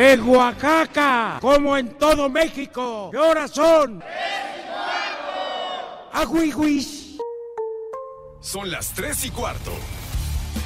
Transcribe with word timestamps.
En 0.00 0.20
Oaxaca, 0.28 1.38
como 1.40 1.76
en 1.76 1.88
todo 1.98 2.28
México. 2.28 3.08
¿Qué 3.10 3.18
horas 3.18 3.50
son? 3.50 4.00
¡Agüiguis! 6.12 7.16
Son 8.40 8.70
las 8.70 8.94
3 8.94 9.24
y 9.24 9.30
cuarto. 9.30 9.72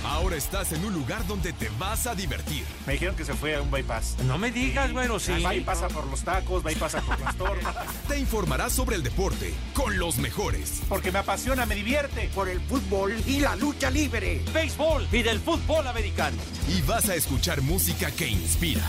Ahora 0.05 0.37
estás 0.37 0.73
en 0.73 0.85
un 0.85 0.93
lugar 0.93 1.27
donde 1.27 1.55
te 1.55 1.71
vas 1.79 2.07
a 2.07 2.15
divertir. 2.15 2.67
Me 2.87 2.93
dijeron 2.93 3.17
que 3.17 3.25
se 3.25 3.33
fue 3.33 3.57
a 3.57 3.63
un 3.63 3.71
bypass. 3.71 4.19
No 4.27 4.37
me 4.37 4.51
digas, 4.51 4.93
bueno, 4.93 5.19
sí. 5.19 5.43
Va 5.43 5.55
y 5.55 5.63
pasa 5.63 5.89
por 5.89 6.07
los 6.09 6.21
tacos, 6.21 6.65
va 6.65 6.71
y 6.71 6.75
pasa 6.75 7.01
por 7.01 7.19
las 7.19 7.35
tortas. 7.35 7.75
Te 8.09 8.19
informarás 8.19 8.75
sobre 8.75 8.97
el 8.97 9.03
deporte 9.03 9.55
con 9.73 9.99
los 9.99 10.19
mejores. 10.19 10.83
Porque 10.91 11.11
me 11.11 11.21
apasiona, 11.21 11.65
me 11.65 11.75
divierte. 11.75 12.29
Por 12.35 12.51
el 12.51 12.61
fútbol 12.61 13.15
y 13.27 13.41
la 13.41 13.57
lucha 13.57 13.91
libre. 13.91 14.45
Béisbol 14.53 15.09
y 15.11 15.23
del 15.23 15.41
fútbol 15.41 15.87
americano. 15.87 16.37
Y 16.69 16.83
vas 16.83 17.09
a 17.09 17.15
escuchar 17.15 17.63
música 17.63 18.11
que 18.11 18.29
inspira. 18.29 18.83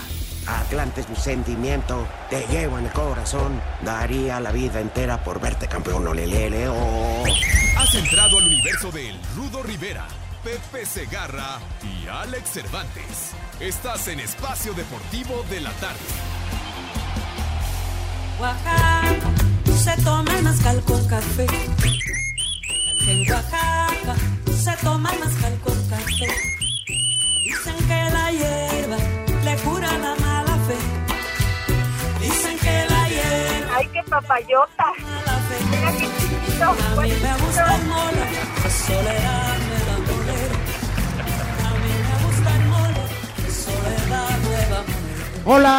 Atlante 0.46 1.00
es 1.00 1.08
mi 1.08 1.16
sentimiento, 1.16 2.06
te 2.28 2.46
llevo 2.48 2.78
en 2.78 2.86
el 2.86 2.92
corazón. 2.92 3.60
Daría 3.82 4.40
la 4.40 4.52
vida 4.52 4.80
entera 4.80 5.22
por 5.24 5.40
verte 5.40 5.68
campeón, 5.68 6.06
olelele, 6.06 6.68
oh. 6.68 7.24
Has 7.78 7.94
entrado 7.94 8.38
al 8.38 8.46
universo 8.46 8.90
de 8.90 9.10
El 9.10 9.18
Rudo 9.34 9.62
Rivera, 9.62 10.06
Pepe 10.42 10.84
Segarra 10.84 11.58
y 11.82 12.06
Alex 12.08 12.50
Cervantes. 12.50 13.32
Estás 13.58 14.08
en 14.08 14.20
Espacio 14.20 14.74
Deportivo 14.74 15.44
de 15.48 15.60
la 15.62 15.70
Tarde. 15.72 15.98
Oaxaca, 18.38 19.30
se 19.76 20.02
toma 20.02 20.36
el 20.36 20.44
mezcal 20.44 20.82
con 20.82 21.08
café. 21.08 21.46
En 23.06 23.30
Oaxaca, 23.30 24.14
se 24.54 24.76
toma 24.84 25.10
el 25.10 25.20
mezcal 25.20 25.58
con 25.60 25.88
café. 25.88 26.28
Dicen 27.44 27.76
que 27.86 28.10
la 28.10 28.30
hierba 28.30 29.23
le 29.44 29.56
cura 29.56 29.92
la 29.98 30.14
mala 30.16 30.56
fe. 30.66 30.78
Dicen 32.20 32.58
que 32.58 32.86
la 32.88 33.08
hierba 33.08 33.76
¡Ay, 33.76 33.86
qué 33.92 34.02
papayota! 34.04 34.86
mala 35.02 35.38
fe. 35.46 35.56
Mira 35.70 35.90
qué 35.92 36.06
chiquito. 36.18 36.64
A 36.64 36.72
mí 36.72 36.80
pues, 36.94 37.22
me 37.22 37.34
gusta 37.44 37.76
el 37.76 37.84
mole, 37.86 38.26
la 38.62 38.70
soledad 38.70 39.58
me 39.68 39.78
da 39.86 39.96
moler. 40.08 40.50
A 41.64 41.70
mí 41.82 41.92
me 42.06 42.14
gusta 42.24 42.50
el 42.56 42.64
mole, 42.74 43.02
la 43.42 43.50
soledad 43.64 44.34
me 44.38 44.60
da 44.70 44.80
moler. 44.82 45.42
Hola, 45.44 45.76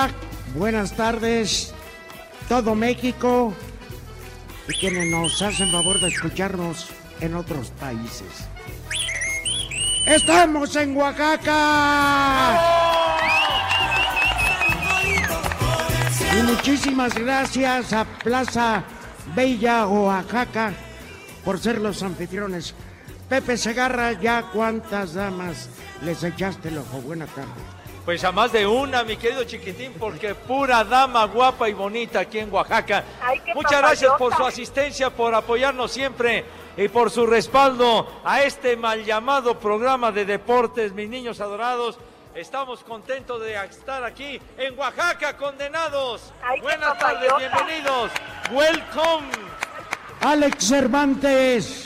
buenas 0.53 0.89
tardes, 0.95 1.73
todo 2.47 2.75
México 2.75 3.53
y 4.67 4.73
quienes 4.79 5.07
nos 5.09 5.41
hacen 5.41 5.71
favor 5.71 5.99
de 5.99 6.09
escucharnos 6.09 6.91
en 7.19 7.35
otros 7.35 7.71
países. 7.71 8.47
¡Estamos 10.05 10.75
en 10.75 10.95
Oaxaca! 10.95 12.85
Muchísimas 16.55 17.13
gracias 17.15 17.91
a 17.91 18.05
Plaza 18.05 18.83
Bella 19.35 19.87
Oaxaca 19.87 20.73
por 21.43 21.59
ser 21.59 21.79
los 21.79 22.01
anfitriones. 22.01 22.73
Pepe 23.27 23.57
Segarra, 23.57 24.13
ya 24.13 24.43
cuántas 24.53 25.13
damas 25.15 25.69
les 26.01 26.23
echaste 26.23 26.69
el 26.69 26.77
ojo. 26.77 27.01
Buena 27.01 27.25
tarde. 27.27 27.49
Pues 28.05 28.23
a 28.23 28.31
más 28.31 28.51
de 28.51 28.65
una, 28.65 29.03
mi 29.03 29.17
querido 29.17 29.43
chiquitín, 29.43 29.93
porque 29.99 30.33
pura 30.35 30.83
dama 30.83 31.25
guapa 31.25 31.67
y 31.67 31.73
bonita 31.73 32.21
aquí 32.21 32.39
en 32.39 32.53
Oaxaca. 32.53 33.03
Ay, 33.21 33.41
Muchas 33.53 33.81
gracias 33.81 34.13
por 34.17 34.33
su 34.35 34.45
asistencia, 34.45 35.09
por 35.09 35.35
apoyarnos 35.35 35.91
siempre 35.91 36.45
y 36.77 36.87
por 36.87 37.11
su 37.11 37.25
respaldo 37.25 38.07
a 38.23 38.43
este 38.43 38.77
mal 38.77 39.03
llamado 39.03 39.59
programa 39.59 40.11
de 40.11 40.25
deportes, 40.25 40.93
mis 40.93 41.09
niños 41.09 41.41
adorados. 41.41 41.97
Estamos 42.35 42.83
contentos 42.83 43.41
de 43.41 43.55
estar 43.65 44.03
aquí 44.03 44.39
en 44.57 44.77
Oaxaca, 44.77 45.37
condenados. 45.37 46.33
Ay, 46.43 46.59
Buenas 46.59 46.97
tardes, 46.99 47.31
bienvenidos. 47.37 48.11
Welcome. 48.51 49.27
Alex 50.19 50.67
Cervantes, 50.67 51.83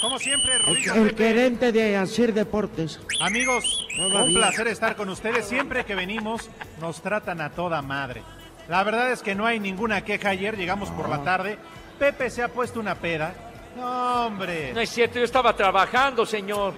Como 0.00 0.18
siempre, 0.18 0.54
el, 0.54 0.62
Rudito, 0.62 0.94
el 0.94 1.10
Pepe. 1.10 1.24
gerente 1.28 1.72
de 1.72 1.96
Asir 1.96 2.32
Deportes. 2.32 3.00
Amigos, 3.20 3.86
Todavía. 3.96 4.22
un 4.22 4.34
placer 4.34 4.68
estar 4.68 4.94
con 4.94 5.08
ustedes. 5.08 5.46
Siempre 5.48 5.84
que 5.84 5.96
venimos 5.96 6.48
nos 6.80 7.02
tratan 7.02 7.40
a 7.40 7.50
toda 7.50 7.82
madre. 7.82 8.22
La 8.68 8.84
verdad 8.84 9.10
es 9.10 9.22
que 9.22 9.34
no 9.34 9.44
hay 9.44 9.58
ninguna 9.58 10.04
queja. 10.04 10.28
Ayer 10.30 10.56
llegamos 10.56 10.90
por 10.90 11.08
la 11.08 11.24
tarde. 11.24 11.58
Pepe 11.98 12.30
se 12.30 12.44
ha 12.44 12.48
puesto 12.48 12.78
una 12.78 12.94
pera. 12.94 13.34
No, 13.76 14.26
hombre. 14.26 14.72
No 14.72 14.80
es 14.80 14.90
cierto, 14.90 15.18
yo 15.18 15.24
estaba 15.24 15.56
trabajando, 15.56 16.24
señor. 16.24 16.74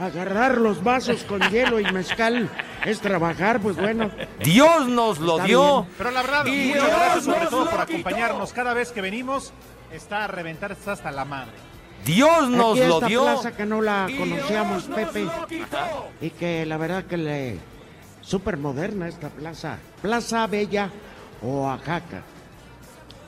Agarrar 0.00 0.58
los 0.58 0.82
vasos 0.84 1.24
con 1.24 1.40
hielo 1.50 1.80
y 1.80 1.84
mezcal 1.92 2.48
es 2.84 3.00
trabajar, 3.00 3.60
pues 3.60 3.76
bueno. 3.76 4.10
Dios 4.42 4.86
nos 4.86 5.18
lo 5.18 5.34
Está 5.36 5.46
dio. 5.46 5.82
bien. 5.82 5.94
Pero 5.98 6.10
la 6.12 6.22
verdad, 6.22 6.46
Y 6.46 6.50
muchas 6.68 6.74
Dios 6.84 6.86
gracias 6.96 7.24
sobre 7.24 7.46
todo 7.46 7.70
por 7.70 7.80
acompañarnos. 7.80 8.52
Cada 8.52 8.74
vez 8.74 8.92
que 8.92 9.00
venimos 9.00 9.52
está 9.92 10.24
a 10.24 10.26
reventar 10.28 10.72
está 10.72 10.92
hasta 10.92 11.10
la 11.10 11.24
madre. 11.24 11.52
Dios 12.04 12.48
nos 12.48 12.78
Aquí 12.78 12.86
lo 12.88 12.94
esta 12.96 13.06
dio. 13.08 13.22
plaza 13.24 13.56
que 13.56 13.66
no 13.66 13.80
la 13.82 14.08
conocíamos, 14.16 14.84
Pepe, 14.84 15.26
y 16.20 16.30
que 16.30 16.64
la 16.64 16.76
verdad 16.76 17.04
que 17.04 17.16
le... 17.16 17.58
Súper 18.20 18.56
moderna 18.58 19.08
esta 19.08 19.30
plaza. 19.30 19.78
Plaza 20.02 20.46
Bella, 20.46 20.90
Oaxaca. 21.42 22.22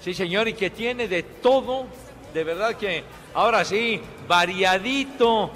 Sí, 0.01 0.15
señor, 0.15 0.47
y 0.49 0.53
que 0.53 0.71
tiene 0.71 1.09
de 1.09 1.23
todo, 1.23 1.87
de 2.35 2.45
verdad 2.45 2.75
que 2.77 3.03
ahora 3.35 3.65
sí, 3.65 4.01
variadito 4.29 5.51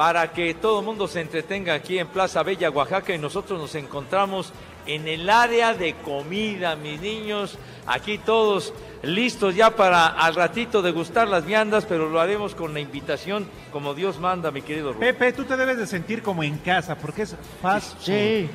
para 0.00 0.32
que 0.32 0.54
todo 0.54 0.80
el 0.80 0.86
mundo 0.86 1.06
se 1.06 1.20
entretenga 1.20 1.74
aquí 1.74 1.98
en 1.98 2.06
Plaza 2.06 2.42
Bella, 2.42 2.70
Oaxaca, 2.70 3.14
y 3.14 3.18
nosotros 3.18 3.60
nos 3.60 3.74
encontramos 3.74 4.50
en 4.86 5.06
el 5.06 5.28
área 5.28 5.74
de 5.74 5.92
comida, 5.92 6.74
mis 6.74 6.98
niños, 7.02 7.58
aquí 7.86 8.16
todos 8.16 8.72
listos 9.02 9.54
ya 9.54 9.76
para 9.76 10.06
al 10.06 10.34
ratito 10.34 10.80
degustar 10.80 11.28
las 11.28 11.44
viandas, 11.44 11.84
pero 11.84 12.08
lo 12.08 12.18
haremos 12.18 12.54
con 12.54 12.72
la 12.72 12.80
invitación 12.80 13.46
como 13.70 13.92
Dios 13.92 14.18
manda, 14.18 14.50
mi 14.50 14.62
querido 14.62 14.94
Rubén. 14.94 15.14
Pepe, 15.14 15.34
tú 15.34 15.44
te 15.44 15.54
debes 15.54 15.76
de 15.76 15.86
sentir 15.86 16.22
como 16.22 16.42
en 16.42 16.56
casa, 16.56 16.94
porque 16.96 17.20
es 17.24 17.36
fast 17.60 17.96
food, 17.98 18.04
Sí. 18.06 18.48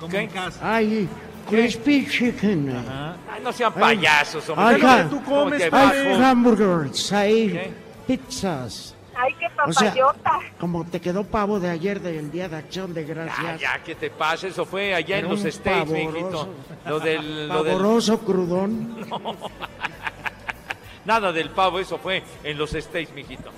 como 0.00 0.10
¿Qué? 0.10 0.18
en 0.22 0.28
casa. 0.30 0.58
Ay, 0.60 1.08
crispy 1.48 2.04
chicken. 2.08 2.68
Ajá. 2.76 3.16
Ay, 3.32 3.40
no 3.44 3.52
sean 3.52 3.72
payasos, 3.74 4.48
hombre. 4.48 4.66
Ay, 4.66 4.80
¿Qué 5.04 5.08
tú 5.08 5.22
comes? 5.22 5.72
Hay 5.72 6.14
hamburgers, 6.20 7.12
hay 7.12 7.48
¿Qué? 7.52 7.70
pizzas. 8.08 8.96
¡Ay, 9.22 9.34
qué 9.38 9.46
O 9.66 9.72
sea, 9.72 9.88
papayota! 9.90 10.38
como 10.58 10.84
te 10.86 11.00
quedó 11.00 11.24
pavo 11.24 11.60
de 11.60 11.68
ayer 11.68 12.00
del 12.00 12.30
Día 12.30 12.48
de 12.48 12.56
Acción 12.56 12.94
de 12.94 13.04
Gracias. 13.04 13.60
ya, 13.60 13.82
¿qué 13.82 13.94
te 13.94 14.08
pasa? 14.10 14.46
Eso 14.46 14.64
fue 14.64 14.94
allá 14.94 15.18
en 15.18 15.28
los 15.28 15.44
States, 15.44 15.88
mijito. 15.90 16.48
Lo 16.86 17.00
del, 17.00 17.48
lo 17.48 17.62
del- 17.64 18.18
crudón. 18.24 18.96
Nada 21.04 21.32
del 21.32 21.50
pavo, 21.50 21.78
eso 21.80 21.98
fue 21.98 22.22
en 22.44 22.56
los 22.58 22.72
States, 22.74 23.12
mijito. 23.14 23.50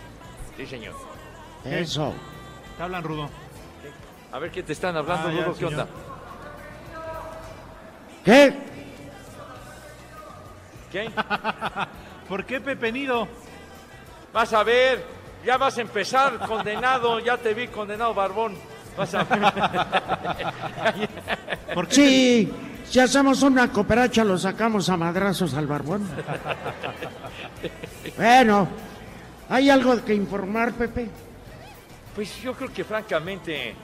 Sí, 0.56 0.67
señor. 0.67 0.95
Eso. 1.65 2.12
Te 2.77 2.83
hablan 2.83 3.03
rudo. 3.05 3.29
A 4.33 4.39
ver 4.39 4.50
qué 4.50 4.62
te 4.62 4.73
están 4.73 4.97
hablando, 4.97 5.29
Ah, 5.29 5.33
ya, 5.33 5.44
Rudo, 5.44 5.53
¿qué 5.55 5.59
señor. 5.67 5.73
onda? 5.73 5.87
¿Qué? 8.25 8.55
¿Qué? 10.91 11.11
¿Por 12.29 12.44
qué 12.44 12.61
Pepe 12.61 12.93
Nido? 12.93 13.29
Vas 14.33 14.53
a 14.53 14.62
ver, 14.62 15.05
ya 15.45 15.57
vas 15.57 15.79
a 15.79 15.81
empezar, 15.81 16.39
condenado, 16.47 17.19
ya 17.21 17.37
te 17.37 17.55
vi 17.55 17.69
condenado, 17.69 18.15
barbón. 18.15 18.57
Vas 18.97 19.15
a 19.15 19.25
ver. 19.25 19.41
¿Por 21.75 21.89
qué 21.89 21.95
Sí, 21.95 22.53
si 22.89 23.01
hacemos 23.01 23.43
una 23.43 23.73
cooperacha 23.73 24.25
lo 24.25 24.39
sacamos 24.39 24.89
a 24.89 24.97
madrazos 24.97 25.55
al 25.55 25.67
barbón. 25.67 26.09
Bueno, 28.17 28.69
¿hay 29.49 29.71
algo 29.71 30.05
que 30.05 30.15
informar, 30.15 30.73
Pepe? 30.73 31.09
Pues 32.15 32.41
yo 32.43 32.55
creo 32.55 32.73
que 32.73 32.85
francamente... 32.85 33.75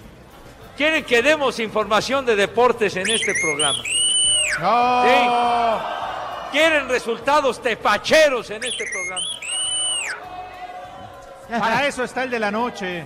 ¿Quieren 0.77 1.05
que 1.05 1.23
demos 1.23 1.59
información 1.59 2.25
de 2.25 2.37
deportes 2.37 2.95
en 2.95 3.11
este 3.11 3.35
programa? 3.43 3.83
No. 4.61 5.03
Sí. 5.03 5.09
¿Quieren 6.53 6.89
resultados 6.89 7.61
tepacheros 7.61 8.49
en 8.51 8.63
este 8.63 8.85
programa? 8.93 9.27
Para 11.49 11.87
eso 11.87 12.05
está 12.05 12.25
el 12.25 12.31
de 12.31 12.39
la 12.39 12.51
noche. 12.51 13.05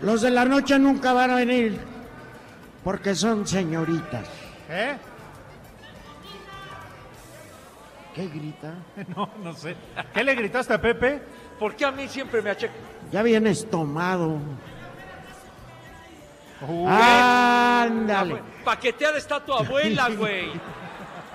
Los 0.00 0.22
de 0.22 0.30
la 0.30 0.44
noche 0.44 0.78
nunca 0.78 1.12
van 1.12 1.30
a 1.30 1.36
venir 1.36 1.78
porque 2.84 3.14
son 3.14 3.46
señoritas. 3.46 4.28
¿Eh? 4.68 4.96
¿Qué 8.14 8.28
grita? 8.28 8.74
No, 9.16 9.30
no 9.42 9.54
sé. 9.54 9.76
¿Qué 10.12 10.24
le 10.24 10.34
gritaste 10.34 10.74
a 10.74 10.80
Pepe? 10.80 11.20
¿Por 11.58 11.74
qué 11.74 11.84
a 11.84 11.90
mí 11.92 12.08
siempre 12.08 12.42
me 12.42 12.50
acheca? 12.50 12.72
Ya 13.10 13.22
vienes 13.22 13.68
tomado. 13.70 14.38
Uy, 16.68 16.86
Ándale. 16.88 18.42
Paqueteada 18.64 19.18
está 19.18 19.44
tu 19.44 19.52
abuela, 19.52 20.08
güey. 20.10 20.50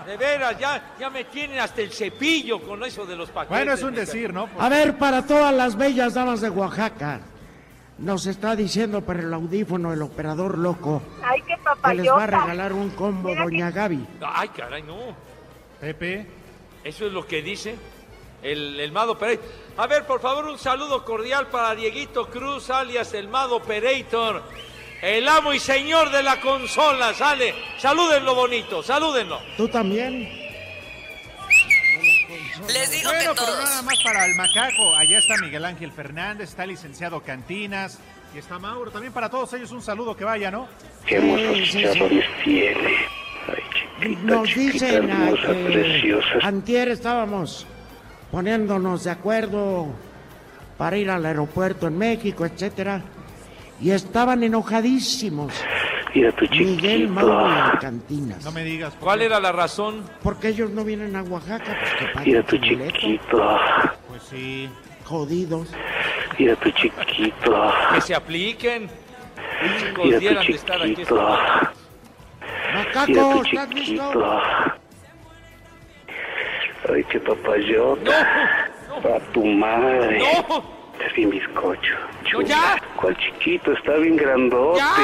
De 0.08 0.16
veras, 0.18 0.58
ya, 0.58 0.96
ya 1.00 1.10
me 1.10 1.26
tienen 1.26 1.60
hasta 1.60 1.82
el 1.82 1.92
cepillo 1.92 2.62
con 2.62 2.82
eso 2.84 3.06
de 3.06 3.16
los 3.18 3.30
paquetes. 3.30 3.50
bueno, 3.58 3.74
es 3.74 3.84
un 3.84 3.94
decir, 3.94 4.34
¿no? 4.34 4.48
A 4.58 4.70
ver, 4.70 4.98
para 4.98 5.26
todas 5.26 5.54
las 5.54 5.76
bellas 5.76 6.14
damas 6.14 6.40
de 6.40 6.50
Oaxaca, 6.50 7.20
nos 7.98 8.26
está 8.26 8.56
diciendo 8.56 9.02
por 9.02 9.18
el 9.18 9.34
audífono 9.34 9.92
el 9.92 10.02
operador 10.04 10.58
loco 10.60 11.02
¡Ay, 11.24 11.42
qué 11.42 11.56
que 11.56 11.90
que 11.90 11.94
les 11.96 12.08
va 12.12 12.24
a 12.24 12.28
regalar 12.28 12.72
un 12.72 12.92
combo 12.92 13.30
Mira 13.30 13.40
que- 13.44 13.52
Doña 13.52 13.72
Gaby. 13.72 14.08
Ay, 14.22 14.50
caray, 14.50 14.84
no. 14.84 14.98
Pepe. 15.82 16.26
Eso 16.84 17.06
es 17.08 17.12
lo 17.12 17.28
que 17.28 17.42
dice 17.42 17.76
el, 18.44 18.80
el 18.80 18.92
Mado 18.94 19.18
Pereira. 19.18 19.42
A 19.78 19.88
ver, 19.88 20.06
por 20.06 20.22
favor, 20.22 20.46
un 20.46 20.58
saludo 20.58 21.04
cordial 21.04 21.48
para 21.48 21.76
Dieguito 21.76 22.28
Cruz, 22.30 22.70
alias 22.70 23.14
el 23.14 23.28
Mado 23.28 23.60
Pereitor. 23.62 24.42
El 25.02 25.28
amo 25.28 25.54
y 25.54 25.60
señor 25.60 26.10
de 26.12 26.24
la 26.24 26.40
consola, 26.40 27.14
sale. 27.14 27.54
Salúdenlo 27.78 28.34
bonito, 28.34 28.82
salúdenlo. 28.82 29.40
¿Tú 29.56 29.68
también? 29.68 30.28
Les 32.68 32.92
digo 32.92 33.10
Bueno, 33.12 33.20
que 33.20 33.24
pero 33.26 33.36
todos. 33.36 33.64
nada 33.64 33.82
más 33.84 34.04
para 34.04 34.26
el 34.26 34.36
macaco. 34.36 34.96
Allá 34.96 35.20
está 35.20 35.38
Miguel 35.38 35.64
Ángel 35.66 35.92
Fernández, 35.92 36.50
está 36.50 36.64
el 36.64 36.72
licenciado 36.72 37.22
Cantinas 37.22 38.00
y 38.34 38.40
está 38.40 38.58
Mauro. 38.60 38.90
También 38.92 39.14
para 39.14 39.30
todos 39.30 39.54
ellos 39.54 39.72
un 39.72 39.82
saludo 39.84 40.16
que 40.18 40.26
vaya, 40.26 40.50
¿no? 40.50 40.68
Qué 41.06 41.20
Sí, 41.66 41.84
hermosos 41.84 42.10
sí, 42.10 42.22
tiene. 42.44 42.96
Ay, 43.48 43.64
chiquita, 44.02 44.22
Nos 44.24 44.48
chiquita, 44.50 44.72
dicen 44.86 45.10
hermosa, 45.12 45.48
que 45.48 45.54
preciosa. 45.72 46.28
antier 46.42 46.90
estábamos 46.90 47.68
poniéndonos 48.32 49.04
de 49.06 49.12
acuerdo 49.12 49.88
para 50.78 50.98
ir 50.98 51.10
al 51.10 51.26
aeropuerto 51.26 51.88
en 51.88 51.98
México, 51.98 52.46
etcétera, 52.46 53.02
y 53.82 53.92
estaban 53.92 54.44
enojadísimos 54.44 55.54
Mira 56.16 56.32
tu 56.32 56.46
Miguel, 56.50 57.10
Mauro 57.10 57.48
y 57.48 57.52
el 57.52 57.56
chiquito. 57.66 57.80
Cantinas. 57.80 58.44
No 58.46 58.52
me 58.52 58.64
digas. 58.64 58.94
¿por 58.96 59.00
¿Cuál 59.04 59.22
era 59.22 59.40
la 59.40 59.52
razón? 59.52 60.04
Porque 60.24 60.48
ellos 60.48 60.72
no 60.72 60.84
vienen 60.84 61.16
a 61.16 61.22
Oaxaca, 61.22 61.78
pues 61.80 61.94
que 61.94 62.20
Mira 62.26 62.44
tu 62.44 62.58
boleto. 62.58 62.92
chiquito. 63.00 63.60
Pues 64.08 64.24
sí. 64.24 64.70
Jodidos. 65.04 65.70
Mira 66.40 66.56
tu 66.56 66.72
chiquito. 66.72 67.72
Que 67.94 68.02
se 68.02 68.16
apliquen. 68.16 68.90
Chicos, 69.80 70.06
Mira 70.06 70.18
tu 70.18 70.22
dieran 70.22 70.48
de 70.48 70.54
estar 70.54 70.82
aquí. 70.82 70.96
chiquito. 70.96 71.38
Macaco, 72.74 73.08
Mira 73.08 73.32
tu 73.34 73.42
¿estás 73.44 73.70
listo? 73.70 74.04
chiquito. 74.12 74.42
Ay, 76.94 77.04
qué 77.10 77.20
papayota. 77.20 78.58
No, 78.90 79.02
Para 79.02 79.20
tu 79.34 79.46
madre. 79.46 80.20
no. 80.20 80.77
Es 81.06 81.14
bien 81.14 81.30
bizcocho. 81.30 81.96
No, 82.34 82.42
ya. 82.42 82.82
¿Cuál 83.00 83.16
chiquito? 83.18 83.72
Está 83.74 83.94
bien 83.96 84.16
grandote. 84.18 84.80
Ya. 84.80 84.96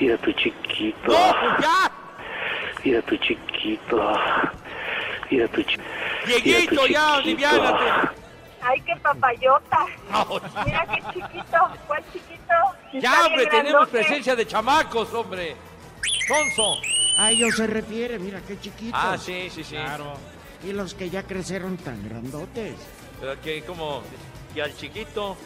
Mira 0.00 0.16
tu 0.18 0.32
chiquito. 0.32 1.12
No, 1.12 1.60
ya. 1.60 1.90
Mira 2.84 3.02
tu 3.02 3.16
chiquito. 3.18 4.14
Mira 5.30 5.48
tu 5.48 5.62
chiquito. 5.62 5.82
Dieguito, 6.26 6.86
ya, 6.86 7.14
aliviánate. 7.14 7.84
Ay, 8.62 8.80
qué 8.82 8.94
papayota. 8.96 9.86
No, 10.10 10.40
Mira 10.64 10.86
qué 10.86 11.02
chiquito. 11.12 11.58
¿Cuál 11.86 12.02
chiquito? 12.12 12.54
Está 12.92 12.98
Ya, 13.00 13.26
hombre, 13.26 13.46
tenemos 13.46 13.72
grandote. 13.72 13.92
presencia 13.92 14.36
de 14.36 14.46
chamacos, 14.46 15.12
hombre. 15.14 15.56
Sonso. 16.26 16.76
A 17.18 17.30
ellos 17.30 17.54
se 17.56 17.66
refiere, 17.66 18.18
mira 18.18 18.40
qué 18.46 18.58
chiquitos. 18.58 18.98
Ah, 19.02 19.16
sí, 19.18 19.48
sí, 19.50 19.62
sí. 19.64 19.74
Claro. 19.74 20.14
Y 20.64 20.72
los 20.72 20.94
que 20.94 21.10
ya 21.10 21.24
crecieron 21.24 21.76
tan 21.76 22.02
grandotes. 22.08 22.74
Pero 23.20 23.40
que 23.40 23.62
como... 23.64 24.02
Y 24.54 24.60
al 24.60 24.76
chiquito... 24.76 25.36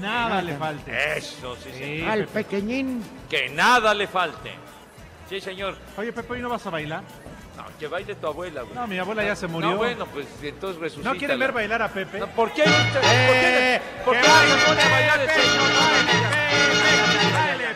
Nada 0.00 0.40
le 0.40 0.56
falte. 0.56 1.18
Eso, 1.18 1.56
sí, 1.56 1.68
sí. 1.76 1.84
Sí, 2.00 2.02
Al 2.08 2.26
pequeñín, 2.26 3.02
Que 3.28 3.50
nada 3.50 3.92
le 3.92 4.06
falte. 4.06 4.52
Sí, 5.28 5.40
señor. 5.42 5.76
Oye, 5.98 6.10
Pepe, 6.10 6.32
¿hoy 6.32 6.40
no 6.40 6.48
vas 6.48 6.64
a 6.66 6.70
bailar? 6.70 7.02
No, 7.54 7.64
que 7.78 7.86
baile 7.86 8.14
tu 8.14 8.26
abuela, 8.26 8.62
güey. 8.62 8.74
No, 8.74 8.86
mi 8.86 8.98
abuela 8.98 9.22
ya 9.22 9.36
se 9.36 9.46
murió. 9.46 9.72
No, 9.72 9.76
bueno, 9.76 10.06
pues 10.06 10.26
entonces 10.42 10.80
resucita. 10.80 11.12
¿No 11.12 11.18
quieren 11.18 11.38
ver 11.38 11.52
bailar 11.52 11.82
a 11.82 11.88
Pepe? 11.88 12.18
No, 12.18 12.28
¿Por 12.28 12.50
qué? 12.52 12.62
Eh, 12.64 13.80
¿Por 14.04 14.14
qué? 14.14 14.20
que 14.22 14.26
¿Por 14.26 14.36
qué 14.46 14.58
se 14.58 14.66
pone 14.66 14.82
a 14.82 14.88
bailar 14.90 15.20
el 15.20 15.26
Pepe, 15.26 15.40
señor? 15.42 15.70
Dale, 17.34 17.66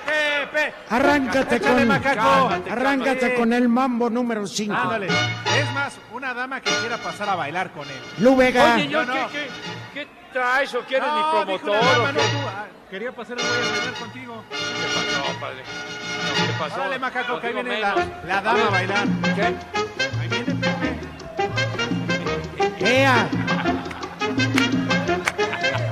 Pepe. 0.50 0.74
arráncate 0.88 1.60
con, 1.60 1.88
macaco. 1.88 2.16
Cálmate, 2.22 2.70
arráncate 2.70 3.18
cálmate. 3.20 3.34
con 3.38 3.52
el 3.52 3.68
mambo 3.68 4.08
número 4.10 4.46
5. 4.46 4.74
Ándale. 4.74 5.06
Es 5.08 5.72
más, 5.74 5.98
una 6.12 6.32
dama 6.34 6.60
que 6.62 6.70
quiera 6.70 6.96
pasar 6.96 7.28
a 7.28 7.34
bailar 7.34 7.70
con 7.72 7.88
él. 7.88 8.00
Lu 8.18 8.34
Vega, 8.36 8.74
Oye, 8.76 8.88
yo, 8.88 9.04
No, 9.04 9.12
¿qué, 9.12 9.20
no. 9.20 9.28
qué, 9.30 9.46
qué 9.92 10.08
traes 10.32 10.74
o 10.74 10.80
quieres 10.80 11.08
mi 11.08 11.16
dijo 11.18 11.30
promotor? 11.44 11.98
o 12.00 12.12
no 12.12 12.20
tú. 12.20 12.38
Quería 12.90 13.12
pasar 13.12 13.38
el 13.38 13.46
güey 13.46 13.60
a 13.60 13.70
bailar 13.70 13.94
contigo. 13.94 14.44
¿Qué 14.50 14.56
pasó, 14.94 15.40
padre? 15.40 15.62
No, 15.62 16.46
¿Qué 16.46 16.52
pasó? 16.58 16.76
Órale, 16.76 16.98
macaco, 16.98 17.40
que 17.40 17.46
ahí 17.48 17.52
viene 17.52 17.80
la, 17.80 17.94
la 18.26 18.40
dama 18.40 18.66
a 18.66 18.70
bailar. 18.70 19.08
¿Qué? 19.34 19.42
Ahí 20.20 20.28
viene 20.28 20.54
Pepe. 20.54 20.98
Ea, 22.80 23.28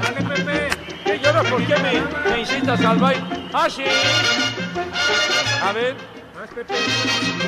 Dale, 0.03 0.23
Pepe. 0.23 0.69
¿Qué 1.05 1.19
llora? 1.19 1.43
¿Por 1.43 1.67
qué 1.67 1.77
me, 1.77 2.31
me 2.31 2.41
incitas 2.41 2.85
al 2.85 2.99
baile? 2.99 3.23
Ah, 3.53 3.69
sí. 3.69 3.85
A 5.63 5.73
ver. 5.73 5.97
Vas, 6.35 6.51
Pepe. 6.55 6.75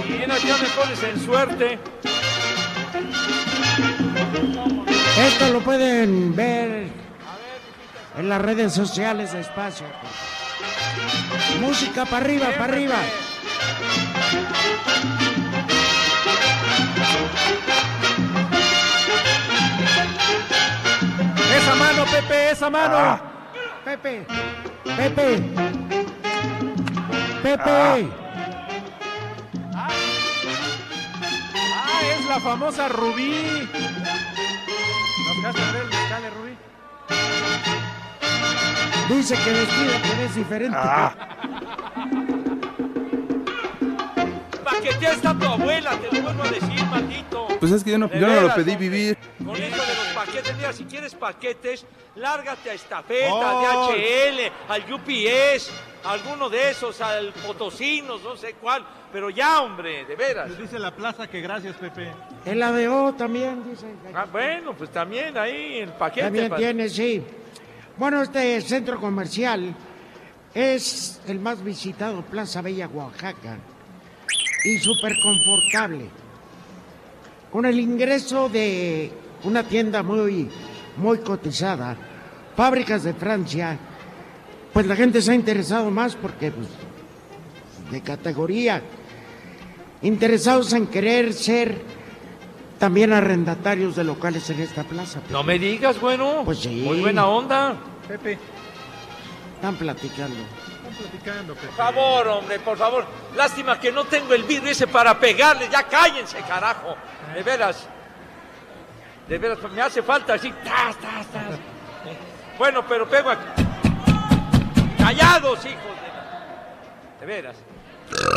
Y 0.08 0.22
en 0.22 0.30
ya 0.30 0.56
me 0.58 0.68
pones 0.68 1.02
en 1.02 1.20
suerte. 1.24 1.78
Esto 5.28 5.52
lo 5.52 5.60
pueden 5.60 6.34
ver 6.34 6.88
en 8.16 8.28
las 8.28 8.40
redes 8.40 8.72
sociales 8.72 9.32
de 9.32 9.40
Espacio. 9.40 9.86
Música 11.60 12.06
para 12.06 12.24
arriba, 12.24 12.46
para 12.56 12.72
arriba. 12.72 12.96
Esa 21.56 21.74
mano, 21.74 22.04
Pepe, 22.06 22.50
esa 22.50 22.70
mano. 22.70 23.20
Pepe, 23.84 24.26
Pepe, 24.96 25.42
Pepe. 27.42 28.08
Ah, 29.74 29.90
es 32.16 32.24
la 32.26 32.40
famosa 32.40 32.88
Rubí. 32.88 33.68
Dice 39.08 39.34
que 39.42 39.52
vestido 39.52 39.92
que 40.02 40.24
es 40.24 40.34
diferente. 40.34 40.76
Paquetea 44.62 45.12
está 45.12 45.38
tu 45.38 45.46
abuela, 45.46 45.96
te 45.98 46.14
lo 46.14 46.22
vuelvo 46.22 46.42
a 46.42 46.48
decir, 46.48 46.84
maldito. 46.86 47.48
Pues 47.58 47.72
es 47.72 47.82
que 47.82 47.92
yo 47.92 47.98
no, 47.98 48.10
yo 48.12 48.26
no 48.26 48.40
lo 48.42 48.54
pedí 48.54 48.72
hombre. 48.72 48.88
vivir. 48.88 49.18
Con 49.44 49.56
eso 49.56 49.82
de 49.82 49.94
los 49.94 50.06
paquetes, 50.14 50.56
mira, 50.56 50.72
si 50.72 50.84
quieres 50.84 51.14
paquetes, 51.14 51.86
lárgate 52.16 52.70
a 52.70 52.74
Estafeta, 52.74 53.32
Oh. 53.32 53.90
DHL, 53.90 54.52
al 54.68 54.92
UPS, 54.92 55.70
alguno 56.04 56.50
de 56.50 56.70
esos, 56.70 57.00
al 57.00 57.32
Potosinos, 57.32 58.22
no 58.22 58.36
sé 58.36 58.54
cuál. 58.54 58.84
Pero 59.12 59.30
ya, 59.30 59.62
hombre, 59.62 60.04
de 60.04 60.16
veras. 60.16 60.50
Les 60.50 60.58
dice 60.58 60.78
la 60.78 60.94
plaza 60.94 61.26
que 61.26 61.40
gracias, 61.40 61.76
Pepe. 61.76 62.12
El 62.44 62.62
ADO 62.62 63.14
también, 63.14 63.64
dice. 63.68 63.86
Ah, 64.14 64.26
bueno, 64.30 64.74
pues 64.74 64.90
también 64.90 65.36
ahí 65.38 65.78
el 65.78 65.90
paquete. 65.90 66.26
También 66.26 66.54
tiene, 66.56 66.88
sí. 66.88 67.22
Bueno, 67.96 68.22
este 68.22 68.60
centro 68.60 69.00
comercial 69.00 69.74
es 70.54 71.20
el 71.26 71.40
más 71.40 71.62
visitado, 71.62 72.22
Plaza 72.22 72.62
Bella, 72.62 72.88
Oaxaca. 72.88 73.58
Y 74.64 74.78
súper 74.78 75.12
confortable. 75.22 76.06
Con 77.50 77.64
el 77.64 77.80
ingreso 77.80 78.48
de 78.48 79.10
una 79.44 79.62
tienda 79.62 80.02
muy, 80.02 80.50
muy 80.96 81.18
cotizada, 81.18 81.96
fábricas 82.54 83.04
de 83.04 83.14
Francia, 83.14 83.78
pues 84.72 84.86
la 84.86 84.96
gente 84.96 85.22
se 85.22 85.32
ha 85.32 85.34
interesado 85.34 85.90
más 85.90 86.14
porque, 86.14 86.50
pues, 86.50 86.68
de 87.90 88.02
categoría, 88.02 88.82
interesados 90.02 90.72
en 90.72 90.86
querer 90.86 91.32
ser 91.32 91.80
también 92.78 93.12
arrendatarios 93.12 93.96
de 93.96 94.04
locales 94.04 94.48
en 94.50 94.60
esta 94.60 94.84
plaza. 94.84 95.20
No 95.30 95.42
me 95.42 95.58
digas, 95.58 96.00
bueno. 96.00 96.42
Pues 96.44 96.60
sí. 96.60 96.82
Muy 96.86 97.00
buena 97.00 97.26
onda. 97.26 97.74
Pepe, 98.06 98.38
Están 99.56 99.74
platicando. 99.76 100.36
están 100.36 100.94
platicando, 100.98 101.54
Pepe. 101.54 101.66
Por 101.66 101.76
favor, 101.76 102.28
hombre, 102.28 102.58
por 102.60 102.78
favor. 102.78 103.04
Lástima 103.36 103.78
que 103.80 103.90
no 103.90 104.04
tengo 104.04 104.32
el 104.34 104.44
vidrio 104.44 104.70
ese 104.70 104.86
para 104.86 105.18
pegarle. 105.18 105.68
Ya 105.70 105.82
cállense, 105.82 106.38
carajo. 106.46 106.94
De 107.34 107.42
veras. 107.42 107.86
De 109.28 109.36
veras, 109.38 109.58
me 109.74 109.82
hace 109.82 110.02
falta 110.02 110.34
así. 110.34 110.50
Tas, 110.64 110.96
tas, 110.98 111.26
tas. 111.26 111.58
Bueno, 112.56 112.84
pero 112.88 113.08
pego 113.08 113.30
aquí. 113.30 113.42
Callados, 114.98 115.58
hijos 115.64 115.82
de... 117.20 117.20
De 117.20 117.26
veras. 117.26 117.56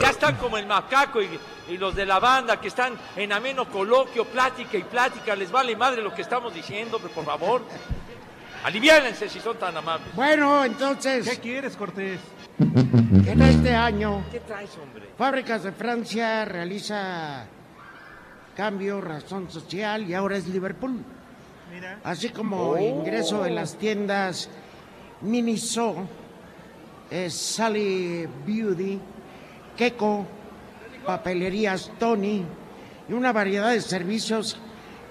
Ya 0.02 0.10
están 0.10 0.36
como 0.36 0.58
el 0.58 0.66
macaco 0.66 1.22
y, 1.22 1.30
y 1.70 1.78
los 1.78 1.96
de 1.96 2.06
la 2.06 2.20
banda 2.20 2.60
que 2.60 2.68
están 2.68 2.94
en 3.16 3.32
ameno 3.32 3.70
coloquio, 3.70 4.26
plática 4.26 4.78
y 4.78 4.84
plática. 4.84 5.36
Les 5.36 5.52
vale 5.52 5.76
madre 5.76 6.02
lo 6.02 6.14
que 6.14 6.22
estamos 6.22 6.54
diciendo, 6.54 7.00
pero 7.02 7.14
por 7.14 7.26
favor. 7.26 7.62
Aliviánense 8.64 9.28
si 9.28 9.40
son 9.40 9.58
tan 9.58 9.76
amables. 9.76 10.14
Bueno, 10.14 10.60
¿Qué 10.62 10.68
entonces, 10.68 11.40
quieres, 11.40 11.76
Cortés? 11.76 12.20
en 12.60 13.42
este 13.42 13.74
año, 13.74 14.24
¿Qué 14.32 14.40
traes, 14.42 14.70
hombre? 14.82 15.10
Fábricas 15.18 15.64
de 15.64 15.72
Francia 15.72 16.46
realiza 16.46 17.46
cambio, 18.56 19.02
razón 19.02 19.50
social 19.50 20.08
y 20.08 20.14
ahora 20.14 20.38
es 20.38 20.48
Liverpool. 20.48 21.04
Mira. 21.74 22.00
Así 22.04 22.30
como 22.30 22.78
ingreso 22.78 23.46
en 23.46 23.56
las 23.56 23.76
tiendas 23.78 24.50
Miniso, 25.22 25.96
eh, 27.10 27.30
Sally 27.30 28.28
Beauty 28.46 29.00
Queco, 29.82 30.28
papelerías 31.08 31.92
Tony 31.98 32.46
y 33.10 33.14
una 33.14 33.32
variedad 33.34 33.72
de 33.72 33.82
servicios 33.82 34.56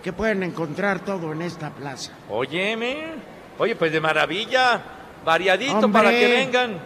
que 0.00 0.12
pueden 0.12 0.44
encontrar 0.44 1.00
todo 1.00 1.32
en 1.32 1.42
esta 1.42 1.70
plaza. 1.70 2.12
Óyeme. 2.28 3.14
Oye, 3.58 3.74
pues 3.74 3.90
de 3.90 4.00
maravilla. 4.00 4.80
Variadito 5.24 5.72
Hombre. 5.76 5.90
para 5.92 6.10
que 6.12 6.24
vengan. 6.28 6.78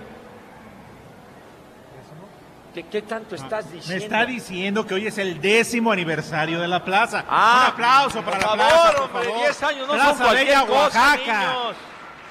¿Qué, 2.73 2.85
qué 2.85 3.03
tanto 3.03 3.35
estás 3.35 3.67
Me 3.67 3.73
diciendo? 3.73 4.05
está 4.07 4.25
diciendo 4.25 4.87
que 4.87 4.95
hoy 4.95 5.07
es 5.09 5.19
el 5.19 5.39
décimo 5.39 5.93
aniversario 5.93 6.61
de 6.63 6.69
la 6.69 6.83
plaza. 6.83 7.27
Ah, 7.29 7.67
Un 7.67 7.73
aplauso 7.75 8.23
para 8.23 8.39
por 8.39 8.47
la 8.47 8.49
favor, 8.49 8.67
plaza, 8.67 8.93
por 8.95 9.03
hombre, 9.03 9.25
favor. 9.29 9.43
10 9.45 9.63
años 9.63 9.87
no 9.89 9.93
plaza 9.93 10.25
son 10.25 10.35
Bella, 10.35 10.61
cosa, 10.63 10.73
Oaxaca. 10.73 11.17
niños. 11.19 11.77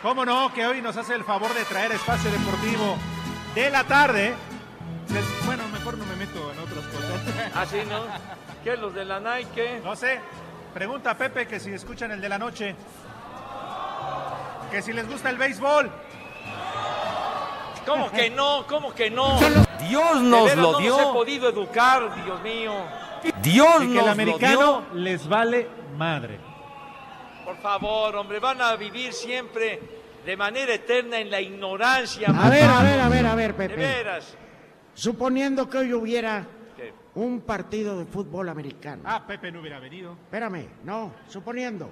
¿Cómo 0.02 0.26
no? 0.26 0.52
Que 0.52 0.66
hoy 0.66 0.82
nos 0.82 0.98
hace 0.98 1.14
el 1.14 1.24
favor 1.24 1.54
de 1.54 1.64
traer 1.66 1.92
espacio 1.92 2.32
deportivo 2.32 2.98
de 3.54 3.70
la 3.70 3.84
tarde. 3.84 4.34
Les- 5.14 5.46
bueno, 5.46 5.64
mejor 5.70 5.98
no 5.98 6.06
me 6.06 6.16
meto 6.16 6.52
en 6.52 6.60
otras 6.60 6.86
cosas. 6.86 7.52
¿Ah, 7.56 7.66
sí, 7.66 7.78
no? 7.90 8.02
¿Qué, 8.64 8.78
los 8.78 8.94
de 8.94 9.06
la 9.06 9.20
Nike? 9.20 9.82
No 9.84 9.96
sé. 9.96 10.20
Pregunta 10.74 11.12
a 11.12 11.18
Pepe 11.18 11.46
que 11.48 11.60
si 11.60 11.72
escuchan 11.72 12.12
el 12.12 12.22
de 12.22 12.30
la 12.30 12.40
noche. 12.40 12.76
Que 14.72 14.82
si 14.82 14.92
les 14.92 15.08
gusta 15.08 15.30
el 15.30 15.38
béisbol. 15.38 15.92
¿Cómo 17.86 18.10
que 18.12 18.30
no? 18.30 18.66
¿Cómo 18.68 18.94
que 18.94 19.12
no? 19.12 19.38
Dios 19.88 20.22
De 20.22 20.28
nos 20.30 20.44
veras, 20.46 20.58
lo 20.58 20.72
no 20.72 20.78
dio. 20.80 20.98
Nos 20.98 21.02
he 21.10 21.14
podido 21.14 21.50
educar, 21.50 22.24
Dios 22.24 22.42
mío. 22.42 22.74
Dios 23.42 23.76
Y 23.84 23.88
que 23.88 23.94
nos 23.94 23.98
el 24.00 24.06
lo 24.06 24.12
americano 24.12 24.84
dio. 24.94 25.00
les 25.02 25.28
vale 25.28 25.68
madre. 25.98 26.40
Por 27.46 27.58
favor, 27.58 28.16
hombre, 28.16 28.40
van 28.40 28.62
a 28.62 28.76
vivir 28.78 29.14
siempre 29.14 29.80
de 30.26 30.38
manera 30.38 30.74
eterna 30.74 31.20
en 31.20 31.30
la 31.30 31.40
ignorancia. 31.42 32.30
A 32.30 32.50
ver, 32.50 32.64
a 32.64 32.82
ver, 32.82 33.00
a 33.02 33.10
ver, 33.10 33.26
a 33.28 33.36
ver, 33.36 33.56
De 33.56 33.68
Pepe. 33.70 33.76
veras. 33.76 34.38
Suponiendo 34.94 35.70
que 35.70 35.80
hoy 35.80 35.94
hubiera 35.94 36.46
¿Qué? 36.78 36.94
un 37.16 37.42
partido 37.42 37.98
de 38.00 38.06
fútbol 38.06 38.50
americano. 38.50 39.04
Ah, 39.06 39.26
Pepe 39.26 39.52
no 39.52 39.60
hubiera 39.62 39.80
venido. 39.80 40.14
Espérame, 40.14 40.68
no, 40.84 41.12
suponiendo. 41.28 41.90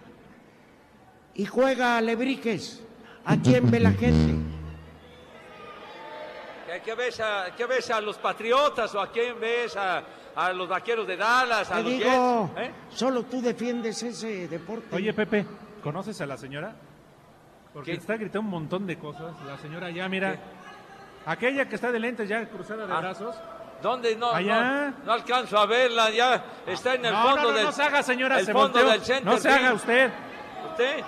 Y 1.34 1.46
juega 1.46 2.00
Lebrijes. 2.02 2.84
¿A 3.26 3.38
quién 3.38 3.70
ve 3.70 3.80
la 3.80 3.92
gente? 3.92 4.34
¿Qué, 6.68 6.82
qué 6.82 6.96
ves 6.96 7.20
a, 7.20 7.56
qué 7.56 7.66
ves 7.66 7.90
a 7.92 8.02
los 8.02 8.18
patriotas 8.18 8.94
o 8.96 9.02
a 9.02 9.12
quién 9.12 9.40
ves 9.40 9.76
a, 9.76 10.04
a 10.36 10.54
los 10.54 10.68
vaqueros 10.70 11.06
de 11.08 11.18
Dallas, 11.18 11.70
a 11.70 11.76
Te 11.78 11.84
los 11.84 11.92
digo, 11.92 12.52
Jets? 12.56 12.68
¿Eh? 12.68 12.72
solo 12.90 13.24
tú 13.24 13.42
defiendes 13.42 14.02
ese 14.04 14.48
deporte. 14.48 14.96
Oye, 14.96 15.14
Pepe, 15.14 15.46
¿conoces 15.84 16.20
a 16.22 16.26
la 16.26 16.38
señora? 16.38 16.74
Porque 17.74 17.92
¿Qué? 17.92 17.98
está 17.98 18.16
gritando 18.16 18.42
un 18.42 18.50
montón 18.50 18.88
de 18.88 18.98
cosas. 18.98 19.34
La 19.46 19.58
señora 19.58 19.90
ya, 19.92 20.08
mira. 20.10 20.38
Aquella 21.26 21.68
que 21.70 21.76
está 21.76 21.92
de 21.92 22.00
lentes 22.00 22.28
ya 22.28 22.46
cruzada 22.46 22.86
de 22.88 22.94
Ah. 22.94 23.00
brazos. 23.00 23.36
¿Dónde? 23.82 24.16
No, 24.16 24.32
Allá. 24.32 24.92
no, 24.92 25.06
no 25.06 25.12
alcanzo 25.14 25.58
a 25.58 25.66
verla, 25.66 26.12
ya 26.12 26.44
está 26.68 26.94
en 26.96 27.06
el 27.06 27.14
no, 27.14 27.24
fondo 27.24 27.42
no, 27.42 27.48
no, 27.50 27.54
del 27.56 27.66
no 27.66 27.72
se 27.72 27.82
haga, 27.84 28.04
señora. 28.04 28.40
el 28.40 28.46
se 28.46 28.52
fondo 28.54 28.74
volteó. 28.74 28.90
del 28.92 29.02
center 29.02 29.26
No 29.26 29.38
se 29.40 29.50
haga 29.50 29.74
usted. 29.74 30.12
¿Usted? 30.70 31.04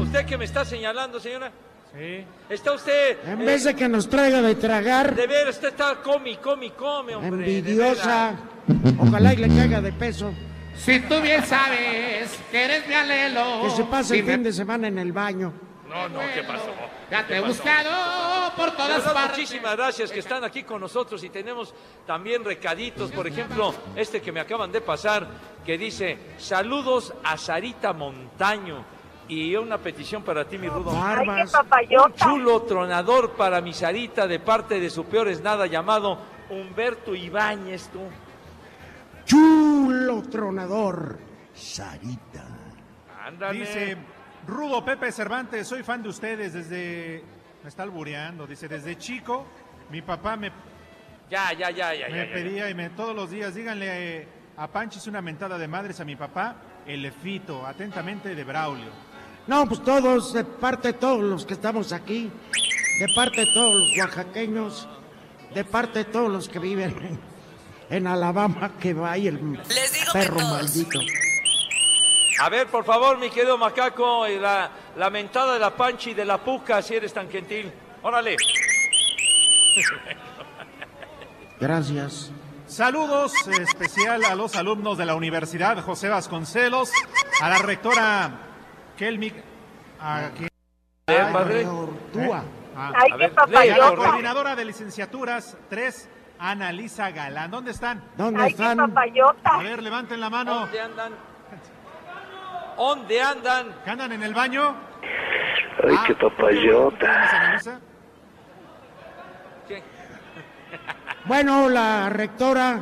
¿Usted 0.00 0.24
que 0.26 0.38
me 0.38 0.44
está 0.46 0.64
señalando, 0.64 1.20
señora? 1.20 1.50
Sí. 1.94 2.24
¿Está 2.48 2.72
usted? 2.72 3.18
En 3.26 3.42
eh, 3.42 3.44
vez 3.44 3.64
de 3.64 3.74
que 3.74 3.88
nos 3.88 4.08
traiga 4.08 4.40
de 4.42 4.54
tragar, 4.54 5.14
De 5.14 5.26
ver, 5.26 5.48
usted 5.48 5.68
está 5.68 5.96
come, 6.02 6.38
come, 6.38 6.72
come, 6.72 7.14
hombre. 7.16 7.30
envidiosa, 7.58 8.34
ojalá 8.98 9.32
y 9.34 9.36
le 9.36 9.48
caiga 9.48 9.80
de 9.80 9.92
peso, 9.92 10.32
Si 10.74 11.00
tú 11.00 11.20
bien 11.20 11.44
sabes 11.44 12.38
que 12.50 12.64
eres 12.64 12.86
mi 12.88 12.94
alelo. 12.94 13.62
que 13.64 13.70
se 13.70 13.84
pase 13.84 14.18
el 14.18 14.24
fin 14.26 14.42
de 14.42 14.52
semana 14.52 14.88
en 14.88 14.98
el 14.98 15.12
baño. 15.12 15.52
No, 15.88 16.08
no, 16.08 16.20
¿qué 16.34 16.42
pasó? 16.44 16.70
Ya 17.10 17.26
te 17.26 17.36
he 17.36 17.40
buscado 17.40 18.52
por 18.56 18.72
todas 18.72 18.98
verdad, 18.98 19.14
partes. 19.14 19.38
muchísimas 19.38 19.76
gracias 19.76 20.10
que 20.10 20.18
están 20.18 20.42
aquí 20.42 20.64
con 20.64 20.80
nosotros 20.80 21.22
y 21.22 21.30
tenemos 21.30 21.72
también 22.04 22.44
recaditos, 22.44 23.12
por 23.12 23.26
ejemplo, 23.28 23.72
este 23.94 24.20
que 24.20 24.32
me 24.32 24.40
acaban 24.40 24.72
de 24.72 24.80
pasar, 24.80 25.26
que 25.64 25.78
dice, 25.78 26.18
saludos 26.38 27.14
a 27.22 27.36
Sarita 27.36 27.92
Montaño 27.92 28.84
y 29.28 29.54
una 29.54 29.78
petición 29.78 30.22
para 30.22 30.44
ti, 30.46 30.58
mi 30.58 30.68
rudo. 30.68 30.92
Ay, 30.94 31.24
qué. 31.24 31.42
Un 31.42 31.50
papayota. 31.50 32.24
chulo 32.24 32.62
tronador 32.62 33.32
para 33.32 33.60
mi 33.60 33.72
Sarita 33.72 34.26
de 34.26 34.40
parte 34.40 34.80
de 34.80 34.90
su 34.90 35.04
peor 35.04 35.28
es 35.28 35.40
nada 35.40 35.66
llamado 35.66 36.18
Humberto 36.50 37.14
Ibáñez, 37.14 37.88
tú. 37.88 38.00
Chulo 39.24 40.22
tronador, 40.22 41.18
Sarita. 41.54 42.44
Ándale. 43.24 43.58
Dice 43.60 43.96
Rudo 44.46 44.84
Pepe 44.84 45.10
Cervantes, 45.12 45.66
soy 45.66 45.82
fan 45.82 46.02
de 46.02 46.08
ustedes 46.08 46.52
desde. 46.52 47.22
Me 47.62 47.68
está 47.68 47.82
albureando. 47.82 48.46
Dice, 48.46 48.68
desde 48.68 48.96
chico, 48.96 49.44
mi 49.90 50.02
papá 50.02 50.36
me, 50.36 50.52
Ya, 51.30 51.52
ya, 51.52 51.70
ya, 51.70 51.94
ya. 51.94 52.08
me 52.08 52.16
ya, 52.18 52.26
ya. 52.26 52.32
pedía 52.32 52.70
y 52.70 52.74
me 52.74 52.90
todos 52.90 53.14
los 53.14 53.30
días, 53.30 53.54
díganle 53.54 53.86
eh, 54.22 54.28
a 54.56 54.68
Panchis 54.68 55.06
una 55.08 55.20
mentada 55.20 55.58
de 55.58 55.66
madres 55.66 55.98
a 56.00 56.04
mi 56.04 56.14
papá, 56.14 56.56
el 56.86 57.04
Efito, 57.04 57.66
atentamente 57.66 58.34
de 58.34 58.44
Braulio. 58.44 58.90
No, 59.48 59.66
pues 59.66 59.82
todos, 59.82 60.32
de 60.32 60.44
parte 60.44 60.88
de 60.88 60.94
todos 60.94 61.22
los 61.22 61.44
que 61.46 61.54
estamos 61.54 61.92
aquí, 61.92 62.30
de 63.00 63.06
parte 63.14 63.40
de 63.42 63.46
todos 63.52 63.74
los 63.74 63.98
oaxaqueños, 63.98 64.88
de 65.54 65.64
parte 65.64 66.00
de 66.00 66.04
todos 66.06 66.30
los 66.30 66.48
que 66.48 66.58
viven 66.60 66.90
en, 67.90 67.96
en 67.96 68.06
Alabama, 68.06 68.72
que 68.80 68.94
vaya 68.94 69.28
el 69.30 69.52
Les 69.68 69.92
digo 69.92 70.12
que 70.12 70.18
perro 70.20 70.36
todos. 70.36 70.50
maldito. 70.52 71.00
A 72.40 72.48
ver, 72.50 72.66
por 72.66 72.84
favor, 72.84 73.18
mi 73.18 73.30
querido 73.30 73.56
macaco, 73.56 74.26
y 74.28 74.38
la, 74.38 74.70
la 74.96 75.10
mentada 75.10 75.54
de 75.54 75.58
la 75.58 75.70
panchi 75.70 76.10
y 76.10 76.14
de 76.14 76.24
la 76.24 76.38
puca, 76.38 76.82
si 76.82 76.94
eres 76.94 77.12
tan 77.12 77.30
gentil. 77.30 77.72
Órale. 78.02 78.36
Gracias. 81.60 82.30
Saludos 82.66 83.32
eh, 83.48 83.62
especial 83.62 84.24
a 84.24 84.34
los 84.34 84.56
alumnos 84.56 84.98
de 84.98 85.06
la 85.06 85.14
Universidad 85.14 85.82
José 85.82 86.08
Vasconcelos, 86.08 86.90
a 87.40 87.48
la 87.48 87.58
rectora 87.58 88.30
Kelmic, 88.98 89.34
a, 90.00 90.30
quien- 90.36 90.48
Eh, 91.08 91.22
Ay, 91.24 91.32
padre. 91.32 91.66
Ortúa. 91.66 92.42
a- 92.76 92.88
Ay, 92.88 93.10
A 93.12 93.16
qué 93.16 93.16
ver, 93.16 93.66
y 93.66 93.70
a 93.70 93.78
la 93.78 93.94
coordinadora 93.94 94.56
de 94.56 94.64
licenciaturas 94.64 95.56
3, 95.70 96.08
Analisa 96.38 97.10
Galán. 97.12 97.50
¿Dónde 97.50 97.70
están? 97.70 98.02
¿Dónde 98.16 98.42
Ay, 98.42 98.52
qué 98.54 98.62
están? 98.62 98.80
A 99.44 99.58
ver, 99.62 99.82
levanten 99.82 100.20
la 100.20 100.28
mano. 100.28 100.60
¿Dónde 100.60 100.80
andan? 100.80 101.12
¿Dónde 102.76 103.22
andan? 103.22 103.74
¿Que 103.84 103.90
andan 103.90 104.12
en 104.12 104.22
el 104.22 104.34
baño? 104.34 104.74
Ay, 105.82 105.94
Ah, 105.98 106.04
qué 106.06 106.14
¿tú 106.14 106.28
papayota. 106.28 107.58
Bueno, 111.24 111.68
la 111.68 112.08
rectora, 112.10 112.78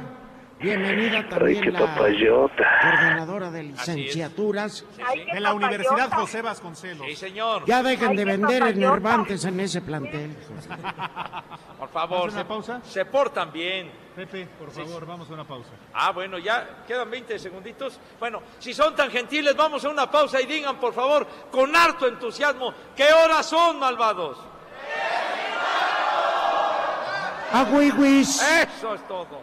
bienvenida 0.64 1.18
Ay, 1.18 1.24
también 1.28 1.62
qué 1.62 1.70
la 1.70 1.78
papayota. 1.80 2.64
coordinadora 2.82 3.50
de 3.50 3.62
licenciaturas. 3.64 4.84
Ay, 5.06 5.24
De 5.32 5.40
la 5.40 5.52
Universidad. 5.54 6.10
José 6.12 6.42
Vasconcelos. 6.42 7.06
Sí, 7.06 7.16
señor. 7.16 7.64
Ya 7.66 7.82
dejen 7.82 8.10
Ay, 8.10 8.16
de 8.16 8.24
vender 8.24 8.58
papayota. 8.60 8.86
enervantes 8.86 9.44
en 9.44 9.60
ese 9.60 9.80
plantel. 9.82 10.36
Por 11.78 11.88
favor. 11.90 12.28
¿Hace 12.28 12.34
una 12.36 12.42
se- 12.42 12.44
pausa? 12.48 12.80
Se 12.84 13.04
portan 13.04 13.52
bien. 13.52 14.04
Pepe, 14.14 14.46
por 14.60 14.70
favor, 14.70 15.04
vamos 15.06 15.28
a 15.28 15.34
una 15.34 15.42
pausa. 15.44 15.70
Ah, 15.92 16.12
bueno, 16.12 16.38
ya 16.38 16.84
quedan 16.86 17.10
20 17.10 17.36
segunditos. 17.36 17.98
Bueno, 18.20 18.40
si 18.60 18.72
son 18.72 18.94
tan 18.94 19.10
gentiles, 19.10 19.56
vamos 19.56 19.84
a 19.84 19.88
una 19.88 20.08
pausa 20.08 20.40
y 20.40 20.46
digan, 20.46 20.76
por 20.76 20.94
favor, 20.94 21.26
con 21.50 21.74
harto 21.74 22.06
entusiasmo, 22.06 22.72
¿qué 22.94 23.12
horas 23.12 23.44
son, 23.44 23.80
malvados? 23.80 24.38
Agüiwis. 27.52 28.40
Eso 28.40 28.94
es 28.94 29.08
todo. 29.08 29.40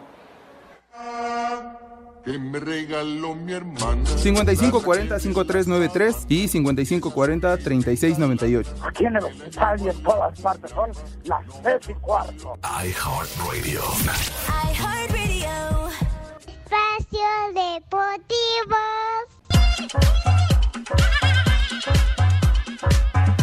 Que 2.24 2.38
me 2.38 2.60
regaló 2.60 3.34
mi 3.34 3.52
hermana. 3.52 4.04
5540-5393 4.04 6.26
y 6.28 6.46
5540-3698. 6.48 8.66
Aquí 8.82 9.06
en 9.06 9.16
el 9.16 9.24
hospital 9.24 9.80
y 9.80 9.88
en 9.88 10.00
todas 10.02 10.40
partes 10.40 10.70
son 10.70 10.92
las 11.24 11.42
tres 11.62 11.88
y 11.88 11.94
cuarto. 11.94 12.56
iHeartRadio. 12.62 13.82
iHeartRadio. 14.70 15.88
Espacio 16.46 17.26
Deportivo. 17.54 18.76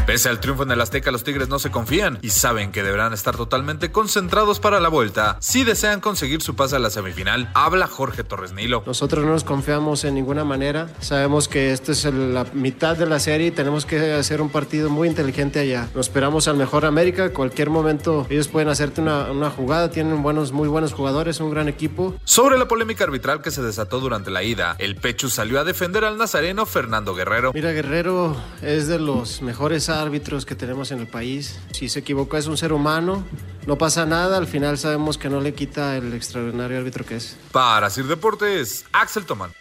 Pese 0.09 0.27
al 0.27 0.39
triunfo 0.39 0.63
en 0.63 0.71
el 0.71 0.81
Azteca, 0.81 1.11
los 1.11 1.23
Tigres 1.23 1.49
no 1.49 1.59
se 1.59 1.69
confían 1.69 2.17
y 2.23 2.31
saben 2.31 2.71
que 2.71 2.81
deberán 2.81 3.13
estar 3.13 3.37
totalmente 3.37 3.91
concentrados 3.91 4.59
para 4.59 4.79
la 4.79 4.89
vuelta 4.89 5.37
si 5.39 5.63
desean 5.63 6.01
conseguir 6.01 6.41
su 6.41 6.55
pase 6.55 6.77
a 6.77 6.79
la 6.79 6.89
semifinal. 6.89 7.51
Habla 7.53 7.85
Jorge 7.85 8.23
Torres 8.23 8.51
Nilo. 8.51 8.81
Nosotros 8.87 9.23
no 9.23 9.33
nos 9.33 9.43
confiamos 9.43 10.03
en 10.05 10.15
ninguna 10.15 10.43
manera. 10.43 10.89
Sabemos 10.99 11.47
que 11.47 11.73
esta 11.73 11.91
es 11.91 12.05
la 12.05 12.43
mitad 12.53 12.97
de 12.97 13.05
la 13.05 13.19
serie 13.19 13.45
y 13.45 13.51
tenemos 13.51 13.85
que 13.85 14.13
hacer 14.13 14.41
un 14.41 14.49
partido 14.49 14.89
muy 14.89 15.07
inteligente 15.07 15.59
allá. 15.59 15.87
Nos 15.93 16.07
esperamos 16.07 16.47
al 16.47 16.57
mejor 16.57 16.85
América. 16.85 17.31
Cualquier 17.31 17.69
momento 17.69 18.25
ellos 18.31 18.47
pueden 18.47 18.69
hacerte 18.69 19.01
una, 19.01 19.29
una 19.29 19.51
jugada. 19.51 19.91
Tienen 19.91 20.23
buenos, 20.23 20.51
muy 20.51 20.67
buenos 20.67 20.91
jugadores, 20.91 21.39
un 21.39 21.51
gran 21.51 21.67
equipo. 21.67 22.15
Sobre 22.23 22.57
la 22.57 22.67
polémica 22.67 23.03
arbitral 23.03 23.43
que 23.43 23.51
se 23.51 23.61
desató 23.61 23.99
durante 23.99 24.31
la 24.31 24.41
ida, 24.41 24.75
el 24.79 24.95
Pechu 24.95 25.29
salió 25.29 25.59
a 25.59 25.63
defender 25.63 26.03
al 26.03 26.17
nazareno 26.17 26.65
Fernando 26.65 27.13
Guerrero. 27.13 27.51
Mira, 27.53 27.73
Guerrero 27.73 28.35
es 28.63 28.87
de 28.87 28.97
los 28.97 29.43
mejores 29.43 29.87
árbitros 30.01 30.45
que 30.45 30.55
tenemos 30.55 30.91
en 30.91 30.99
el 30.99 31.07
país. 31.07 31.59
Si 31.71 31.89
se 31.89 31.99
equivoca 31.99 32.37
es 32.37 32.47
un 32.47 32.57
ser 32.57 32.73
humano, 32.73 33.23
no 33.67 33.77
pasa 33.77 34.05
nada, 34.05 34.37
al 34.37 34.47
final 34.47 34.77
sabemos 34.77 35.17
que 35.17 35.29
no 35.29 35.41
le 35.41 35.53
quita 35.53 35.97
el 35.97 36.13
extraordinario 36.13 36.77
árbitro 36.77 37.05
que 37.05 37.17
es. 37.17 37.37
Para 37.51 37.89
Sir 37.89 38.07
Deportes, 38.07 38.85
Axel 38.91 39.25
Tomán. 39.25 39.51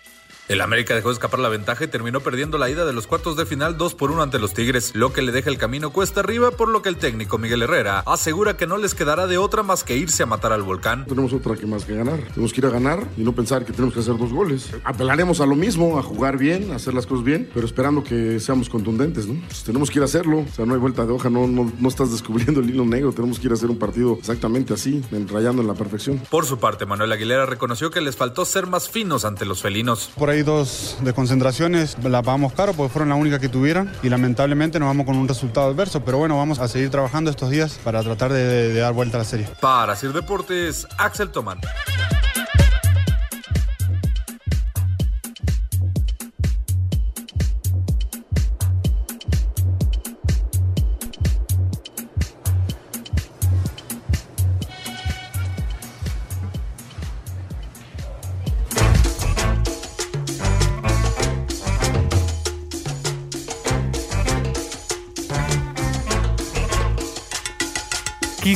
El 0.49 0.62
América 0.62 0.95
dejó 0.95 1.11
escapar 1.11 1.40
la 1.40 1.50
ventaja 1.50 1.85
y 1.85 1.88
terminó 1.88 2.21
perdiendo 2.21 2.57
la 2.57 2.71
ida 2.71 2.87
de 2.87 2.95
los 2.95 3.07
cuartos 3.07 3.37
de 3.37 3.45
final 3.45 3.76
2 3.76 3.95
por 3.95 4.11
1 4.11 4.23
ante 4.23 4.38
los 4.38 4.55
Tigres, 4.55 4.95
lo 4.95 5.12
que 5.12 5.21
le 5.21 5.31
deja 5.31 5.50
el 5.50 5.59
camino 5.59 5.90
cuesta 5.90 6.21
arriba, 6.21 6.50
por 6.52 6.71
lo 6.71 6.81
que 6.81 6.88
el 6.88 6.97
técnico 6.97 7.37
Miguel 7.37 7.61
Herrera 7.61 8.02
asegura 8.07 8.57
que 8.57 8.67
no 8.67 8.78
les 8.78 8.95
quedará 8.95 9.26
de 9.26 9.37
otra 9.37 9.62
más 9.62 9.85
que 9.85 9.99
irse 9.99 10.23
a 10.23 10.26
matar 10.26 10.52
al 10.52 10.62
volcán. 10.62 11.05
Tenemos 11.05 11.35
otra 11.35 11.55
que 11.55 11.67
más 11.67 11.85
que 11.85 11.95
ganar. 11.95 12.19
Tenemos 12.33 12.55
que 12.55 12.62
ir 12.62 12.67
a 12.67 12.71
ganar 12.71 13.07
y 13.19 13.25
no 13.25 13.35
pensar 13.35 13.67
que 13.67 13.75
tenemos 13.75 13.93
que 13.93 14.00
hacer 14.00 14.17
dos 14.17 14.33
goles. 14.33 14.71
Apelaremos 14.85 15.43
a 15.43 15.47
lo 15.47 15.55
mismo, 15.55 15.99
a 15.99 16.02
jugar 16.02 16.38
bien, 16.38 16.73
a 16.73 16.76
hacer 16.76 16.95
las 16.95 17.07
cosas 17.07 17.26
bien, 17.26 17.50
pero 17.52 17.67
esperando 17.67 18.02
que 18.02 18.40
seamos 18.40 18.71
contundentes, 18.71 19.26
¿no? 19.26 19.38
Pues 19.49 19.64
tenemos 19.64 19.90
que 19.90 19.99
ir 19.99 20.02
a 20.02 20.07
hacerlo. 20.07 20.47
O 20.50 20.55
sea, 20.55 20.64
no 20.64 20.73
hay 20.73 20.81
vuelta 20.81 21.05
de 21.05 21.12
hoja, 21.12 21.28
no, 21.28 21.47
no, 21.47 21.71
no 21.78 21.88
estás 21.90 22.11
descubriendo 22.11 22.61
el 22.61 22.71
hilo 22.71 22.87
negro. 22.87 23.12
Tenemos 23.12 23.38
que 23.38 23.49
ir 23.49 23.50
a 23.50 23.55
hacer 23.55 23.69
un 23.69 23.78
partido 23.78 24.17
exactamente 24.19 24.73
así, 24.73 25.05
rayando 25.31 25.61
en 25.61 25.69
la 25.69 25.75
perfección. 25.75 26.23
Por 26.31 26.47
su 26.47 26.59
parte, 26.59 26.87
Manuel 26.87 27.12
Aguilera 27.12 27.45
reconoció 27.45 27.90
que 27.90 28.00
les 28.00 28.17
faltó 28.17 28.47
ser 28.47 28.67
más 28.67 28.88
finos 28.88 29.26
ante 29.26 29.45
los 29.45 29.61
felinos. 29.61 30.11
Por 30.17 30.31
ahí 30.31 30.38
dos 30.42 30.97
de 31.00 31.12
concentraciones 31.12 31.97
las 32.02 32.23
pagamos 32.23 32.52
caro 32.52 32.73
porque 32.73 32.92
fueron 32.92 33.09
las 33.09 33.18
únicas 33.18 33.40
que 33.40 33.49
tuvieron 33.49 33.90
y 34.02 34.09
lamentablemente 34.09 34.78
nos 34.78 34.88
vamos 34.88 35.07
con 35.07 35.16
un 35.16 35.28
resultado 35.28 35.71
adverso, 35.71 36.04
pero 36.04 36.18
bueno, 36.18 36.37
vamos 36.37 36.59
a 36.59 36.68
seguir 36.68 36.90
trabajando 36.90 37.30
estos 37.30 37.50
días 37.50 37.78
para 37.85 38.02
tratar 38.02 38.33
de, 38.33 38.75
dar 38.75 38.92
vuelta 38.92 39.16
a 39.16 39.21
la 39.21 39.25
serie. 39.25 39.49
Para 39.61 39.97
Sir 39.97 40.12
Deportes, 40.12 40.87
Axel 40.99 41.30
Tomán. 41.30 41.59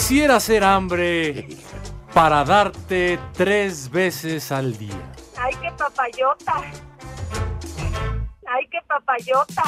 Quisiera 0.03 0.35
hacer 0.35 0.65
hambre 0.65 1.47
para 2.13 2.43
darte 2.43 3.21
tres 3.35 3.89
veces 3.89 4.51
al 4.51 4.77
día. 4.77 5.13
Ay, 5.39 5.55
qué 5.63 5.71
papayota. 5.79 6.55
Ay, 8.49 8.67
qué 8.69 8.79
papayota. 8.89 9.63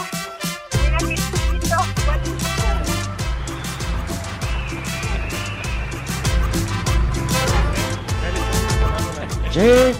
Mira 0.83 0.99
chiquito. 0.99 1.77
¿Cuál 2.05 2.21
Sí. 9.53 9.95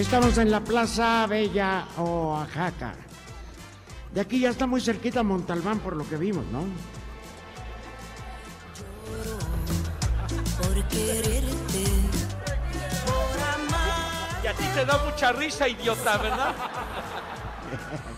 Estamos 0.00 0.38
en 0.38 0.50
la 0.50 0.60
Plaza 0.60 1.26
Bella, 1.26 1.84
Oaxaca. 1.98 2.94
De 4.14 4.22
aquí 4.22 4.40
ya 4.40 4.48
está 4.48 4.66
muy 4.66 4.80
cerquita 4.80 5.22
Montalbán 5.22 5.80
por 5.80 5.96
lo 5.96 6.08
que 6.08 6.16
vimos, 6.16 6.46
¿no? 6.46 6.64
Quererte. 10.90 11.84
Y 14.42 14.46
a 14.46 14.54
ti 14.54 14.64
te 14.74 14.84
da 14.84 14.98
mucha 15.04 15.32
risa, 15.32 15.68
idiota, 15.68 16.16
¿verdad? 16.18 16.54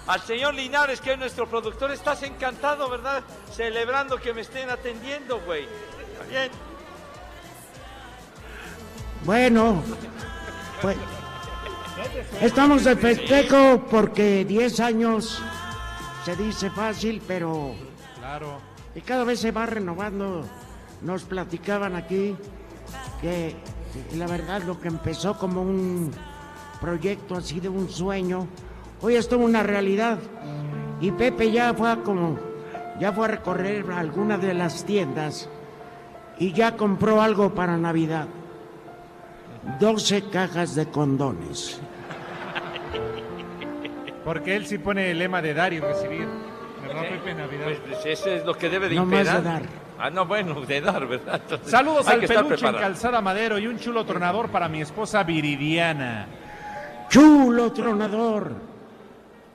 Al 0.07 0.21
señor 0.23 0.55
Linares, 0.55 1.01
que 1.01 1.13
es 1.13 1.19
nuestro 1.19 1.47
productor, 1.49 1.91
estás 1.93 2.23
encantado, 2.23 2.89
¿verdad? 2.89 3.23
Celebrando 3.53 4.17
que 4.19 4.33
me 4.33 4.41
estén 4.41 4.71
atendiendo, 4.71 5.41
güey. 5.41 5.65
¿Está 5.65 6.25
bien? 6.29 6.51
Bueno, 9.25 9.83
pues 10.81 10.97
estamos 12.41 12.83
de 12.85 12.97
festejo 12.97 13.85
porque 13.89 14.45
10 14.45 14.81
años 14.81 15.41
se 16.25 16.35
dice 16.35 16.71
fácil, 16.71 17.23
pero 17.27 17.75
Claro. 18.19 18.59
y 18.95 19.01
cada 19.03 19.23
vez 19.25 19.41
se 19.41 19.53
va 19.53 19.67
renovando. 19.67 20.45
Nos 21.03 21.23
platicaban 21.25 21.95
aquí 21.97 22.37
que 23.21 23.57
la 24.17 24.27
verdad 24.27 24.63
lo 24.63 24.81
que 24.81 24.89
empezó 24.89 25.37
como 25.37 25.63
un 25.63 26.11
proyecto 26.81 27.37
así 27.37 27.61
de 27.61 27.69
un 27.69 27.89
sueño, 27.89 28.47
hoy 29.01 29.17
es 29.17 29.29
toda 29.29 29.45
una 29.45 29.63
realidad. 29.63 30.19
Y 31.01 31.11
Pepe 31.11 31.51
ya 31.51 31.75
fue 31.75 31.91
a 31.91 31.97
como 31.97 32.39
ya 33.01 33.13
fue 33.13 33.25
a 33.25 33.29
recorrer 33.29 33.91
algunas 33.91 34.41
de 34.41 34.55
las 34.55 34.85
tiendas 34.85 35.49
y 36.39 36.53
ya 36.53 36.77
compró 36.77 37.21
algo 37.21 37.55
para 37.55 37.77
Navidad. 37.77 38.29
12 39.81 40.31
cajas 40.31 40.75
de 40.75 40.87
condones. 40.87 41.81
Porque 44.25 44.57
él 44.57 44.67
sí 44.67 44.79
pone 44.79 45.11
el 45.11 45.19
lema 45.19 45.43
de 45.43 45.55
dar 45.55 45.73
y 45.73 45.81
recibir. 45.81 46.29
¿Verdad, 46.83 47.03
Pepe 47.09 47.35
Navidad? 47.35 47.65
Pues, 47.65 47.79
pues, 47.89 48.07
ese 48.07 48.37
es 48.37 48.45
lo 48.45 48.55
que 48.55 48.69
debe 48.69 48.89
de 48.89 48.95
No 48.97 49.07
más 49.07 49.33
de 49.33 49.43
dar. 49.43 49.63
Ah, 49.99 50.11
no, 50.11 50.27
bueno, 50.27 50.61
de 50.63 50.81
dar, 50.81 51.07
¿verdad? 51.07 51.41
Entonces, 51.43 51.71
Saludos 51.71 52.09
al 52.09 52.21
peluche 52.21 52.67
en. 52.67 52.75
Calzada 52.75 53.21
Madero 53.21 53.59
y 53.59 53.67
un 53.67 53.79
chulo 53.79 54.05
tronador 54.05 54.51
para 54.51 54.69
mi 54.69 54.81
esposa 54.81 55.23
Viridiana. 55.23 56.27
Chulo 57.09 57.73
tronador. 57.73 58.53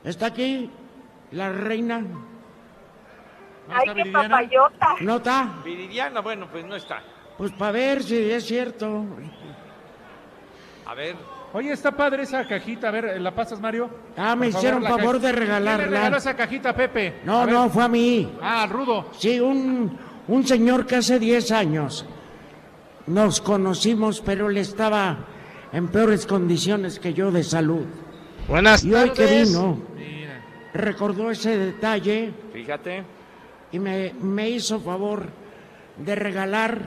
¿Está 0.03 0.27
aquí 0.27 0.69
la 1.31 1.49
reina? 1.49 2.03
Ay, 3.69 3.93
qué 3.93 4.11
papayota. 4.11 4.95
¿No 5.01 5.17
está? 5.17 5.55
Viridiana, 5.65 6.21
bueno, 6.21 6.47
pues 6.49 6.65
no 6.65 6.75
está. 6.75 7.01
Pues 7.37 7.51
para 7.51 7.71
ver 7.71 8.03
si 8.03 8.31
es 8.31 8.45
cierto. 8.45 9.05
A 10.85 10.93
ver. 10.93 11.15
Oye, 11.53 11.71
está 11.71 11.91
padre 11.91 12.23
esa 12.23 12.47
cajita. 12.47 12.89
A 12.89 12.91
ver, 12.91 13.21
¿la 13.21 13.33
pasas, 13.33 13.59
Mario? 13.59 13.89
Ah, 14.17 14.35
me 14.35 14.49
Por 14.49 14.57
hicieron 14.57 14.83
favor 14.83 15.19
de 15.19 15.31
regalarla. 15.31 15.77
¿Quién 15.77 15.91
le 15.91 15.97
regaló 15.97 16.17
esa 16.17 16.35
cajita, 16.35 16.73
Pepe? 16.73 17.21
No, 17.23 17.45
no, 17.45 17.69
fue 17.69 17.83
a 17.83 17.87
mí. 17.87 18.31
Ah, 18.41 18.63
al 18.63 18.69
Rudo. 18.69 19.07
Sí, 19.17 19.39
un, 19.39 19.97
un 20.27 20.45
señor 20.45 20.85
que 20.85 20.97
hace 20.97 21.19
10 21.19 21.51
años 21.51 22.05
nos 23.07 23.39
conocimos, 23.41 24.21
pero 24.21 24.49
él 24.49 24.57
estaba 24.57 25.17
en 25.71 25.87
peores 25.87 26.25
condiciones 26.25 26.99
que 26.99 27.13
yo 27.13 27.31
de 27.31 27.43
salud. 27.43 27.85
Buenas 28.47 28.83
Y 28.83 28.93
hoy 28.93 29.09
que 29.11 29.23
tardes. 29.25 29.49
vino, 29.49 29.79
recordó 30.73 31.31
ese 31.31 31.57
detalle 31.57 32.33
Fíjate. 32.53 33.03
y 33.71 33.79
me, 33.79 34.13
me 34.21 34.49
hizo 34.49 34.79
favor 34.79 35.27
de 35.97 36.15
regalar 36.15 36.79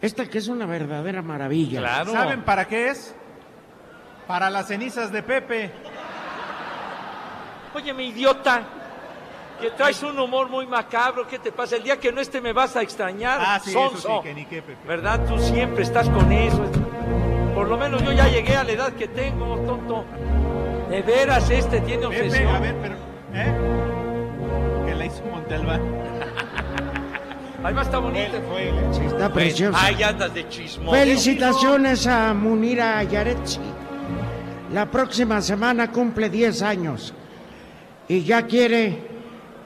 esta 0.00 0.26
que 0.26 0.38
es 0.38 0.48
una 0.48 0.66
verdadera 0.66 1.22
maravilla. 1.22 1.80
Claro. 1.80 2.12
¿Saben 2.12 2.42
para 2.42 2.66
qué 2.66 2.90
es? 2.90 3.14
Para 4.26 4.48
las 4.48 4.68
cenizas 4.68 5.12
de 5.12 5.22
Pepe. 5.22 5.70
Oye, 7.74 7.92
mi 7.92 8.08
idiota. 8.08 8.62
Que 9.60 9.70
traes 9.70 10.02
un 10.02 10.18
humor 10.18 10.48
muy 10.48 10.66
macabro. 10.66 11.26
¿Qué 11.26 11.38
te 11.38 11.52
pasa? 11.52 11.76
El 11.76 11.82
día 11.82 11.98
que 12.00 12.10
no 12.12 12.20
esté 12.20 12.40
me 12.40 12.52
vas 12.52 12.76
a 12.76 12.82
extrañar. 12.82 13.38
Ah, 13.40 13.60
sí, 13.62 13.70
eso 13.70 13.90
sí, 13.96 14.08
que 14.22 14.34
ni 14.34 14.44
qué, 14.46 14.62
Pepe. 14.62 14.86
¿Verdad? 14.86 15.26
Tú 15.26 15.38
siempre 15.38 15.82
estás 15.82 16.08
con 16.08 16.32
eso. 16.32 16.64
Por 17.54 17.68
lo 17.68 17.76
menos 17.76 18.02
yo 18.02 18.12
ya 18.12 18.26
llegué 18.28 18.56
a 18.56 18.64
la 18.64 18.72
edad 18.72 18.92
que 18.94 19.08
tengo, 19.08 19.56
tonto. 19.66 20.04
De 20.88 21.02
veras, 21.02 21.50
este 21.50 21.80
tiene 21.82 22.08
Pepe, 22.08 22.26
obsesión. 22.26 22.54
a 22.54 22.58
ver, 22.60 22.74
pero... 22.80 22.94
¿Eh? 23.34 24.86
Que 24.86 24.94
la 24.94 25.06
hizo 25.06 25.22
Montalbán. 25.30 25.80
Además 27.62 27.86
está 27.86 27.98
bonito. 27.98 28.40
Fue, 28.50 28.72
Sí, 28.92 29.02
está 29.04 29.30
preciosa. 29.32 29.78
Ay, 29.80 30.02
andas 30.02 30.32
de 30.32 30.48
chismoso. 30.48 30.96
Felicitaciones 30.96 32.06
a 32.06 32.32
Munira 32.32 33.02
Yaretsi. 33.02 33.60
La 34.72 34.86
próxima 34.86 35.42
semana 35.42 35.90
cumple 35.92 36.30
10 36.30 36.62
años 36.62 37.12
y 38.08 38.22
ya 38.22 38.42
quiere 38.46 39.09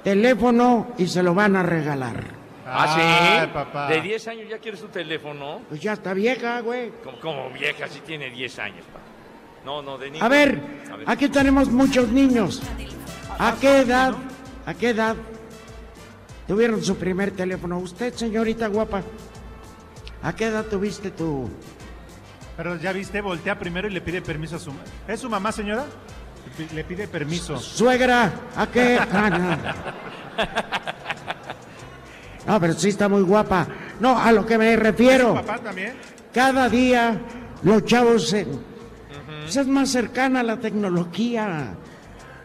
teléfono 0.05 0.93
y 0.99 1.07
se 1.09 1.23
lo 1.23 1.35
van 1.35 1.57
a 1.57 1.63
regalar. 1.63 2.23
¿Ah, 2.67 2.95
sí? 2.95 3.01
Ay, 3.01 3.51
papá. 3.53 3.89
De 3.89 4.01
10 4.01 4.29
años 4.29 4.49
ya 4.49 4.59
quieres 4.59 4.81
su 4.81 4.89
teléfono. 4.89 5.61
Pues 5.69 5.81
ya 5.81 5.95
está 5.95 6.15
vieja, 6.15 6.61
güey. 6.61 6.93
Como, 7.03 7.19
como 7.21 7.51
vieja, 7.51 7.89
si 7.89 8.01
tiene 8.01 8.31
10 8.31 8.59
años. 8.59 8.85
pa. 8.93 9.01
No, 9.65 9.83
no, 9.83 9.97
de 9.99 10.11
niño. 10.11 10.25
A 10.25 10.29
ver, 10.29 10.61
A 10.93 10.97
ver. 10.97 11.11
aquí 11.11 11.29
tenemos 11.29 11.69
muchos 11.71 12.09
niños. 12.09 12.63
¿A 13.39 13.55
qué 13.61 13.81
edad? 13.81 14.15
¿A 14.67 14.75
qué 14.75 14.91
edad 14.91 15.17
tuvieron 16.47 16.83
su 16.83 16.97
primer 16.97 17.31
teléfono? 17.33 17.79
Usted, 17.79 18.15
señorita 18.15 18.69
guapa, 18.69 19.03
¿a 20.23 20.35
qué 20.35 20.47
edad 20.47 20.65
tuviste 20.67 21.11
tu 21.11 21.51
Pero 22.57 22.77
ya 22.77 22.93
viste, 22.93 23.21
voltea 23.21 23.59
primero 23.59 23.89
y 23.89 23.91
le 23.91 24.01
pide 24.01 24.23
permiso 24.23 24.57
a 24.57 24.59
su... 24.59 24.73
¿Es 25.09 25.21
su 25.21 25.29
mamá, 25.29 25.51
señora? 25.53 25.85
Le 26.45 26.51
pi- 26.67 26.75
Le 26.75 26.85
pide 26.85 27.09
permiso. 27.09 27.59
suegra? 27.59 28.33
¿A 28.57 28.67
qué? 28.67 28.99
Ah, 29.13 29.31
no. 29.31 29.57
No, 32.47 32.61
pero 32.61 32.75
sí 32.75 32.91
está 32.91 33.09
muy 33.09 33.23
guapa. 33.23 33.67
No, 34.01 34.19
a 34.19 34.31
lo 34.33 34.45
que 34.45 34.59
me 34.59 34.75
¿Su 34.75 34.81
refiero. 34.81 35.35
papá 35.35 35.59
también? 35.59 35.95
Cada 36.33 36.69
día 36.69 37.19
los 37.63 37.85
chavos 37.85 38.29
se- 38.29 38.47
pues 39.43 39.57
es 39.57 39.67
más 39.67 39.91
cercana 39.91 40.41
a 40.41 40.43
la 40.43 40.59
tecnología. 40.59 41.75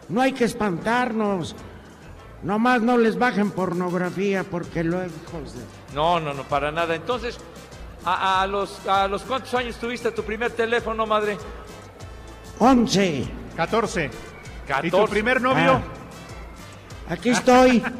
No 0.08 0.20
hay 0.22 0.32
que 0.32 0.44
espantarnos. 0.44 1.54
Nomás 2.42 2.80
no 2.80 2.96
les 2.96 3.18
bajen 3.18 3.50
pornografía 3.50 4.44
porque 4.44 4.82
luego, 4.82 5.10
hijos 5.28 5.52
de... 5.54 5.60
No, 5.94 6.18
no, 6.18 6.32
no, 6.32 6.44
para 6.44 6.72
nada. 6.72 6.94
Entonces, 6.94 7.38
¿a, 8.04 8.40
a 8.40 8.46
los, 8.46 8.86
¿a 8.88 9.06
los 9.08 9.22
cuántos 9.22 9.52
años 9.54 9.76
tuviste 9.76 10.10
tu 10.12 10.22
primer 10.22 10.50
teléfono, 10.52 11.06
madre? 11.06 11.36
11. 12.58 13.26
14. 13.56 14.04
¿Y 14.06 14.90
tu 14.90 14.96
14. 14.96 15.10
primer 15.10 15.40
novio? 15.40 15.80
Ah, 17.08 17.14
aquí 17.14 17.30
estoy. 17.30 17.82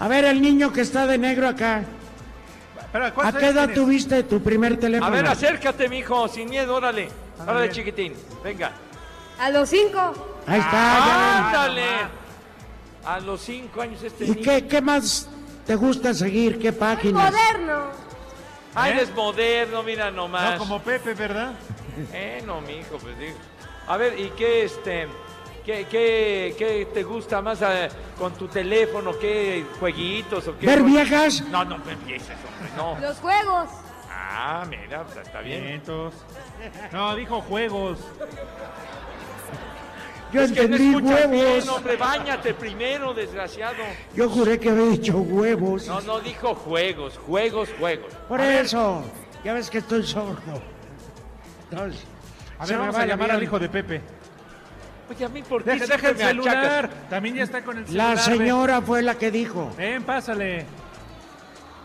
A 0.00 0.06
ver, 0.06 0.24
el 0.24 0.40
niño 0.40 0.72
que 0.72 0.80
está 0.82 1.06
de 1.06 1.18
negro 1.18 1.48
acá. 1.48 1.82
¿A 2.92 3.10
¿cuántos 3.10 3.40
qué 3.40 3.48
edad 3.48 3.66
tienes? 3.66 3.74
tuviste 3.74 4.22
tu 4.22 4.40
primer 4.42 4.78
teléfono? 4.78 5.08
A 5.08 5.10
ver, 5.10 5.26
acércate, 5.26 5.88
mijo, 5.88 6.28
sin 6.28 6.48
miedo, 6.48 6.76
órale. 6.76 7.08
Órale, 7.40 7.62
bien. 7.62 7.72
chiquitín, 7.72 8.14
venga. 8.42 8.72
A 9.38 9.50
los 9.50 9.68
cinco. 9.68 10.40
Ahí 10.46 10.60
está. 10.60 10.72
ya 10.72 11.46
¡Ándale! 11.46 11.86
A 13.04 13.20
los 13.20 13.40
cinco 13.40 13.82
años 13.82 14.02
este. 14.02 14.24
¿Y 14.24 14.30
niño. 14.30 14.42
qué, 14.42 14.66
qué 14.66 14.80
más 14.80 15.28
te 15.66 15.74
gusta 15.74 16.14
seguir? 16.14 16.58
¿Qué 16.58 16.72
páginas? 16.72 17.32
Moderno. 17.32 18.07
Ah, 18.78 18.88
¿Eh? 18.88 18.92
eres 18.92 19.12
moderno, 19.12 19.82
mira 19.82 20.10
nomás. 20.10 20.52
No, 20.52 20.58
como 20.58 20.80
Pepe, 20.80 21.12
¿verdad? 21.14 21.52
Eh, 22.12 22.42
no, 22.46 22.60
mijo, 22.60 22.96
pues 22.98 23.18
digo. 23.18 23.36
A 23.88 23.96
ver, 23.96 24.18
¿y 24.20 24.30
qué, 24.30 24.62
este, 24.62 25.08
qué, 25.64 25.86
qué, 25.90 26.54
qué 26.56 26.88
te 26.94 27.02
gusta 27.02 27.42
más 27.42 27.60
eh, 27.62 27.88
con 28.16 28.34
tu 28.34 28.46
teléfono? 28.46 29.18
¿Qué 29.18 29.64
jueguitos 29.80 30.46
o 30.46 30.56
qué? 30.56 30.66
¿Ver 30.66 30.82
viejas? 30.84 31.42
No, 31.48 31.64
no 31.64 31.78
me 31.78 31.92
empieces, 31.92 32.36
hombre, 32.46 32.72
no. 32.76 33.00
Los 33.00 33.18
juegos. 33.18 33.68
Ah, 34.08 34.64
mira, 34.68 35.02
pues, 35.04 35.26
está 35.26 35.40
bien. 35.40 35.64
Vientos. 35.64 36.14
No, 36.92 37.16
dijo 37.16 37.40
juegos. 37.40 37.98
Yo 40.32 40.42
es 40.42 40.52
que 40.52 40.68
no 40.68 40.76
entendí 40.76 40.94
huevos. 41.08 41.30
bien, 41.30 41.68
hombre, 41.68 41.96
bañate 41.96 42.52
primero, 42.54 43.14
desgraciado. 43.14 43.76
Yo 44.14 44.28
juré 44.28 44.58
que 44.60 44.68
había 44.70 44.84
dicho 44.86 45.16
huevos. 45.18 45.86
No, 45.86 46.00
no 46.02 46.20
dijo 46.20 46.54
juegos, 46.54 47.16
juegos, 47.18 47.68
juegos. 47.78 48.12
Por 48.28 48.40
eso, 48.40 49.04
ya 49.44 49.54
ves 49.54 49.70
que 49.70 49.78
estoy 49.78 50.02
sordo. 50.06 50.62
Entonces, 51.70 52.02
A 52.58 52.66
ver, 52.66 52.78
vamos 52.78 52.94
va 52.94 52.98
a 52.98 53.02
la 53.06 53.08
llamar 53.14 53.30
al 53.30 53.42
hijo 53.42 53.58
de 53.58 53.68
Pepe. 53.68 54.00
Oye, 55.10 55.24
a 55.24 55.28
mí 55.30 55.42
por 55.42 55.64
qué 55.64 55.70
Deja, 55.70 55.86
deja 55.86 56.08
el 56.10 56.16
me 56.16 56.22
achacas? 56.24 56.28
celular. 56.28 56.90
También 57.08 57.34
ya 57.36 57.42
está 57.44 57.62
con 57.64 57.78
el 57.78 57.86
celular. 57.86 58.08
La 58.16 58.22
ven. 58.26 58.38
señora 58.38 58.82
fue 58.82 59.00
la 59.02 59.14
que 59.14 59.30
dijo. 59.30 59.72
Ven, 59.78 60.02
pásale. 60.02 60.66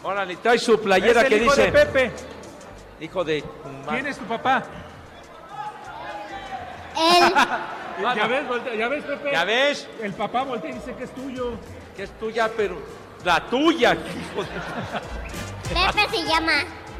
Órale, 0.03 0.35
trae 0.35 0.59
su 0.59 0.81
playera 0.81 1.21
es 1.21 1.27
el 1.27 1.29
que 1.39 1.45
hijo 1.45 1.55
dice. 1.55 1.71
de 1.71 1.71
Pepe. 1.71 2.11
Hijo 2.99 3.23
de. 3.23 3.41
¿Quién 3.89 4.07
es 4.07 4.17
tu 4.17 4.25
papá? 4.25 4.63
Él. 6.97 7.33
Ya 8.15 8.27
ves, 8.27 8.47
voltea- 8.47 8.75
ya 8.75 8.87
ves, 8.87 9.03
Pepe. 9.03 9.31
¿Ya 9.31 9.43
ves? 9.45 9.87
El 10.01 10.13
papá 10.13 10.43
voltea 10.43 10.71
y 10.71 10.73
dice 10.73 10.93
que 10.95 11.03
es 11.03 11.13
tuyo. 11.13 11.51
Que 11.95 12.03
es 12.03 12.11
tuya, 12.19 12.49
pero. 12.55 12.77
La 13.23 13.39
tuya, 13.49 13.93
hijo 13.93 14.43
de. 14.43 15.73
Pepe 15.73 16.17
se 16.17 16.23
llama. 16.27 16.53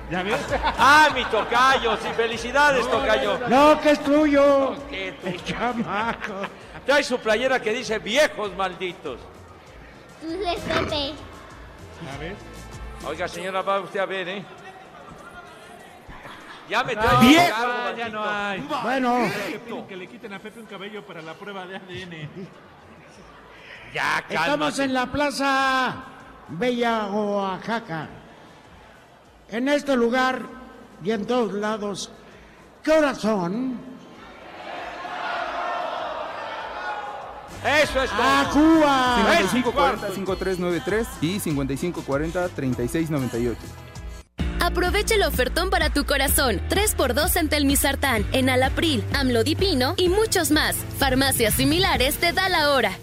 ¿Ya 0.09 0.21
ves? 0.23 0.39
Ah, 0.77 1.09
mi 1.13 1.23
tocayo, 1.25 1.97
sí, 1.97 2.07
felicidades, 2.15 2.89
tocayo. 2.89 3.39
No, 3.49 3.79
que 3.81 3.91
es 3.91 4.03
tuyo. 4.03 4.75
¿Qué 4.89 5.13
tú? 5.21 5.27
El 5.27 5.43
chamaco. 5.43 6.33
Trae 6.85 7.03
su 7.03 7.17
playera 7.19 7.59
que 7.61 7.71
dice 7.73 7.99
viejos 7.99 8.55
malditos. 8.55 9.19
Tú 10.21 10.31
eres 10.31 10.59
Pepe. 10.61 11.13
¿Ya 12.05 12.17
ves? 12.19 12.35
Oiga, 13.07 13.27
señora, 13.27 13.61
va 13.61 13.79
usted 13.79 13.99
a 13.99 14.05
ver, 14.05 14.27
¿eh? 14.29 14.45
Ya 16.73 16.83
me 16.83 16.95
No, 16.95 17.01
Ah, 17.05 17.93
ya 17.95 18.09
no 18.09 18.23
hay. 18.27 18.67
Bueno, 18.81 19.29
Que 19.87 19.95
le 19.95 20.07
quiten 20.07 20.33
a 20.33 20.39
Pepe 20.39 20.59
un 20.59 20.65
cabello 20.65 21.05
para 21.05 21.21
la 21.21 21.35
prueba 21.35 21.67
de 21.67 21.75
ADN. 21.75 22.27
Ya, 23.93 24.17
estamos 24.27 24.47
cálmate. 24.47 24.83
en 24.85 24.93
la 24.95 25.05
plaza 25.11 25.93
Bella 26.49 27.05
Oaxaca. 27.11 28.09
En 29.49 29.69
este 29.69 29.95
lugar 29.95 30.41
y 31.03 31.11
en 31.11 31.27
todos 31.27 31.53
lados. 31.53 32.11
¿Qué 32.81 32.91
horas 32.91 33.19
son? 33.19 33.79
Eso 37.83 38.01
es 38.01 38.09
todo. 38.09 38.23
¡A 38.23 38.49
Cuba! 38.51 39.17
5540-5393 39.51 41.05
y 41.21 41.39
5540-3698. 41.39 43.55
Aprovecha 44.63 45.15
el 45.15 45.23
ofertón 45.23 45.69
para 45.69 45.89
tu 45.89 46.05
corazón. 46.05 46.61
3x2 46.69 47.35
en 47.35 47.49
Telmisartán, 47.49 48.25
en 48.31 48.49
Alapril, 48.49 49.03
Amlodipino 49.13 49.93
y 49.97 50.07
muchos 50.07 50.51
más. 50.51 50.77
Farmacias 50.97 51.55
similares 51.55 52.15
te 52.15 52.31
da 52.31 52.47
la 52.47 52.69
hora. 52.71 52.93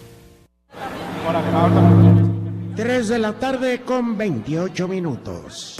3 2.76 3.08
de 3.08 3.18
la 3.18 3.34
tarde 3.34 3.82
con 3.82 4.16
28 4.16 4.88
minutos. 4.88 5.76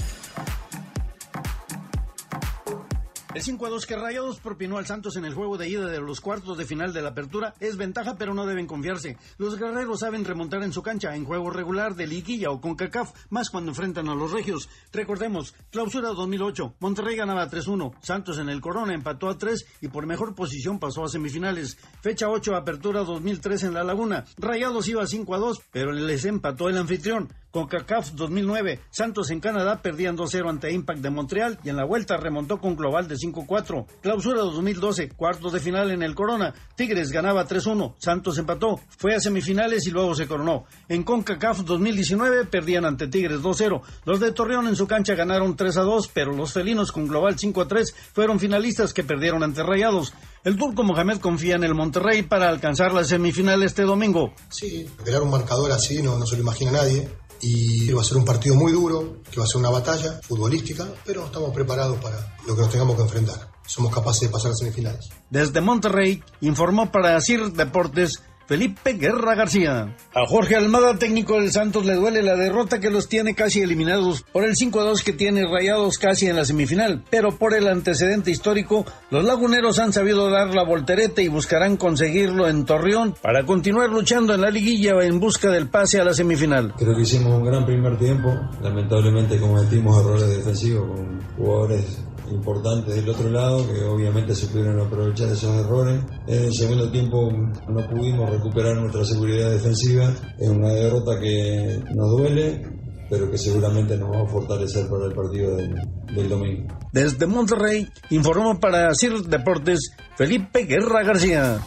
El 3.33 3.43
5 3.43 3.65
a 3.65 3.71
2 3.71 3.87
que 3.87 3.95
Rayados 3.95 4.41
propinó 4.41 4.77
al 4.77 4.87
Santos 4.87 5.15
en 5.15 5.25
el 5.25 5.35
juego 5.35 5.57
de 5.57 5.69
ida 5.69 5.87
de 5.87 6.01
los 6.01 6.21
cuartos 6.21 6.59
de 6.59 6.65
final 6.65 6.93
de 6.93 7.01
la 7.01 7.11
apertura 7.11 7.55
es 7.61 7.77
ventaja, 7.77 8.17
pero 8.19 8.35
no 8.35 8.45
deben 8.45 8.67
confiarse. 8.67 9.17
Los 9.39 9.57
guerreros 9.57 10.01
saben 10.01 10.25
remontar 10.25 10.65
en 10.65 10.73
su 10.73 10.83
cancha 10.83 11.15
en 11.15 11.25
juego 11.25 11.49
regular 11.49 11.95
de 11.95 12.09
liguilla 12.09 12.51
o 12.51 12.61
con 12.61 12.75
CACAF, 12.75 13.13
más 13.31 13.49
cuando 13.49 13.71
enfrentan 13.71 14.09
a 14.09 14.17
los 14.17 14.33
regios. 14.33 14.69
Recordemos, 14.93 15.55
clausura 15.71 16.09
2008, 16.09 16.75
Monterrey 16.81 17.15
ganaba 17.15 17.49
3-1, 17.49 17.95
Santos 18.03 18.39
en 18.39 18.49
el 18.49 18.61
Corona 18.61 18.95
empató 18.95 19.29
a 19.29 19.39
3 19.39 19.65
y 19.81 19.87
por 19.87 20.07
mejor 20.07 20.35
posición 20.35 20.81
pasó 20.81 21.05
a 21.05 21.09
semifinales. 21.09 21.79
Fecha 22.01 22.29
8, 22.29 22.57
apertura 22.57 23.05
2003 23.05 23.63
en 23.63 23.75
La 23.75 23.85
Laguna. 23.85 24.25
Rayados 24.39 24.89
iba 24.89 25.07
5 25.07 25.35
a 25.37 25.39
2, 25.39 25.61
pero 25.71 25.93
les 25.93 26.25
empató 26.25 26.69
el 26.69 26.79
anfitrión. 26.79 27.29
Con 27.51 27.67
CACAF 27.67 28.13
2009, 28.13 28.79
Santos 28.91 29.31
en 29.31 29.41
Canadá 29.41 29.83
perdían 29.83 30.17
2-0 30.17 30.49
ante 30.49 30.71
Impact 30.71 31.01
de 31.01 31.11
Montreal 31.11 31.59
y 31.65 31.69
en 31.69 31.77
la 31.77 31.85
vuelta 31.85 32.17
remontó 32.17 32.61
con 32.61 32.77
global 32.77 33.09
de 33.09 33.17
5-4. 33.17 33.87
Clausura 34.01 34.43
2012, 34.43 35.09
cuartos 35.09 35.53
de 35.53 35.59
final 35.59 35.91
en 35.91 36.05
el 36.05 36.15
Corona. 36.15 36.55
Tigres 36.77 37.11
ganaba 37.11 37.49
3-1, 37.49 37.95
Santos 37.99 38.39
empató, 38.39 38.79
fue 38.97 39.17
a 39.17 39.21
semifinales 39.21 39.85
y 39.89 39.91
luego 39.91 40.15
se 40.15 40.29
coronó. 40.29 40.65
En 40.89 41.03
CONCACAF 41.03 41.65
2019 41.65 42.45
perdían 42.45 42.85
ante 42.85 43.09
Tigres 43.09 43.41
2-0. 43.41 43.83
Los 44.05 44.21
de 44.21 44.31
Torreón 44.31 44.69
en 44.69 44.77
su 44.77 44.87
cancha 44.87 45.17
ganaron 45.17 45.57
3-2, 45.57 46.09
pero 46.15 46.33
los 46.33 46.53
felinos 46.53 46.93
con 46.93 47.09
global 47.09 47.37
5-3 47.37 47.93
fueron 48.13 48.39
finalistas 48.39 48.95
que 48.95 49.03
perdieron 49.03 49.43
ante 49.43 49.65
Rayados. 49.65 50.15
El 50.45 50.57
turco 50.57 50.85
Mohamed 50.85 51.19
confía 51.19 51.57
en 51.57 51.65
el 51.65 51.75
Monterrey 51.75 52.23
para 52.23 52.49
alcanzar 52.49 52.95
la 52.95 53.03
semifinal 53.03 53.63
este 53.65 53.83
domingo. 53.83 54.33
Sí, 54.49 54.89
crear 55.05 55.21
un 55.21 55.31
marcador 55.31 55.73
así 55.73 56.01
no, 56.01 56.17
no 56.17 56.27
se 56.27 56.37
lo 56.37 56.43
imagina 56.43 56.71
nadie. 56.71 57.09
Y 57.43 57.91
va 57.93 58.03
a 58.03 58.05
ser 58.05 58.17
un 58.17 58.25
partido 58.25 58.55
muy 58.55 58.73
duro, 58.73 59.19
que 59.31 59.39
va 59.39 59.45
a 59.45 59.49
ser 59.49 59.59
una 59.59 59.71
batalla 59.71 60.21
futbolística, 60.23 60.87
pero 61.05 61.27
estamos 61.27 61.53
preparados 61.55 61.99
para 62.01 62.37
lo 62.47 62.55
que 62.55 62.63
nos 62.63 62.71
tengamos 62.71 62.97
que 62.97 63.03
enfrentar. 63.03 63.51
Somos 63.67 63.95
capaces 63.95 64.23
de 64.23 64.29
pasar 64.29 64.53
a 64.53 64.55
semifinales. 64.55 65.09
Desde 65.31 65.61
Monterrey 65.61 66.23
informó 66.41 66.91
para 66.91 67.21
CIR 67.21 67.53
Deportes 67.53 68.21
Felipe 68.51 68.95
Guerra 68.95 69.37
García. 69.37 69.95
A 70.13 70.27
Jorge 70.27 70.57
Almada, 70.57 70.99
técnico 70.99 71.37
del 71.37 71.53
Santos, 71.53 71.87
le 71.87 71.95
duele 71.95 72.21
la 72.21 72.35
derrota 72.35 72.81
que 72.81 72.91
los 72.91 73.09
tiene 73.09 73.37
casi 73.37 73.61
eliminados 73.61 74.23
por 74.23 74.43
el 74.43 74.57
5-2 74.57 75.05
que 75.05 75.13
tiene 75.13 75.47
rayados 75.47 75.99
casi 75.99 76.27
en 76.27 76.35
la 76.35 76.45
semifinal, 76.45 77.05
pero 77.11 77.31
por 77.39 77.55
el 77.55 77.69
antecedente 77.69 78.33
histórico, 78.33 78.85
los 79.13 79.25
laguneros 79.25 79.79
han 79.79 79.93
sabido 79.93 80.29
dar 80.31 80.53
la 80.53 80.65
voltereta 80.65 81.23
y 81.23 81.29
buscarán 81.29 81.77
conseguirlo 81.77 82.49
en 82.49 82.65
Torreón 82.65 83.15
para 83.23 83.47
continuar 83.47 83.91
luchando 83.91 84.35
en 84.35 84.41
la 84.41 84.51
liguilla 84.51 85.01
en 85.01 85.21
busca 85.21 85.49
del 85.53 85.69
pase 85.69 86.01
a 86.01 86.05
la 86.05 86.13
semifinal. 86.13 86.75
Creo 86.77 86.97
que 86.97 87.03
hicimos 87.03 87.33
un 87.33 87.45
gran 87.45 87.65
primer 87.65 87.97
tiempo. 87.99 88.35
Lamentablemente 88.61 89.39
cometimos 89.39 89.97
errores 90.05 90.29
defensivos 90.29 90.89
con 90.89 91.21
jugadores 91.37 92.03
importantes 92.31 92.95
del 92.95 93.09
otro 93.09 93.29
lado 93.31 93.67
que 93.67 93.85
obviamente 93.85 94.35
se 94.35 94.47
pudieron 94.47 94.81
aprovechar 94.81 95.29
esos 95.29 95.55
errores. 95.65 96.01
En 96.27 96.45
el 96.45 96.53
segundo 96.53 96.91
tiempo 96.91 97.31
no 97.69 97.89
pudimos 97.89 98.31
recuperar 98.31 98.77
nuestra 98.77 99.05
seguridad 99.05 99.51
defensiva. 99.51 100.13
Es 100.39 100.49
una 100.49 100.69
derrota 100.73 101.19
que 101.21 101.83
nos 101.95 102.11
duele, 102.11 102.63
pero 103.09 103.31
que 103.31 103.39
seguramente 103.39 103.97
nos 103.97 104.11
va 104.11 104.23
a 104.23 104.27
fortalecer 104.27 104.89
para 104.89 105.07
el 105.07 105.13
partido 105.13 105.57
del, 105.57 105.75
del 106.15 106.29
domingo. 106.29 106.69
Desde 106.93 107.27
Monterrey 107.27 107.87
informó 108.11 108.59
para 108.59 108.95
CIR 108.95 109.23
Deportes 109.23 109.93
Felipe 110.17 110.65
Guerra 110.65 111.03
García. 111.03 111.61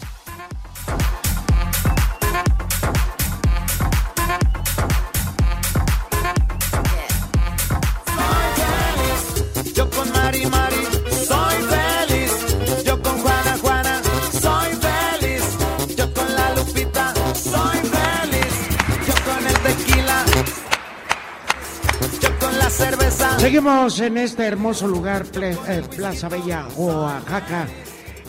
Seguimos 23.54 24.00
en 24.00 24.18
este 24.18 24.48
hermoso 24.48 24.88
lugar, 24.88 25.28
eh, 25.40 25.84
Plaza 25.96 26.28
Bella, 26.28 26.66
Oaxaca, 26.76 27.68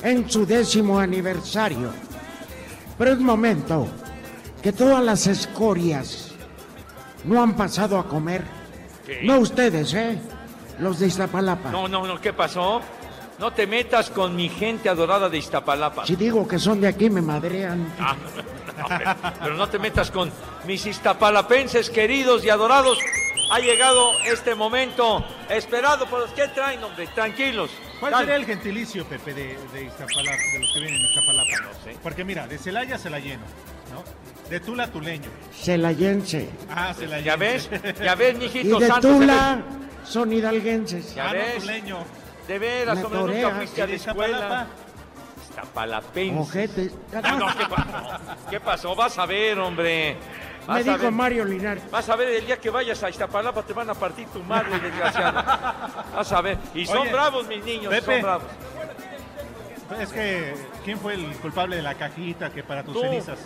en 0.02 0.28
su 0.28 0.44
décimo 0.44 0.98
aniversario. 0.98 1.90
Pero 2.98 3.12
es 3.12 3.18
momento 3.20 3.88
que 4.62 4.74
todas 4.74 5.02
las 5.02 5.26
escorias 5.26 6.34
no 7.24 7.42
han 7.42 7.56
pasado 7.56 7.98
a 7.98 8.06
comer. 8.06 8.44
¿Qué? 9.06 9.20
No 9.22 9.38
ustedes, 9.38 9.94
¿eh? 9.94 10.18
Los 10.78 10.98
de 10.98 11.06
Iztapalapa. 11.06 11.70
No, 11.70 11.88
no, 11.88 12.06
no, 12.06 12.20
¿qué 12.20 12.34
pasó? 12.34 12.82
No 13.38 13.50
te 13.50 13.66
metas 13.66 14.10
con 14.10 14.36
mi 14.36 14.50
gente 14.50 14.90
adorada 14.90 15.30
de 15.30 15.38
Iztapalapa. 15.38 16.04
Si 16.04 16.16
digo 16.16 16.46
que 16.46 16.58
son 16.58 16.82
de 16.82 16.88
aquí, 16.88 17.08
me 17.08 17.22
madrean. 17.22 17.90
Ah, 17.98 18.14
no, 18.76 18.84
pero, 18.88 19.16
pero 19.42 19.56
no 19.56 19.68
te 19.70 19.78
metas 19.78 20.10
con 20.10 20.30
mis 20.66 20.84
iztapalapenses 20.84 21.88
queridos 21.88 22.44
y 22.44 22.50
adorados. 22.50 22.98
Ha 23.54 23.60
llegado 23.60 24.18
este 24.24 24.56
momento 24.56 25.24
esperado 25.48 26.06
por 26.06 26.18
los 26.18 26.32
que 26.32 26.48
traen, 26.48 26.82
hombre, 26.82 27.06
tranquilos. 27.14 27.70
¿Cuál 28.00 28.10
Dale. 28.10 28.24
sería 28.24 28.36
el 28.40 28.46
gentilicio, 28.46 29.04
Pepe, 29.06 29.32
de, 29.32 29.56
de 29.72 29.84
Iztapalapa, 29.84 30.36
de 30.54 30.58
los 30.58 30.72
que 30.72 30.80
vienen 30.80 31.00
en 31.00 31.06
Iztapalapa? 31.06 31.50
No 31.62 31.84
sé. 31.84 31.96
Porque 32.02 32.24
mira, 32.24 32.48
de 32.48 32.58
Celaya 32.58 32.98
se 32.98 33.10
la 33.10 33.20
lleno, 33.20 33.44
¿no? 33.92 34.02
De 34.50 34.58
Tula, 34.58 34.88
tuleño. 34.88 35.30
Celayense. 35.56 36.50
Ah, 36.68 36.92
se 36.98 37.06
la 37.06 37.20
Ya 37.20 37.36
ves, 37.36 37.70
ya 38.02 38.16
ves, 38.16 38.36
mijito 38.36 38.76
Y 38.78 38.80
de 38.80 38.86
santo. 38.88 39.06
Tula 39.08 39.62
son 40.04 40.32
hidalguenses. 40.32 41.14
Ya 41.14 41.26
Ah, 41.26 41.26
no, 41.28 41.32
ves. 41.34 41.58
tuleño. 41.60 41.98
De 42.48 42.58
veras, 42.58 43.04
hombre, 43.04 43.40
nunca 43.40 43.54
fuiste 43.54 43.82
a 43.82 43.86
la 43.86 43.90
¿De 43.90 43.96
escuela. 43.96 44.66
Iztapalapense. 45.48 46.40
Ojete. 46.40 46.90
Ah, 47.22 47.36
no, 47.38 47.46
¿qué 47.56 47.66
pasó? 47.68 48.20
¿Qué 48.50 48.60
pasó? 48.60 48.94
Vas 48.96 49.16
a 49.16 49.26
ver, 49.26 49.60
hombre. 49.60 50.16
Me 50.66 50.74
Vas 50.74 50.80
a 50.80 50.82
dijo 50.92 50.98
ver. 51.04 51.12
Mario 51.12 51.44
Linares. 51.44 51.90
Vas 51.90 52.08
a 52.08 52.16
ver 52.16 52.28
el 52.28 52.46
día 52.46 52.58
que 52.58 52.70
vayas 52.70 53.02
a 53.02 53.10
Iztapalapa 53.10 53.62
te 53.62 53.72
van 53.74 53.90
a 53.90 53.94
partir 53.94 54.26
tu 54.28 54.42
madre, 54.42 54.78
desgraciado. 54.80 55.42
Vas 56.16 56.32
a 56.32 56.40
ver. 56.40 56.56
Y 56.74 56.86
son 56.86 56.98
Oye, 56.98 57.12
bravos, 57.12 57.46
mis 57.46 57.62
niños, 57.64 57.90
Pepe. 57.92 58.12
son 58.14 58.22
bravos. 58.22 58.46
Es 60.00 60.08
que, 60.10 60.54
¿quién 60.84 60.98
fue 60.98 61.14
el 61.14 61.26
culpable 61.36 61.76
de 61.76 61.82
la 61.82 61.94
cajita 61.94 62.50
que 62.50 62.62
para 62.62 62.82
tus 62.82 62.94
Tú. 62.94 63.00
cenizas? 63.02 63.38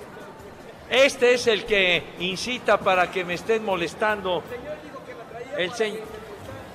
Este 0.88 1.35
es 1.35 1.46
el 1.48 1.64
que 1.66 2.04
incita 2.20 2.78
para 2.78 3.11
que 3.11 3.24
me 3.24 3.35
estén 3.35 3.64
molestando. 3.64 4.42
El 5.57 5.72
señor. 5.72 6.00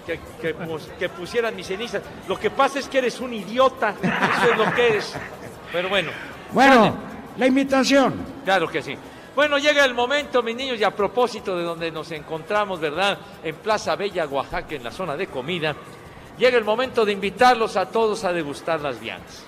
Que, 0.06 0.20
que, 0.42 0.54
pus- 0.54 0.90
que 1.00 1.08
pusieran 1.08 1.56
mis 1.56 1.66
cenizas. 1.68 2.02
Lo 2.28 2.38
que 2.38 2.50
pasa 2.50 2.78
es 2.80 2.90
que 2.90 2.98
eres 2.98 3.22
un 3.22 3.34
idiota. 3.34 3.96
Eso 4.02 4.52
es 4.52 4.58
lo 4.58 4.74
que 4.76 4.88
eres. 4.90 5.16
Pero 5.72 5.88
bueno. 5.88 6.12
Bueno, 6.52 6.96
la 7.38 7.48
invitación. 7.48 8.14
Claro 8.44 8.68
que 8.68 8.82
sí. 8.84 8.98
Bueno, 9.36 9.58
llega 9.58 9.84
el 9.84 9.96
momento, 9.96 10.44
mis 10.44 10.56
niños, 10.56 10.80
y 10.80 10.84
a 10.84 10.92
propósito 10.92 11.58
de 11.58 11.64
donde 11.64 11.92
nos 11.92 12.12
encontramos, 12.12 12.80
¿verdad? 12.80 13.18
En 13.44 13.56
Plaza 13.56 13.96
Bella, 13.96 14.28
Oaxaca, 14.28 14.76
en 14.76 14.84
la 14.84 14.92
zona 14.92 15.16
de 15.16 15.26
comida, 15.26 15.76
llega 16.38 16.58
el 16.58 16.64
momento 16.64 17.04
de 17.04 17.14
invitarlos 17.14 17.76
a 17.76 17.90
todos 17.90 18.24
a 18.26 18.32
degustar 18.32 18.80
las 18.82 19.00
viandas. 19.00 19.44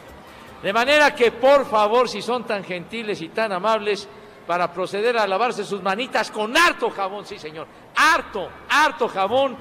De 0.63 0.73
manera 0.73 1.13
que, 1.13 1.31
por 1.31 1.67
favor, 1.67 2.09
si 2.09 2.23
son 2.23 2.45
tan 2.45 2.63
gentiles 2.63 3.21
y 3.21 3.29
tan 3.29 3.51
amables, 3.51 4.07
para 4.47 4.71
proceder 4.71 5.17
a 5.17 5.27
lavarse 5.27 5.63
sus 5.63 5.81
manitas 5.81 6.31
con 6.31 6.55
harto 6.55 6.89
jabón, 6.89 7.25
sí, 7.25 7.37
señor, 7.37 7.67
harto, 7.95 8.47
harto 8.69 9.07
jabón, 9.07 9.55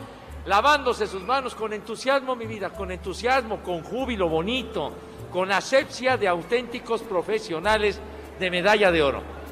lavándose 0.47 1.07
sus 1.07 1.23
manos 1.23 1.55
con 1.55 1.73
entusiasmo, 1.73 2.37
mi 2.37 2.47
vida, 2.47 2.71
con 2.71 2.91
entusiasmo, 2.91 3.63
con 3.63 3.83
júbilo 3.83 4.29
bonito, 4.29 4.93
con 5.31 5.51
asepsia 5.53 6.17
de 6.17 6.29
auténticos 6.29 7.03
profesionales 7.03 8.01
de 8.39 8.51
medalla 8.51 8.91
de 8.91 9.03
oro. 9.03 9.44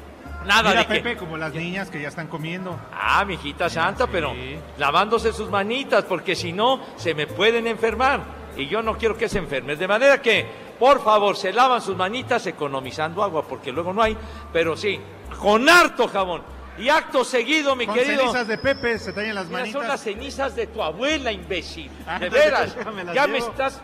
Nada 0.45 0.69
Mira, 0.69 0.81
de 0.81 0.87
que- 0.87 0.93
Pepe, 0.95 1.17
como 1.17 1.37
las 1.37 1.53
niñas 1.53 1.89
que 1.89 2.01
ya 2.01 2.09
están 2.09 2.27
comiendo. 2.27 2.79
Ah, 2.91 3.23
mi 3.25 3.35
hijita 3.35 3.69
santa, 3.69 4.07
pero 4.07 4.33
lavándose 4.77 5.31
sus 5.33 5.49
manitas, 5.49 6.03
porque 6.05 6.35
si 6.35 6.51
no, 6.51 6.79
se 6.97 7.13
me 7.13 7.27
pueden 7.27 7.67
enfermar. 7.67 8.21
Y 8.55 8.67
yo 8.67 8.83
no 8.83 8.97
quiero 8.97 9.17
que 9.17 9.27
se 9.29 9.39
enfermen. 9.39 9.77
De 9.79 9.87
manera 9.87 10.21
que, 10.21 10.45
por 10.77 11.03
favor, 11.03 11.35
se 11.35 11.51
lavan 11.51 11.81
sus 11.81 11.95
manitas 11.97 12.45
economizando 12.45 13.23
agua, 13.23 13.47
porque 13.47 13.71
luego 13.71 13.93
no 13.93 14.01
hay. 14.03 14.15
Pero 14.51 14.77
sí, 14.77 14.99
con 15.39 15.67
harto 15.69 16.07
jabón. 16.07 16.43
Y 16.77 16.89
acto 16.89 17.23
seguido, 17.23 17.75
mi 17.75 17.85
Con 17.85 17.95
querido. 17.95 18.21
cenizas 18.21 18.47
de 18.47 18.57
Pepe 18.57 18.97
se 18.99 19.13
tallan 19.13 19.35
las 19.35 19.47
manitas. 19.49 19.71
son 19.73 19.87
las 19.87 20.01
cenizas 20.01 20.55
de 20.55 20.67
tu 20.67 20.81
abuela, 20.81 21.31
imbécil. 21.31 21.89
Ah, 22.07 22.17
De 22.19 22.29
veras. 22.31 22.75
ya 22.75 22.91
me 22.91 23.13
Ya 23.13 23.27
me 23.27 23.37
estás. 23.39 23.79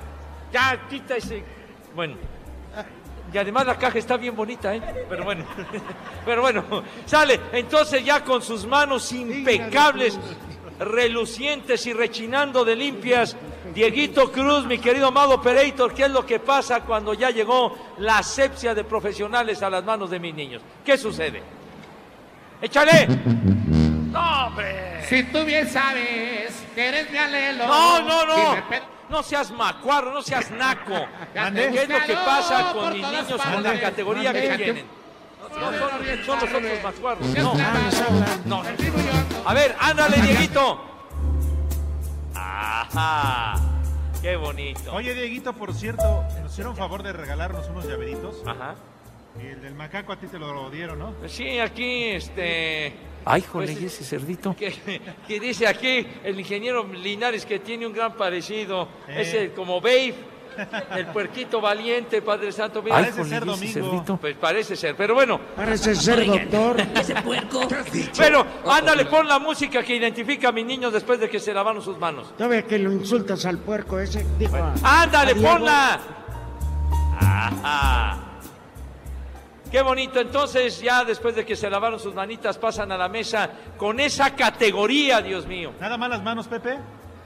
Ya 0.52 0.88
quita 0.90 1.16
ese. 1.16 1.44
Bueno. 1.96 2.16
Y 3.32 3.38
además 3.38 3.66
la 3.66 3.78
caja 3.78 4.00
está 4.00 4.18
bien 4.18 4.36
bonita, 4.36 4.76
¿eh? 4.76 4.82
Pero 5.08 5.24
bueno. 5.24 5.46
Pero 6.26 6.42
bueno. 6.42 6.64
Sale. 7.06 7.40
Entonces 7.54 8.04
ya 8.04 8.24
con 8.24 8.42
sus 8.42 8.66
manos 8.66 9.12
impecables, 9.12 10.18
relucientes 10.80 11.86
y 11.86 11.94
rechinando 11.94 12.66
de 12.66 12.76
limpias. 12.76 13.36
Dieguito 13.74 14.32
Cruz, 14.32 14.66
mi 14.66 14.80
querido 14.80 15.08
amado 15.08 15.36
operator, 15.36 15.94
¿qué 15.94 16.04
es 16.04 16.12
lo 16.12 16.26
que 16.26 16.40
pasa 16.40 16.82
cuando 16.82 17.14
ya 17.14 17.30
llegó 17.30 17.78
la 18.00 18.18
asepsia 18.18 18.74
de 18.74 18.84
profesionales 18.84 19.62
a 19.62 19.70
las 19.70 19.84
manos 19.84 20.10
de 20.10 20.20
mis 20.20 20.34
niños? 20.34 20.62
¿Qué 20.84 20.98
sucede? 20.98 21.44
¡Échale! 22.62 23.08
¡No, 24.12 24.48
hombre! 24.48 25.06
Si 25.08 25.24
tú 25.26 25.44
bien 25.46 25.70
sabes 25.70 26.64
que 26.74 26.88
eres 26.88 27.12
mi 27.12 27.18
alelo. 27.18 27.68
No, 27.68 28.02
no, 28.02 28.26
no. 28.26 28.56
Si 28.56 28.62
No 29.10 29.24
seas 29.24 29.52
macuarro, 29.52 30.14
no 30.14 30.22
seas 30.22 30.52
naco. 30.52 31.06
¿Qué 31.34 31.82
es 31.84 31.90
lo 31.90 32.06
que 32.06 32.14
pasa 32.14 32.74
con 32.74 32.94
mis 32.94 33.02
niños 33.02 33.28
con 33.28 33.64
la 33.64 33.80
categoría 33.80 34.34
que 34.34 34.58
tienen? 34.58 34.86
No 35.50 35.72
son, 35.74 36.26
son 36.26 36.40
los 36.40 36.50
otros 36.54 36.84
macuarros. 36.84 37.28
Seas 37.28 37.44
No. 38.46 38.62
No. 38.64 38.64
A 39.46 39.54
ver, 39.54 39.76
ándale, 39.80 40.22
Dieguito. 40.22 40.86
Ajá. 42.36 43.56
Qué 44.22 44.36
bonito. 44.36 44.94
Oye, 44.94 45.14
Dieguito, 45.14 45.54
por 45.54 45.74
cierto, 45.74 46.24
nos 46.42 46.52
hicieron 46.52 46.76
favor 46.76 47.04
de 47.04 47.14
regalarnos 47.14 47.68
unos 47.70 47.86
llaveritos. 47.86 48.44
Ajá. 48.46 48.76
Y 49.42 49.48
el 49.48 49.62
del 49.62 49.76
macaco 49.76 50.12
a 50.12 50.18
ti 50.18 50.28
te 50.28 50.38
lo 50.38 50.70
dieron, 50.70 51.00
¿no? 51.00 51.14
Sí, 51.28 51.60
aquí, 51.60 52.10
este. 52.10 52.94
Ay, 53.32 53.42
jole, 53.42 53.68
pues, 53.68 53.82
¿y 53.82 53.86
ese 53.86 54.04
cerdito? 54.04 54.56
que, 54.56 54.74
que 55.28 55.40
dice 55.40 55.68
aquí 55.68 56.06
el 56.24 56.40
ingeniero 56.40 56.86
Linares 56.92 57.46
que 57.46 57.60
tiene 57.60 57.86
un 57.88 57.94
gran 57.94 58.14
parecido. 58.16 58.88
Eh. 59.08 59.22
Es 59.22 59.34
el, 59.34 59.52
como 59.54 59.80
Babe, 59.80 60.16
el 60.98 61.06
puerquito 61.08 61.62
valiente, 61.62 62.22
Padre 62.22 62.52
Santo. 62.52 62.82
Mira. 62.84 62.98
Ay, 62.98 63.04
Parece 63.06 63.18
jole, 63.24 63.30
ser 63.30 63.44
¿y 63.48 63.52
ese 63.52 63.80
Domingo. 63.80 63.92
cerdito? 63.92 64.18
Pues 64.18 64.36
parece 64.36 64.76
ser, 64.76 64.96
pero 64.96 65.14
bueno. 65.14 65.40
Parece 65.56 65.96
ser 65.96 66.26
doctor. 66.26 66.82
Ese 66.96 67.16
puerco. 67.22 67.62
Pero 68.18 68.46
ándale, 68.68 69.06
pon 69.06 69.28
la 69.28 69.40
música 69.40 69.82
que 69.84 69.96
identifica 69.96 70.50
a 70.50 70.52
mis 70.52 70.66
niños 70.66 70.92
después 70.92 71.20
de 71.20 71.30
que 71.30 71.40
se 71.40 71.54
lavaron 71.54 71.82
sus 71.82 71.98
manos. 71.98 72.36
Todavía 72.36 72.64
que 72.66 72.78
lo 72.80 72.92
insultas 72.92 73.46
al 73.46 73.60
puerco 73.60 74.00
ese. 74.00 74.26
Dijo 74.38 74.58
a- 74.58 74.74
Ándale, 75.04 75.32
a 75.32 75.36
ponla. 75.36 76.00
Ajá. 77.22 78.26
Qué 79.72 79.82
bonito. 79.82 80.20
Entonces, 80.20 80.82
ya 80.82 81.04
después 81.06 81.36
de 81.36 81.46
que 81.46 81.56
se 81.56 81.70
lavaron 81.70 82.00
sus 82.00 82.14
manitas, 82.16 82.58
pasan 82.58 82.92
a 82.92 82.98
la 82.98 83.08
mesa 83.08 83.50
con 83.78 84.00
esa 84.00 84.36
categoría, 84.36 85.22
Dios 85.22 85.46
mío. 85.46 85.74
Nada 85.80 85.98
más 85.98 86.10
las 86.10 86.24
manos, 86.24 86.48
Pepe. 86.48 86.78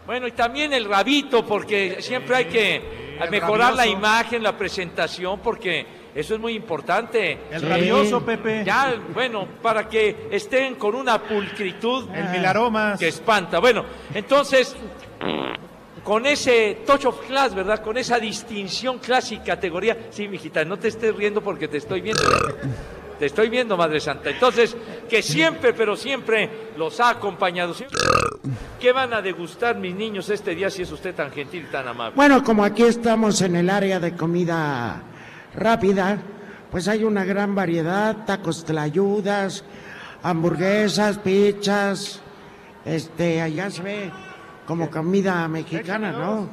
Bueno, 0.05 0.27
y 0.27 0.33
también 0.33 0.73
el 0.73 0.83
rabito, 0.85 1.45
porque 1.45 2.01
siempre 2.01 2.35
hay 2.35 2.45
que 2.45 3.17
mejorar 3.31 3.73
la 3.73 3.87
imagen, 3.87 4.43
la 4.43 4.57
presentación, 4.57 5.39
porque 5.39 5.85
eso 6.13 6.33
es 6.35 6.39
muy 6.41 6.53
importante. 6.55 7.39
El 7.49 7.61
Sí. 7.61 7.65
rabioso, 7.67 8.25
Pepe. 8.25 8.63
Ya, 8.65 8.93
bueno, 9.13 9.47
para 9.61 9.87
que 9.87 10.27
estén 10.29 10.75
con 10.75 10.95
una 10.95 11.23
pulcritud. 11.23 12.09
El 12.13 12.29
milaromas. 12.29 12.99
Que 12.99 13.07
espanta. 13.07 13.59
Bueno, 13.59 13.85
entonces, 14.13 14.75
con 16.03 16.25
ese 16.25 16.79
touch 16.85 17.05
of 17.05 17.25
class, 17.25 17.55
¿verdad? 17.55 17.81
Con 17.81 17.97
esa 17.97 18.19
distinción, 18.19 18.99
clase 18.99 19.35
y 19.35 19.39
categoría. 19.39 19.97
Sí, 20.09 20.27
mijita, 20.27 20.65
no 20.65 20.77
te 20.77 20.89
estés 20.89 21.15
riendo 21.15 21.41
porque 21.41 21.67
te 21.67 21.77
estoy 21.77 22.01
viendo. 22.01 22.21
Te 23.17 23.27
estoy 23.27 23.49
viendo, 23.49 23.77
Madre 23.77 23.99
Santa. 23.99 24.31
Entonces, 24.31 24.75
que 25.09 25.21
siempre, 25.21 25.73
pero 25.73 25.95
siempre 25.95 26.49
los 26.77 26.99
ha 26.99 27.11
acompañado. 27.11 27.73
¿Qué 28.79 28.91
van 28.91 29.13
a 29.13 29.21
degustar 29.21 29.77
mis 29.77 29.95
niños 29.95 30.29
este 30.29 30.55
día 30.55 30.69
si 30.69 30.81
es 30.81 30.91
usted 30.91 31.15
tan 31.15 31.31
gentil 31.31 31.65
y 31.69 31.71
tan 31.71 31.87
amable? 31.87 32.15
Bueno, 32.15 32.43
como 32.43 32.65
aquí 32.65 32.83
estamos 32.83 33.41
en 33.41 33.55
el 33.55 33.69
área 33.69 33.99
de 33.99 34.15
comida 34.15 35.01
rápida, 35.55 36.17
pues 36.69 36.87
hay 36.87 37.03
una 37.03 37.23
gran 37.23 37.55
variedad, 37.55 38.25
tacos 38.25 38.65
tlayudas, 38.65 39.63
hamburguesas, 40.23 41.19
pizzas, 41.19 42.19
este, 42.83 43.41
allá 43.41 43.69
se 43.69 43.83
ve 43.83 44.11
como 44.65 44.89
comida 44.89 45.47
mexicana, 45.47 46.11
¿no? 46.11 46.47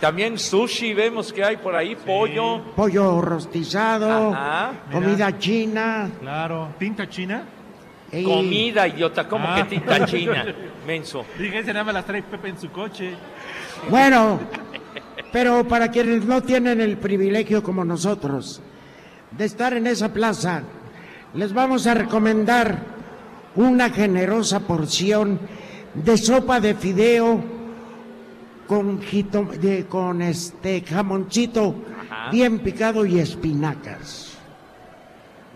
También 0.00 0.38
sushi, 0.38 0.94
vemos 0.94 1.32
que 1.32 1.44
hay 1.44 1.56
por 1.58 1.74
ahí, 1.76 1.94
pollo. 1.94 2.62
Pollo 2.74 3.20
rostizado, 3.20 4.32
Ajá. 4.32 4.72
comida 4.90 5.38
china. 5.38 6.08
Claro. 6.20 6.68
¿Tinta 6.78 7.08
china? 7.08 7.42
y- 8.12 8.24
Comida, 8.24 8.88
idiota, 8.88 9.28
como 9.28 9.46
Ah. 9.46 9.56
que 9.56 9.64
tinta 9.64 10.04
china, 10.06 10.44
menso. 10.86 11.24
Dije, 11.38 11.58
ese 11.58 11.72
nada 11.72 11.84
más 11.84 11.94
las 11.94 12.06
trae 12.06 12.22
Pepe 12.22 12.48
en 12.48 12.58
su 12.58 12.70
coche. 12.70 13.14
Bueno, 13.90 14.40
pero 15.32 15.68
para 15.68 15.88
quienes 15.90 16.24
no 16.24 16.42
tienen 16.42 16.80
el 16.80 16.96
privilegio 16.96 17.62
como 17.62 17.84
nosotros 17.84 18.60
de 19.30 19.44
estar 19.44 19.74
en 19.74 19.86
esa 19.86 20.12
plaza, 20.12 20.62
les 21.34 21.52
vamos 21.52 21.86
a 21.86 21.94
recomendar 21.94 22.78
una 23.54 23.90
generosa 23.90 24.60
porción 24.60 25.38
de 25.94 26.16
sopa 26.16 26.60
de 26.60 26.74
fideo 26.74 27.42
con, 28.66 29.00
jito- 29.02 29.50
de- 29.50 29.86
con 29.86 30.22
este 30.22 30.80
jamoncito 30.82 31.74
Ajá. 32.08 32.30
bien 32.30 32.60
picado 32.60 33.04
y 33.04 33.18
espinacas. 33.18 34.36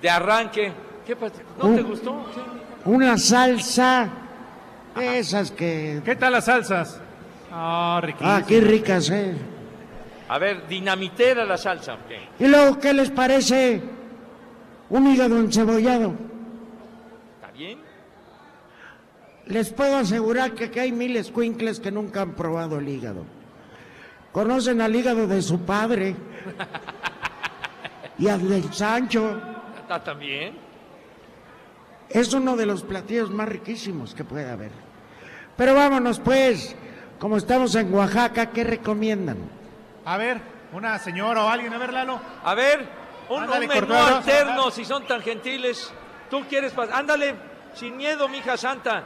De 0.02 0.10
arranque, 0.10 0.72
¿Qué 1.06 1.14
pasó? 1.16 1.34
¿No 1.58 1.66
Un- 1.68 1.76
te 1.76 1.82
gustó? 1.82 2.24
¿Qué? 2.34 2.90
Una 2.90 3.16
salsa 3.18 4.08
de 4.96 5.18
esas 5.18 5.50
que... 5.50 6.00
¿Qué 6.04 6.16
tal 6.16 6.32
las 6.32 6.46
salsas? 6.46 7.00
Ah, 7.52 8.00
riquísimas. 8.02 8.42
Ah, 8.42 8.46
qué 8.46 8.60
ricas, 8.60 9.10
¿eh? 9.10 9.34
A 10.28 10.38
ver, 10.38 10.66
dinamitera 10.66 11.44
la 11.44 11.56
salsa. 11.58 11.94
ok. 11.94 12.40
Y 12.40 12.46
luego, 12.48 12.78
¿qué 12.78 12.92
les 12.94 13.10
parece 13.10 13.82
un 14.90 15.06
hígado 15.06 15.38
encebollado? 15.38 16.14
¿Está 17.36 17.52
bien? 17.52 17.78
Les 19.46 19.72
puedo 19.72 19.96
asegurar 19.96 20.52
que 20.52 20.64
aquí 20.64 20.78
hay 20.78 20.92
mil 20.92 21.16
escuincles 21.16 21.78
que 21.78 21.90
nunca 21.90 22.22
han 22.22 22.34
probado 22.34 22.78
el 22.78 22.88
hígado. 22.88 23.24
Conocen 24.32 24.80
al 24.80 24.96
hígado 24.96 25.26
de 25.26 25.42
su 25.42 25.60
padre 25.60 26.16
y 28.18 28.28
al 28.28 28.48
del 28.48 28.72
Sancho. 28.72 29.40
¿Está 29.78 30.02
también? 30.02 30.56
Es 32.08 32.32
uno 32.32 32.56
de 32.56 32.66
los 32.66 32.82
platillos 32.82 33.30
más 33.30 33.48
riquísimos 33.48 34.14
que 34.14 34.24
puede 34.24 34.50
haber. 34.50 34.70
Pero 35.56 35.74
vámonos 35.74 36.20
pues, 36.20 36.74
como 37.18 37.36
estamos 37.36 37.74
en 37.74 37.92
Oaxaca, 37.92 38.50
¿qué 38.50 38.64
recomiendan? 38.64 39.36
A 40.04 40.16
ver, 40.16 40.40
una 40.72 40.98
señora 40.98 41.44
o 41.44 41.48
alguien, 41.48 41.72
a 41.72 41.78
ver, 41.78 41.92
Lalo. 41.92 42.20
A 42.42 42.54
ver, 42.54 42.88
un, 43.28 43.42
Ándale, 43.42 43.66
un 43.66 43.74
menú 43.74 43.94
alterno, 43.94 44.70
si 44.70 44.84
son 44.84 45.06
tan 45.06 45.20
gentiles. 45.20 45.92
Tú 46.30 46.44
quieres 46.48 46.72
pasar. 46.72 46.96
Ándale, 46.96 47.34
sin 47.74 47.96
miedo, 47.96 48.28
mija 48.28 48.56
santa. 48.56 49.04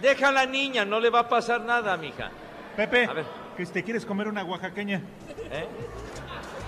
Deja 0.00 0.28
a 0.28 0.32
la 0.32 0.46
niña, 0.46 0.84
no 0.84 0.98
le 1.00 1.10
va 1.10 1.20
a 1.20 1.28
pasar 1.28 1.60
nada, 1.62 1.96
mija. 1.96 2.30
Pepe, 2.76 3.04
A 3.06 3.12
ver. 3.12 3.24
que 3.56 3.66
si 3.66 3.72
te 3.72 3.84
quieres 3.84 4.06
comer 4.06 4.28
una 4.28 4.44
oaxaqueña. 4.44 5.02
¿Eh? 5.50 5.68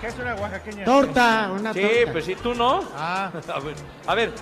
¿Qué 0.01 0.07
es 0.07 0.19
una 0.19 0.35
oaxaqueña? 0.35 0.85
Torta, 0.85 1.49
una 1.51 1.73
Sí, 1.73 1.81
torta. 1.81 2.11
pues 2.11 2.25
si 2.25 2.35
tú 2.35 2.53
no. 2.53 2.83
Ah. 2.95 3.31
A 3.55 3.59
ver, 3.59 3.75
a 4.07 4.15
ver. 4.15 4.33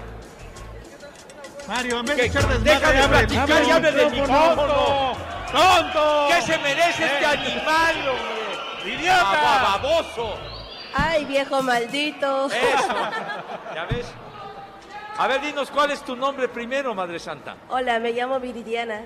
Mario, 1.67 1.99
en 1.99 2.06
vez 2.06 2.17
de 2.17 2.25
echar 2.25 2.47
desmadre, 2.47 3.01
de 3.01 3.08
platicar 3.08 3.63
y 3.67 3.71
hable 3.71 3.91
del 3.91 4.12
micrófono. 4.12 5.13
¡Tonto! 5.51 6.27
¿Qué 6.30 6.41
se 6.41 6.58
merece 6.58 7.06
este 7.06 7.23
Eh. 7.23 7.25
animal, 7.25 7.95
hombre? 8.10 8.93
¡Idiota! 8.93 9.62
Baboso. 9.82 10.36
Ay, 10.93 11.23
viejo 11.25 11.62
maldito. 11.62 12.47
Eso. 12.47 12.88
¿Ya 13.75 13.86
ves? 13.86 14.08
A 15.22 15.28
ver, 15.28 15.40
dinos 15.40 15.70
cuál 15.70 15.92
es 15.92 16.02
tu 16.02 16.16
nombre 16.16 16.48
primero, 16.48 16.96
Madre 16.96 17.20
Santa. 17.20 17.56
Hola, 17.70 18.00
me 18.00 18.12
llamo 18.12 18.40
Viridiana. 18.40 19.02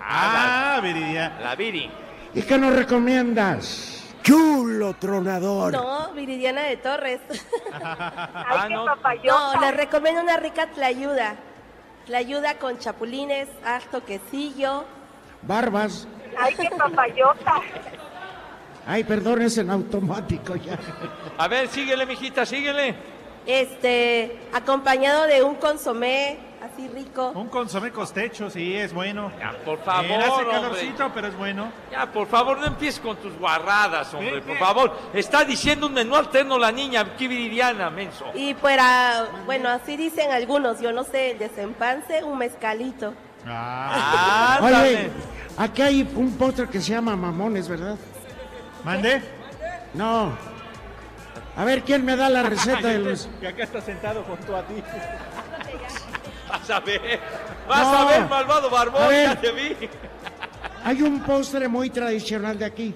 Ah, 0.00 0.78
Viridia. 0.80 1.36
La 1.42 1.56
Viri. 1.56 1.90
¿Y 2.32 2.42
qué 2.42 2.56
nos 2.56 2.76
recomiendas? 2.76 4.04
Chulo 4.22 4.94
tronador. 4.94 5.72
No, 5.72 6.12
Viridiana 6.12 6.62
de 6.62 6.76
Torres. 6.76 7.20
Ah, 7.72 8.68
no. 8.70 8.84
No, 8.86 9.60
les 9.60 9.76
recomiendo 9.76 10.22
una 10.22 10.36
rica 10.36 10.68
tlayuda. 10.68 11.34
Tlayuda 12.06 12.54
con 12.58 12.78
chapulines, 12.78 13.48
harto 13.64 14.04
quesillo. 14.04 14.84
Barbas. 15.42 16.06
Ay, 16.38 16.54
qué 16.54 16.70
papayota. 16.70 17.62
Ay, 18.86 19.02
perdón, 19.02 19.42
es 19.42 19.58
en 19.58 19.70
automático 19.70 20.54
ya. 20.54 20.78
A 21.36 21.48
ver, 21.48 21.66
síguele, 21.66 22.06
mijita, 22.06 22.46
síguele. 22.46 23.17
Este, 23.48 24.38
acompañado 24.52 25.26
de 25.26 25.42
un 25.42 25.54
consomé 25.54 26.36
así 26.62 26.86
rico. 26.88 27.32
Un 27.34 27.48
consomé 27.48 27.90
costecho, 27.90 28.50
sí, 28.50 28.76
es 28.76 28.92
bueno. 28.92 29.32
Ya, 29.38 29.52
por 29.64 29.78
favor, 29.82 30.04
Eh, 30.04 30.16
hace 30.16 30.30
hombre. 30.30 30.50
calorcito, 30.50 31.10
pero 31.14 31.28
es 31.28 31.36
bueno. 31.38 31.72
Ya, 31.90 32.12
por 32.12 32.26
favor, 32.28 32.58
no 32.58 32.66
empieces 32.66 33.00
con 33.00 33.16
tus 33.16 33.32
guarradas, 33.38 34.12
hombre, 34.12 34.34
¿Qué, 34.34 34.40
por 34.42 34.52
qué? 34.52 34.58
favor. 34.62 34.98
Está 35.14 35.44
diciendo 35.44 35.86
un 35.86 35.94
menú 35.94 36.14
alterno 36.14 36.58
la 36.58 36.70
niña, 36.70 37.00
aquí 37.00 37.26
viridiana, 37.26 37.88
menso. 37.88 38.26
Y 38.34 38.52
para, 38.52 39.28
bueno, 39.46 39.70
así 39.70 39.96
dicen 39.96 40.30
algunos, 40.30 40.78
yo 40.80 40.92
no 40.92 41.04
sé, 41.04 41.30
el 41.30 41.38
desempance, 41.38 42.22
un 42.24 42.36
mezcalito. 42.36 43.14
Ah, 43.46 44.58
Oye, 44.62 45.08
aquí 45.56 45.80
hay 45.80 46.02
un 46.16 46.36
postre 46.36 46.68
que 46.68 46.82
se 46.82 46.90
llama 46.92 47.16
mamones, 47.16 47.66
¿verdad? 47.66 47.96
¿Mande? 48.84 49.22
No. 49.94 50.36
A 51.58 51.64
ver, 51.64 51.82
¿quién 51.82 52.04
me 52.04 52.14
da 52.16 52.30
la 52.30 52.44
receta 52.44 52.86
de 52.88 52.98
los...? 53.00 53.28
Que 53.40 53.48
acá 53.48 53.64
está 53.64 53.80
sentado 53.80 54.22
junto 54.22 54.56
a 54.56 54.62
ti. 54.62 54.74
Vas 56.48 56.70
a 56.70 56.80
ver, 56.80 57.20
vas 57.68 57.82
No. 57.82 57.98
a 57.98 58.04
ver, 58.06 58.26
malvado 58.26 58.70
barbón, 58.70 59.02
A 59.02 59.08
ver. 59.08 59.26
ya 59.28 59.40
te 59.40 59.52
vi. 59.52 59.76
Hay 60.82 61.02
un 61.02 61.20
postre 61.20 61.68
muy 61.68 61.90
tradicional 61.90 62.58
de 62.58 62.64
aquí. 62.64 62.94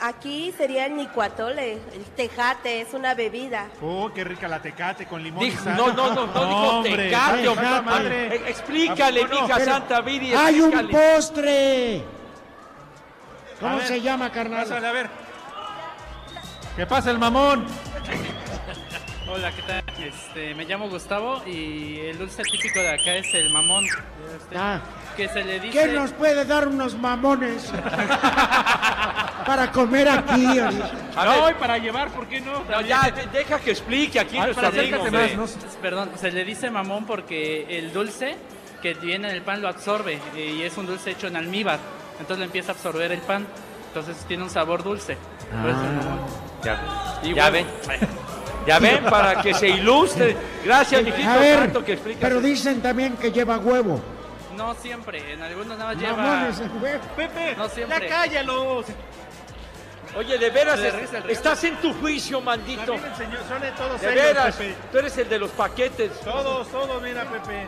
Aquí 0.00 0.52
sería 0.58 0.86
el 0.86 0.96
nicuatole, 0.96 1.74
el 1.74 2.04
tejate, 2.16 2.80
es 2.80 2.92
una 2.94 3.14
bebida. 3.14 3.68
Oh, 3.80 4.10
qué 4.12 4.24
rica 4.24 4.48
la 4.48 4.60
tecate 4.60 5.06
con 5.06 5.22
limón 5.22 5.44
y 5.44 5.52
sal. 5.52 5.76
no, 5.76 5.92
no, 5.92 6.14
no, 6.14 6.26
no 6.26 6.46
dijo 6.46 6.78
Hombre, 6.78 6.96
tecate, 6.96 7.48
hombre. 7.48 7.80
madre. 7.82 8.50
Explícale, 8.50 9.20
¿A 9.22 9.26
poco 9.26 9.34
no? 9.36 9.42
mija 9.46 9.56
Pero- 9.58 9.70
santa, 9.72 10.00
Viri, 10.00 10.34
¡Hay 10.34 10.60
un 10.60 10.88
postre! 10.90 12.02
¿Cómo 13.60 13.76
ver, 13.76 13.86
se 13.86 14.00
llama, 14.00 14.32
carnal? 14.32 14.64
Pásale, 14.64 14.86
a 14.88 14.92
ver. 14.92 15.23
¿Qué 16.76 16.86
pasa 16.86 17.10
el 17.10 17.18
mamón? 17.18 17.64
Hola, 19.32 19.50
¿qué 19.52 19.62
tal? 19.62 19.82
Este, 19.98 20.54
me 20.54 20.64
llamo 20.64 20.88
Gustavo 20.88 21.42
y 21.46 21.98
el 22.00 22.18
dulce 22.18 22.42
típico 22.42 22.80
de 22.80 22.90
acá 22.90 23.14
es 23.16 23.32
el 23.34 23.50
mamón. 23.50 23.84
Este, 23.84 24.56
Ah. 24.56 24.80
Que 25.16 25.28
se 25.28 25.44
le 25.44 25.60
dice... 25.60 25.72
¿Quién 25.78 25.94
nos 25.94 26.10
puede 26.12 26.44
dar 26.44 26.66
unos 26.66 26.96
mamones 26.98 27.72
para 29.46 29.70
comer 29.70 30.08
aquí? 30.08 30.58
A 30.58 31.24
no, 31.24 31.50
y 31.50 31.54
para 31.54 31.78
llevar, 31.78 32.08
¿por 32.10 32.26
qué 32.26 32.40
no? 32.40 32.64
No, 32.64 32.80
ya, 32.80 33.10
de- 33.10 33.26
deja 33.28 33.60
que 33.60 33.70
explique 33.70 34.18
aquí 34.18 34.36
nuestro 34.38 34.66
amigo, 34.66 34.82
acércate 34.82 35.08
hombre. 35.08 35.36
más, 35.36 35.56
¿no? 35.56 35.80
Perdón, 35.80 36.10
se 36.16 36.32
le 36.32 36.44
dice 36.44 36.68
mamón 36.70 37.06
porque 37.06 37.66
el 37.78 37.92
dulce 37.92 38.36
que 38.82 38.94
viene 38.94 39.28
en 39.30 39.36
el 39.36 39.42
pan 39.42 39.62
lo 39.62 39.68
absorbe 39.68 40.18
y 40.36 40.62
es 40.62 40.76
un 40.76 40.86
dulce 40.86 41.12
hecho 41.12 41.28
en 41.28 41.36
almíbar. 41.36 41.78
Entonces 42.18 42.38
le 42.40 42.44
empieza 42.46 42.72
a 42.72 42.74
absorber 42.74 43.12
el 43.12 43.20
pan. 43.20 43.46
Entonces 43.88 44.16
tiene 44.26 44.42
un 44.42 44.50
sabor 44.50 44.82
dulce. 44.82 45.16
Por 45.62 45.70
eso 45.70 45.80
es 45.84 45.92
mamón. 46.04 46.43
Ya, 46.64 47.20
Y 47.22 47.34
ya 47.34 47.50
ven. 47.50 47.66
Ya 48.66 48.78
ven, 48.78 49.04
para 49.10 49.42
que 49.42 49.52
se 49.54 49.68
ilustre. 49.68 50.36
Gracias, 50.64 51.02
mijito, 51.02 51.28
A 51.30 51.36
ver, 51.36 51.58
tanto 51.60 51.84
que 51.84 51.92
explicas. 51.92 52.20
pero 52.22 52.40
dicen 52.40 52.80
también 52.80 53.16
que 53.16 53.30
lleva 53.30 53.58
huevo. 53.58 54.00
No 54.56 54.74
siempre, 54.74 55.32
en 55.32 55.42
algunos 55.42 55.76
nada 55.76 55.92
más 55.92 55.96
lleva... 56.02 56.16
Mamones. 56.16 56.62
Pepe, 57.16 57.54
No 57.56 57.68
siempre. 57.68 58.00
ya 58.00 58.08
cállalos. 58.08 58.86
Oye, 60.16 60.38
de 60.38 60.48
veras, 60.50 60.78
estás 61.28 61.64
en 61.64 61.76
tu 61.78 61.92
juicio, 61.94 62.40
maldito. 62.40 62.94
Miren, 62.94 63.16
señor, 63.16 63.40
son 63.48 63.60
de 63.60 63.72
todos 63.72 64.00
De 64.00 64.12
ellos, 64.12 64.24
veras, 64.24 64.54
Pepe. 64.54 64.74
tú 64.92 64.98
eres 64.98 65.18
el 65.18 65.28
de 65.28 65.38
los 65.40 65.50
paquetes. 65.50 66.20
Todos, 66.20 66.68
todos, 66.68 67.02
mira, 67.02 67.24
Pepe. 67.24 67.66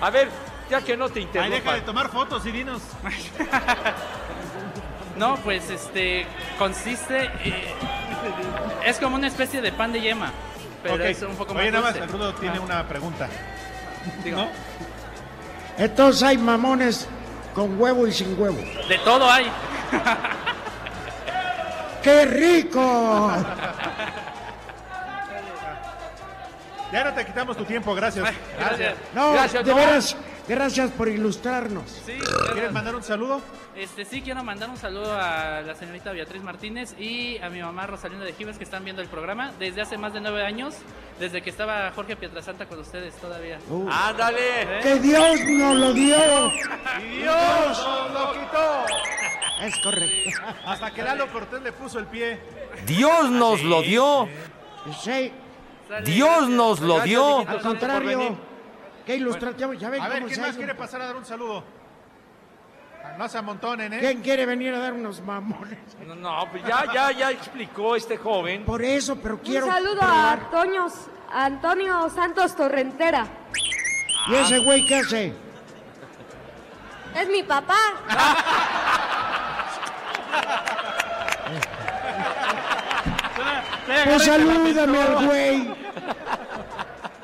A 0.00 0.10
ver, 0.10 0.28
ya 0.70 0.80
que 0.80 0.96
no 0.96 1.08
te 1.10 1.20
Ay, 1.20 1.26
deja 1.26 1.44
interrumpa. 1.46 1.74
de 1.74 1.80
tomar 1.82 2.08
fotos 2.08 2.46
y 2.46 2.50
dinos. 2.52 2.80
No, 5.18 5.36
pues 5.36 5.68
este 5.70 6.26
consiste 6.58 7.24
eh, 7.44 7.74
es 8.86 8.98
como 8.98 9.16
una 9.16 9.26
especie 9.26 9.60
de 9.60 9.72
pan 9.72 9.92
de 9.92 10.00
yema, 10.00 10.32
pero 10.82 11.02
es 11.04 11.20
un 11.22 11.34
poco 11.36 11.54
más 11.54 11.62
Oye, 11.62 11.72
nada 11.72 11.84
más, 11.84 11.94
dulce. 11.94 12.06
el 12.06 12.12
Rudo 12.12 12.34
tiene 12.34 12.56
Ah, 12.58 12.60
una 12.60 12.88
pregunta. 12.88 13.28
digo, 14.24 14.38
¿No? 14.38 14.48
Entonces 15.76 16.22
hay 16.22 16.38
mamones 16.38 17.08
con 17.54 17.80
huevo 17.80 18.06
y 18.06 18.12
sin 18.12 18.40
huevo. 18.40 18.58
De 18.88 18.98
todo 19.04 19.30
hay. 19.30 19.50
¡Qué 22.02 22.24
rico! 22.26 23.32
Ya 26.92 27.04
no 27.04 27.12
te 27.12 27.26
quitamos 27.26 27.56
tu 27.56 27.64
tiempo, 27.64 27.94
gracias. 27.94 28.26
Gracias. 28.58 28.94
No, 29.14 29.32
Gracias, 29.32 29.64
de 29.64 29.74
veras, 29.74 30.16
gracias 30.48 30.90
por 30.92 31.08
ilustrarnos. 31.08 32.00
Sí, 32.06 32.18
¿Quieres 32.52 32.72
mandar 32.72 32.94
un 32.94 33.02
saludo? 33.02 33.40
Este 33.78 34.04
sí 34.04 34.22
quiero 34.22 34.42
mandar 34.42 34.68
un 34.70 34.76
saludo 34.76 35.16
a 35.16 35.60
la 35.60 35.72
señorita 35.76 36.10
Beatriz 36.10 36.42
Martínez 36.42 36.96
y 36.98 37.38
a 37.38 37.48
mi 37.48 37.62
mamá 37.62 37.86
Rosalinda 37.86 38.24
de 38.24 38.32
Gives 38.32 38.58
que 38.58 38.64
están 38.64 38.82
viendo 38.82 39.00
el 39.02 39.06
programa 39.06 39.52
desde 39.60 39.82
hace 39.82 39.96
más 39.96 40.12
de 40.12 40.20
nueve 40.20 40.44
años, 40.44 40.74
desde 41.20 41.42
que 41.42 41.50
estaba 41.50 41.92
Jorge 41.92 42.16
Pietrasanta 42.16 42.66
con 42.66 42.80
ustedes 42.80 43.14
todavía. 43.18 43.60
Uh, 43.70 43.88
¡Ándale! 43.88 44.80
¡Que 44.82 44.98
Dios 44.98 45.40
nos 45.44 45.76
lo 45.76 45.92
dio! 45.92 46.16
¡Y 46.48 47.18
Dios 47.18 47.86
nos 47.86 48.10
lo 48.12 48.32
quitó! 48.32 48.84
Es 49.62 49.78
correcto. 49.78 50.40
Hasta 50.66 50.90
que 50.90 51.02
Lalo 51.04 51.32
Cortés 51.32 51.62
le 51.62 51.70
puso 51.70 52.00
el 52.00 52.06
pie. 52.06 52.40
Dios 52.84 53.30
nos 53.30 53.62
lo 53.62 53.82
dio. 53.82 54.28
Sí, 55.00 55.32
Dios 56.04 56.48
nos 56.48 56.80
lo 56.80 57.00
dio. 57.02 57.46
al 57.46 57.60
contrario. 57.60 58.36
Qué 59.06 59.14
ilustrativo. 59.14 59.72
Ya 59.74 59.88
ven 59.88 60.02
A 60.02 60.08
ver, 60.08 60.22
cómo 60.22 60.28
¿quién 60.28 60.40
más 60.40 60.56
quiere 60.56 60.74
pasar 60.74 61.00
a 61.00 61.06
dar 61.06 61.16
un 61.16 61.24
saludo? 61.24 61.77
No 63.16 63.28
se 63.28 63.38
amontonen, 63.38 63.92
¿eh? 63.92 63.98
¿Quién 64.00 64.20
quiere 64.22 64.46
venir 64.46 64.74
a 64.74 64.78
dar 64.78 64.92
unos 64.92 65.20
mamones? 65.22 65.78
No, 66.06 66.14
no, 66.14 66.48
pues 66.50 66.62
ya, 66.64 66.84
ya, 66.92 67.10
ya 67.12 67.30
explicó 67.30 67.96
este 67.96 68.16
joven. 68.16 68.64
Por 68.64 68.82
eso, 68.82 69.16
pero 69.16 69.40
quiero 69.40 69.66
Un 69.66 69.72
saludo 69.72 70.02
a 70.02 70.32
Antonio, 70.32 70.86
a 71.32 71.44
Antonio 71.44 72.10
Santos 72.10 72.54
Torrentera. 72.54 73.26
¿Y 74.28 74.34
ese 74.34 74.58
güey 74.58 74.86
qué 74.86 74.96
hace? 74.96 75.32
Es 77.16 77.28
mi 77.28 77.42
papá. 77.42 77.74
Pues 84.04 84.22
salúdame 84.24 84.98
al 85.02 85.26
güey. 85.26 85.74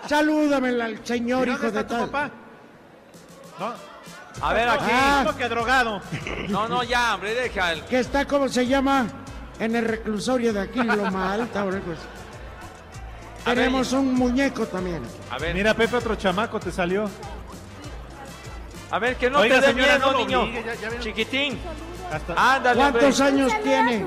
Salúdame 0.08 0.82
al 0.82 1.04
señor 1.06 1.48
¿Y 1.48 1.52
hijo 1.52 1.70
de 1.70 1.84
tal. 1.84 2.10
papá? 2.10 2.30
No. 3.58 3.72
A 4.40 4.52
ver, 4.52 4.68
aquí. 4.68 4.84
Ah. 4.90 5.22
¿Cómo 5.24 5.38
que 5.38 5.48
drogado? 5.48 6.02
No, 6.48 6.68
no, 6.68 6.82
ya, 6.82 7.14
hombre, 7.14 7.34
deja 7.34 7.72
el... 7.72 7.82
Que 7.84 8.00
está, 8.00 8.26
¿cómo 8.26 8.48
se 8.48 8.66
llama? 8.66 9.06
En 9.58 9.74
el 9.76 9.84
reclusorio 9.86 10.52
de 10.52 10.60
aquí, 10.62 10.80
en 10.80 10.88
Loma 10.88 11.32
Alta. 11.32 11.64
pues. 11.64 11.82
Ver, 13.46 13.54
Tenemos 13.56 13.92
un 13.92 14.12
muñeco 14.14 14.66
también. 14.66 15.02
A 15.30 15.38
ver, 15.38 15.54
Mira, 15.54 15.74
Pepe, 15.74 15.96
otro 15.96 16.16
chamaco 16.16 16.58
te 16.58 16.72
salió. 16.72 17.08
a 18.90 18.98
ver, 18.98 19.16
que 19.16 19.30
no 19.30 19.38
Oiga, 19.40 19.60
te 19.60 19.66
dé 19.68 19.74
miedo, 19.74 19.98
no 19.98 20.12
lo 20.12 20.18
niño. 20.18 20.40
obligue, 20.42 20.64
ya- 20.64 20.74
ya 20.74 20.80
vieron. 20.88 21.00
Chiquitín. 21.00 21.58
Hasta- 22.12 22.54
Ándale, 22.54 22.82
hombre. 22.84 23.00
¿Cuántos 23.02 23.20
años 23.20 23.52
tiene? 23.62 24.06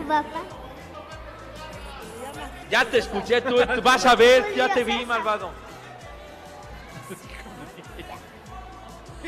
Ya 2.69 2.83
te 2.85 2.97
escuché, 2.99 3.41
tú, 3.41 3.55
tú 3.55 3.81
vas 3.81 4.05
a 4.05 4.15
ver, 4.15 4.53
ya 4.55 4.73
te 4.73 4.83
vi, 4.83 5.05
malvado. 5.05 5.51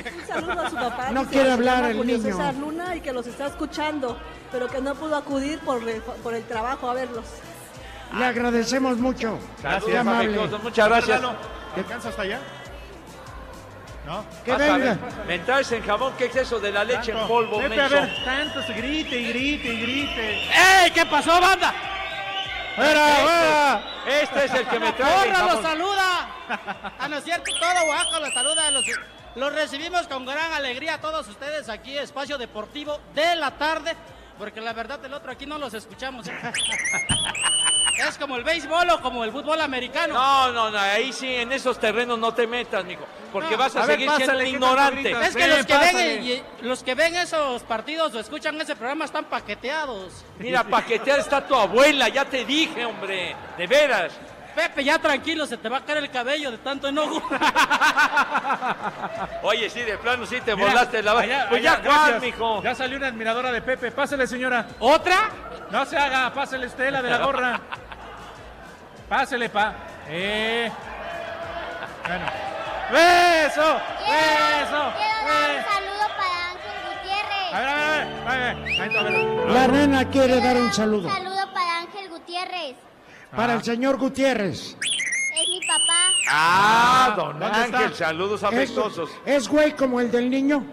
Un 0.05 0.27
saludo 0.27 0.61
a 0.61 0.69
su 0.69 0.75
papá. 0.75 1.11
No 1.11 1.25
quiere 1.25 1.51
hablar 1.51 1.83
el 1.85 1.97
Julio 1.97 2.17
niño. 2.17 2.31
César 2.37 2.53
Luna 2.55 2.95
y 2.95 3.01
que 3.01 3.11
los 3.13 3.27
está 3.27 3.47
escuchando, 3.47 4.17
pero 4.51 4.67
que 4.67 4.81
no 4.81 4.95
pudo 4.95 5.15
acudir 5.15 5.59
por 5.59 5.87
el, 5.87 6.01
por 6.01 6.33
el 6.33 6.43
trabajo 6.45 6.89
a 6.89 6.93
verlos. 6.93 7.25
Le 8.17 8.25
agradecemos 8.25 8.97
mucho. 8.97 9.37
Qué 9.85 9.97
amable. 9.97 10.37
muchas 10.63 10.87
gracias. 10.89 11.21
¿Te 11.75 11.81
alcanza 11.81 12.09
hasta 12.09 12.21
allá? 12.23 12.39
¿No? 14.05 14.25
Que 14.43 14.51
Vas 14.51 14.61
a 14.61 14.63
venga. 14.77 14.77
ver, 14.77 14.97
Me 15.27 15.39
traes 15.39 15.71
en 15.71 15.83
jabón, 15.83 16.13
¿qué 16.17 16.25
es 16.25 16.35
eso 16.35 16.59
de 16.59 16.71
la 16.71 16.83
leche 16.83 17.11
en 17.11 17.27
polvo, 17.27 17.59
menso? 17.59 17.81
a 17.83 17.87
ver, 17.89 18.23
tanto 18.25 18.63
se 18.63 18.73
grite 18.73 19.15
y 19.19 19.27
grite 19.29 19.67
y 19.73 19.81
grite. 19.81 20.31
¡Ey! 20.49 20.91
¿Qué 20.91 21.05
pasó, 21.05 21.39
banda? 21.39 21.71
¡Fuera, 22.75 23.05
fuera! 23.21 23.83
Este 24.21 24.45
es 24.45 24.53
el 24.55 24.67
que 24.67 24.79
me 24.79 24.93
trae 24.93 25.27
en 25.27 25.33
¡Porra 25.33 25.53
los 25.53 25.61
saluda! 25.61 26.29
Ah, 26.97 27.07
no 27.07 27.17
es 27.17 27.23
cierto, 27.23 27.51
todo 27.59 27.89
Oaxaca 27.89 28.19
los 28.21 28.33
saluda. 28.33 28.71
Los, 28.71 28.85
los 29.39 29.53
recibimos 29.53 30.07
con 30.07 30.25
gran 30.25 30.53
alegría 30.53 30.95
a 30.95 31.01
todos 31.01 31.27
ustedes 31.27 31.69
aquí, 31.69 31.97
Espacio 31.97 32.37
Deportivo 32.37 32.99
de 33.15 33.35
la 33.35 33.51
tarde, 33.57 33.95
porque 34.37 34.61
la 34.61 34.73
verdad 34.73 35.03
el 35.05 35.13
otro 35.13 35.31
aquí 35.31 35.45
no 35.45 35.57
los 35.57 35.73
escuchamos. 35.73 36.27
¿eh? 36.27 36.33
Es 38.07 38.17
como 38.17 38.37
el 38.37 38.45
béisbol 38.45 38.89
o 38.91 39.01
como 39.01 39.25
el 39.25 39.31
fútbol 39.33 39.59
americano. 39.59 40.13
No, 40.13 40.53
no, 40.53 40.71
no, 40.71 40.79
ahí 40.79 41.11
sí, 41.11 41.35
en 41.35 41.51
esos 41.51 41.77
terrenos 41.77 42.17
no 42.17 42.33
te 42.33 42.47
metas, 42.47 42.85
mijo, 42.85 43.05
porque 43.33 43.51
No, 43.51 43.57
vas 43.57 43.75
a, 43.75 43.83
a 43.83 43.85
ver, 43.85 43.97
seguir 43.97 44.09
siendo 44.11 44.25
pásale, 44.35 44.45
un 44.45 44.53
¿qué 44.53 44.59
tanto 44.59 44.99
ignorante. 45.01 45.27
Es 45.27 45.35
que 45.35 45.47
los 45.47 45.65
que, 45.65 45.77
ven, 45.77 46.23
y- 46.25 46.43
los 46.65 46.81
que 46.83 46.95
ven 46.95 47.15
esos 47.17 47.61
partidos 47.63 48.15
o 48.15 48.19
escuchan 48.21 48.59
ese 48.61 48.77
programa 48.77 49.03
están 49.03 49.25
paqueteados. 49.25 50.23
Mira, 50.37 50.63
paquetear 50.63 51.19
está 51.19 51.45
tu 51.45 51.53
abuela, 51.53 52.07
ya 52.07 52.23
te 52.23 52.45
dije, 52.45 52.85
hombre, 52.85 53.35
de 53.57 53.67
veras. 53.67 54.13
Pepe, 54.55 54.83
ya 54.83 54.99
tranquilo, 54.99 55.45
se 55.45 55.57
te 55.57 55.69
va 55.69 55.77
a 55.77 55.85
caer 55.85 55.99
el 55.99 56.09
cabello 56.09 56.51
de 56.51 56.57
tanto 56.57 56.87
enojo. 56.87 57.21
Oye, 59.43 59.69
sí, 59.69 59.81
de 59.81 59.97
plano 59.97 60.25
sí 60.25 60.41
te 60.41 60.55
Mira, 60.55 60.69
volaste 60.69 61.03
la 61.03 61.11
allá, 61.11 61.47
Pues 61.49 61.61
allá, 61.61 61.81
ya, 61.81 61.89
¿cuál, 61.89 62.21
mijo? 62.21 62.63
Ya 62.63 62.75
salió 62.75 62.97
una 62.97 63.07
admiradora 63.07 63.51
de 63.51 63.61
Pepe. 63.61 63.91
Pásale, 63.91 64.27
señora. 64.27 64.67
¿Otra? 64.79 65.29
No 65.71 65.85
se 65.85 65.97
haga, 65.97 66.33
pásale 66.33 66.67
usted 66.67 66.91
la 66.91 67.01
de 67.01 67.09
la 67.09 67.17
gorra. 67.19 67.59
Pásele, 69.09 69.49
pa. 69.49 69.73
Eh. 70.07 70.71
Bueno. 72.05 72.25
¡Beso! 72.91 73.61
¡Beso! 73.61 74.93
Eh. 75.27 75.65
saludo 75.67 76.07
para 76.17 76.51
Ángel 76.51 76.77
Gutiérrez. 76.89 77.53
A 77.53 77.59
ver, 77.59 77.69
a 77.69 77.75
ver, 77.75 77.85
a 77.85 77.85
ver, 77.85 78.07
a 78.27 78.35
ver. 78.35 78.55
Ahí 78.81 78.87
está, 78.87 78.99
a 78.99 79.03
ver. 79.03 79.51
La 79.51 79.67
nena 79.67 80.05
quiere 80.05 80.41
dar 80.41 80.57
un 80.57 80.73
saludo 80.73 81.09
saludo 81.09 81.53
para 81.53 81.79
Ángel 81.79 82.09
Gutiérrez. 82.09 82.75
Para 83.35 83.53
el 83.53 83.63
señor 83.63 83.97
Gutiérrez. 83.97 84.75
Es 84.75 85.49
mi 85.49 85.59
papá. 85.61 86.13
Ah, 86.29 87.13
don 87.15 87.39
¿dónde 87.39 87.61
está? 87.63 87.77
Ángel, 87.79 87.95
saludos 87.95 88.41
Es, 88.43 88.47
afectuosos. 88.47 89.09
es 89.25 89.47
güey 89.47 89.75
como 89.75 89.99
el 89.99 90.11
del 90.11 90.29
niño. 90.29 90.63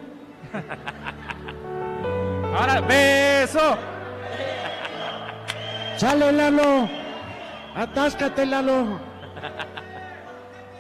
Ahora, 2.59 2.81
beso. 2.81 3.77
Sale 5.97 6.33
Lalo. 6.33 6.89
Atáscate 7.75 8.47
Lalo. 8.47 9.01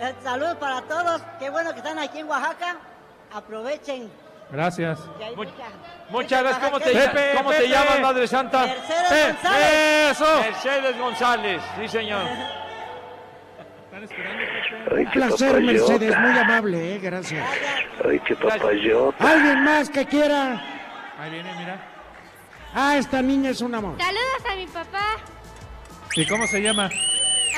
Eh, 0.00 0.14
Saludos 0.22 0.56
para 0.56 0.82
todos, 0.82 1.22
qué 1.38 1.48
bueno 1.50 1.72
que 1.72 1.78
están 1.78 1.98
aquí 1.98 2.18
en 2.18 2.28
Oaxaca. 2.28 2.76
Aprovechen. 3.32 4.10
Gracias. 4.50 4.98
Muchas 6.08 6.42
gracias. 6.42 6.64
¿Cómo 6.64 6.80
te, 6.80 6.90
Pepe, 6.92 7.32
¿cómo 7.36 7.50
te 7.50 7.56
Pepe. 7.56 7.68
llamas, 7.68 8.00
Madre 8.00 8.28
Santa? 8.28 8.66
Mercedes 8.66 9.08
Pe- 9.08 9.32
González. 9.32 10.20
Mercedes 10.46 10.98
González, 10.98 11.62
sí, 11.80 11.88
señor. 11.88 12.22
Están 13.84 14.04
esperando, 14.04 14.44
Pepe. 14.88 15.00
Un 15.00 15.10
placer, 15.10 15.60
Mercedes. 15.62 16.18
Muy 16.18 16.38
amable, 16.38 16.94
eh. 16.94 16.98
Gracias. 17.00 17.44
Ay, 18.08 18.20
qué 18.20 18.36
papayota. 18.36 19.28
¿Alguien 19.30 19.64
más 19.64 19.90
que 19.90 20.06
quiera? 20.06 20.62
Ahí 21.18 21.30
viene, 21.30 21.52
mira. 21.58 21.78
Ah, 22.74 22.96
esta 22.98 23.22
niña 23.22 23.50
es 23.50 23.60
un 23.62 23.74
amor. 23.74 23.96
Saludos 23.98 24.52
a 24.52 24.54
mi 24.54 24.66
papá, 24.66 25.06
¿Y 26.14 26.26
cómo 26.26 26.46
se 26.46 26.60
llama? 26.62 26.88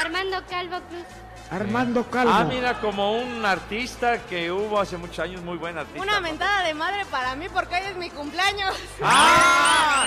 Armando 0.01 0.39
Calvo 0.49 0.81
Cruz. 0.89 1.05
Armando 1.51 2.05
Calvo. 2.11 2.33
Ah, 2.33 2.45
mira, 2.45 2.79
como 2.81 3.13
un 3.13 3.45
artista 3.45 4.19
que 4.27 4.53
hubo 4.53 4.79
hace 4.79 4.99
muchos 4.99 5.19
años, 5.21 5.41
muy 5.43 5.57
buen 5.57 5.79
artista. 5.79 6.03
Una 6.03 6.21
mentada 6.21 6.63
de 6.65 6.75
madre 6.75 7.07
para 7.11 7.35
mí 7.37 7.47
porque 7.53 7.77
hoy 7.77 7.83
es 7.91 7.97
mi 7.97 8.11
cumpleaños. 8.11 8.75
¡Ah! 9.03 10.07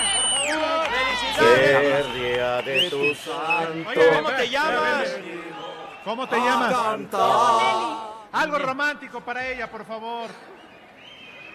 ¡Felicidades! 1.36 2.14
día 2.14 2.62
de 2.62 2.90
tu 2.90 3.14
santo. 3.14 3.90
Oye, 3.90 4.10
¿cómo 4.16 4.30
te 4.30 4.48
llamas? 4.48 5.16
¿Cómo 6.04 6.28
te 6.28 6.36
llamas? 6.36 6.74
Algo 8.32 8.58
romántico 8.58 9.20
para 9.20 9.46
ella, 9.46 9.70
por 9.70 9.84
favor. 9.84 10.30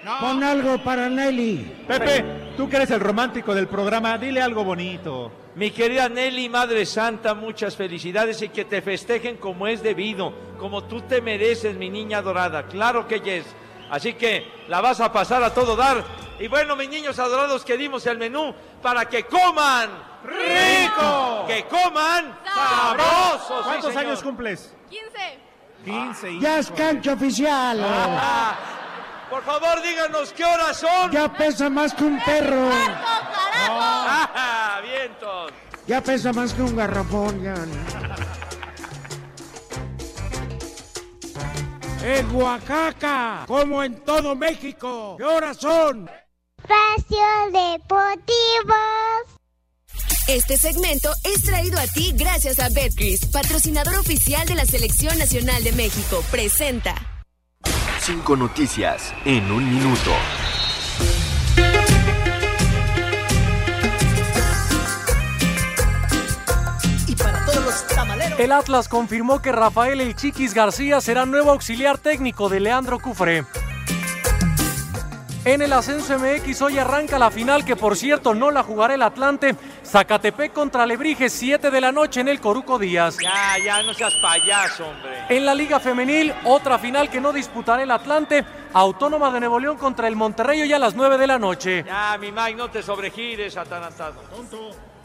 No. 0.03 0.19
Pon 0.19 0.43
algo 0.43 0.83
para 0.83 1.09
Nelly. 1.09 1.85
Pepe, 1.87 2.53
tú 2.55 2.69
que 2.69 2.75
eres 2.75 2.91
el 2.91 2.99
romántico 2.99 3.55
del 3.55 3.67
programa, 3.67 4.17
dile 4.17 4.41
algo 4.41 4.63
bonito. 4.63 5.46
Mi 5.57 5.71
querida 5.71 6.07
Nelly, 6.07 6.49
Madre 6.49 6.85
Santa, 6.85 7.33
muchas 7.33 7.75
felicidades 7.75 8.43
y 8.43 8.49
que 8.49 8.63
te 8.63 8.79
festejen 8.83 9.37
como 9.37 9.65
es 9.65 9.81
debido, 9.81 10.31
como 10.59 10.83
tú 10.83 11.01
te 11.01 11.19
mereces, 11.19 11.75
mi 11.75 11.89
niña 11.89 12.21
dorada. 12.21 12.67
Claro 12.67 13.07
que 13.07 13.21
yes. 13.21 13.43
Así 13.89 14.13
que 14.13 14.45
la 14.67 14.81
vas 14.81 15.01
a 15.01 15.11
pasar 15.11 15.41
a 15.41 15.51
todo 15.51 15.75
dar. 15.75 16.05
Y 16.39 16.47
bueno, 16.47 16.75
mis 16.75 16.89
niños 16.89 17.17
adorados, 17.17 17.65
que 17.65 17.75
dimos 17.75 18.05
el 18.05 18.19
menú 18.19 18.53
para 18.83 19.05
que 19.09 19.23
coman 19.23 19.89
¡Rico! 20.23 21.45
que 21.47 21.65
coman 21.65 22.37
sabrosos. 22.53 23.57
sí, 23.57 23.63
¿Cuántos 23.63 23.95
años 23.95 24.21
cumples? 24.21 24.75
15. 24.91 25.39
15. 25.85 26.31
hijo. 26.33 26.41
Ya 26.43 26.59
es 26.59 26.69
cancha 26.69 27.13
oficial. 27.13 27.79
Ah, 27.83 28.76
por 29.29 29.43
favor, 29.43 29.81
díganos 29.81 30.31
qué 30.33 30.43
horas 30.43 30.77
son. 30.77 31.11
Ya 31.11 31.31
pesa 31.31 31.69
más 31.69 31.93
que 31.93 32.03
un 32.03 32.19
perro. 32.23 32.69
Ah, 33.69 34.81
vientos. 34.81 35.51
Ya 35.85 36.01
pesa 36.01 36.33
más 36.33 36.53
que 36.53 36.61
un 36.61 36.75
garrafón. 36.75 37.41
Ya. 37.41 37.55
En 42.03 42.35
Oaxaca, 42.35 43.43
como 43.47 43.83
en 43.83 43.95
todo 44.03 44.35
México. 44.35 45.15
¿Qué 45.17 45.25
horas 45.25 45.57
son? 45.57 46.09
Espacio 46.57 47.17
Deportivo. 47.51 48.75
Este 50.27 50.57
segmento 50.57 51.09
es 51.23 51.43
traído 51.43 51.79
a 51.79 51.87
ti 51.87 52.13
gracias 52.13 52.59
a 52.59 52.67
Betcris, 52.69 53.25
patrocinador 53.27 53.95
oficial 53.95 54.45
de 54.45 54.55
la 54.55 54.65
Selección 54.65 55.17
Nacional 55.17 55.63
de 55.63 55.71
México. 55.71 56.23
Presenta. 56.29 57.16
Cinco 58.07 58.37
noticias 58.37 59.13
en 59.25 59.51
un 59.51 59.69
minuto. 59.69 60.11
Y 67.05 67.15
para 67.17 67.45
todos 67.45 67.65
los 67.65 67.87
tamaleros. 67.87 68.39
El 68.39 68.53
Atlas 68.53 68.87
confirmó 68.87 69.41
que 69.41 69.51
Rafael 69.51 69.99
El 69.99 70.15
Chiquis 70.15 70.53
García 70.53 71.01
será 71.01 71.25
nuevo 71.25 71.51
auxiliar 71.51 71.97
técnico 71.97 72.47
de 72.47 72.61
Leandro 72.61 72.97
Cufré. 72.97 73.43
En 75.47 75.61
el 75.61 75.71
ascenso 75.71 76.19
MX 76.19 76.61
hoy 76.61 76.77
arranca 76.77 77.17
la 77.17 77.31
final 77.31 77.63
que 77.63 77.77
por 77.77 77.95
cierto 77.95 78.35
no 78.35 78.51
la 78.51 78.63
jugará 78.63 78.95
el 78.95 79.01
Atlante. 79.01 79.55
Zacatepec 79.81 80.51
contra 80.51 80.85
Lebrige 80.85 81.29
7 81.29 81.71
de 81.71 81.79
la 81.79 81.93
noche 81.93 82.19
en 82.19 82.27
el 82.27 82.41
Coruco 82.41 82.77
Díaz. 82.77 83.15
Ya, 83.23 83.57
ya, 83.63 83.81
no 83.81 83.93
seas 83.93 84.13
payaso, 84.15 84.89
hombre. 84.89 85.23
En 85.29 85.45
la 85.45 85.55
Liga 85.55 85.79
Femenil, 85.79 86.33
otra 86.43 86.77
final 86.77 87.09
que 87.09 87.21
no 87.21 87.31
disputará 87.31 87.81
el 87.81 87.91
Atlante. 87.91 88.43
Autónoma 88.73 89.31
de 89.31 89.39
Nuevo 89.39 89.57
León 89.57 89.77
contra 89.77 90.09
el 90.09 90.17
Monterrey 90.17 90.63
hoy 90.63 90.73
a 90.73 90.79
las 90.79 90.95
9 90.95 91.17
de 91.17 91.27
la 91.27 91.39
noche. 91.39 91.85
Ya, 91.85 92.17
mi 92.19 92.29
Mike, 92.29 92.55
no 92.55 92.69
te 92.69 92.83
sobregires, 92.83 93.55
atarantado. 93.55 94.21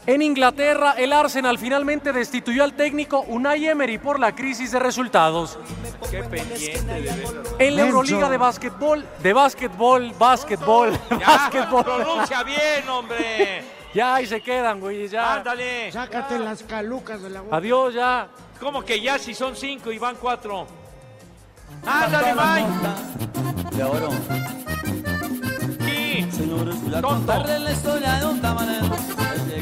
En 0.05 0.21
Inglaterra, 0.21 0.95
el 0.97 1.13
Arsenal 1.13 1.57
finalmente 1.57 2.11
destituyó 2.11 2.63
al 2.65 2.73
técnico 2.73 3.21
Unai 3.21 3.67
Emery 3.67 3.97
por 3.99 4.19
la 4.19 4.35
crisis 4.35 4.71
de 4.71 4.79
resultados. 4.79 5.57
Qué 6.11 6.21
pendiente, 6.23 6.83
de. 7.01 7.33
En 7.59 7.75
la 7.77 7.83
Euroliga 7.83 8.29
de 8.29 8.37
básquetbol, 8.37 9.05
de 9.21 9.33
básquetbol, 9.33 10.13
básquetbol, 10.19 10.91
Ya, 11.09 11.17
básquetbol. 11.25 11.83
pronuncia 11.85 12.43
bien, 12.43 12.89
hombre. 12.89 13.63
Ya 13.93 14.15
ahí 14.15 14.25
se 14.25 14.41
quedan, 14.41 14.79
güey, 14.79 15.07
ya. 15.07 15.35
Ándale. 15.35 15.91
Sácate 15.91 16.39
las 16.39 16.63
calucas 16.63 17.21
de 17.21 17.29
la 17.29 17.41
boca. 17.41 17.57
Adiós, 17.57 17.93
ya. 17.93 18.27
¿Cómo 18.59 18.83
que 18.83 18.99
ya 18.99 19.19
si 19.19 19.35
son 19.35 19.55
cinco 19.55 19.91
y 19.91 19.99
van 19.99 20.15
cuatro? 20.15 20.65
Ándale, 21.85 22.33
Mike. 22.33 23.77
De 23.77 23.83
oro. 23.83 24.09
Sí. 25.85 26.27
Señores, 26.31 26.75
la 26.87 27.71
historia 27.71 28.13
de 28.15 28.25
un 28.25 28.41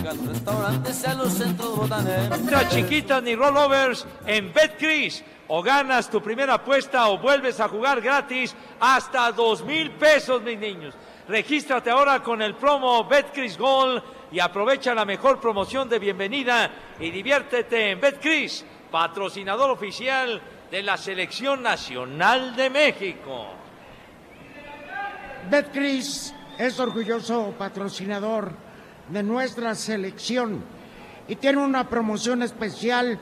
Llega 0.02 0.14
a 0.14 0.16
los 0.16 0.26
restaurantes 0.26 1.04
y 1.04 1.06
a 1.06 1.14
los 1.14 1.34
centros 1.34 1.76
botaneros. 1.76 2.40
Extra 2.40 2.68
chiquitas 2.70 3.22
ni 3.22 3.36
rollovers 3.36 4.08
en 4.26 4.52
BetCris. 4.52 5.24
O 5.48 5.62
ganas 5.62 6.10
tu 6.10 6.24
primera 6.24 6.56
apuesta 6.56 7.08
o 7.10 7.20
vuelves 7.20 7.60
a 7.60 7.68
jugar 7.68 8.02
gratis 8.02 8.56
hasta 8.80 9.32
dos 9.32 9.64
mil 9.64 9.92
pesos, 9.92 10.42
mis 10.42 10.58
niños. 10.58 10.96
Regístrate 11.28 11.92
ahora 11.92 12.24
con 12.24 12.42
el 12.42 12.56
promo 12.56 13.04
BetCris 13.04 13.60
Gold 13.60 14.02
y 14.32 14.40
aprovecha 14.40 14.96
la 14.96 15.06
mejor 15.06 15.40
promoción 15.40 15.88
de 15.88 16.00
bienvenida 16.00 16.72
y 17.00 17.12
diviértete 17.12 17.92
en 17.92 18.02
BetCris, 18.02 18.66
patrocinador 18.90 19.70
oficial 19.70 20.42
de 20.72 20.82
la 20.82 20.98
Selección 20.98 21.62
Nacional 21.62 22.56
de 22.56 22.72
México. 22.72 23.50
Betcris 25.48 26.34
es 26.58 26.80
orgulloso 26.80 27.54
patrocinador 27.56 28.71
de 29.12 29.24
nuestra 29.24 29.76
selección 29.76 30.64
y 31.28 31.36
tiene 31.36 31.60
una 31.60 31.88
promoción 31.90 32.42
especial 32.44 33.20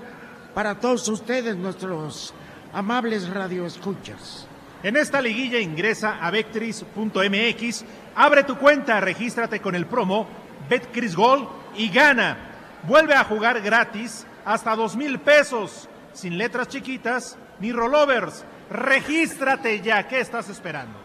para 0.54 0.80
todos 0.80 1.08
ustedes, 1.08 1.56
nuestros 1.56 2.34
amables 2.74 3.30
radioescuchas. 3.30 4.48
En 4.82 4.96
esta 4.96 5.22
liguilla 5.22 5.60
ingresa 5.60 6.20
a 6.22 6.32
Betcris.mx, 6.32 7.86
abre 8.16 8.44
tu 8.44 8.58
cuenta, 8.58 9.00
regístrate 9.00 9.60
con 9.60 9.76
el 9.76 9.86
promo 9.86 10.28
Betcris 10.70 11.16
Gold 11.16 11.48
y 11.76 11.90
gana. 11.90 12.38
Vuelve 12.84 13.14
a 13.14 13.26
jugar 13.26 13.62
gratis 13.62 14.26
hasta 14.46 14.76
dos 14.76 14.96
mil 14.96 15.20
pesos, 15.20 15.90
sin 16.14 16.38
letras 16.38 16.70
chiquitas 16.70 17.38
ni 17.60 17.72
rollovers. 17.72 18.46
Regístrate 18.70 19.82
ya, 19.82 20.08
¿qué 20.08 20.20
estás 20.20 20.50
esperando? 20.50 20.98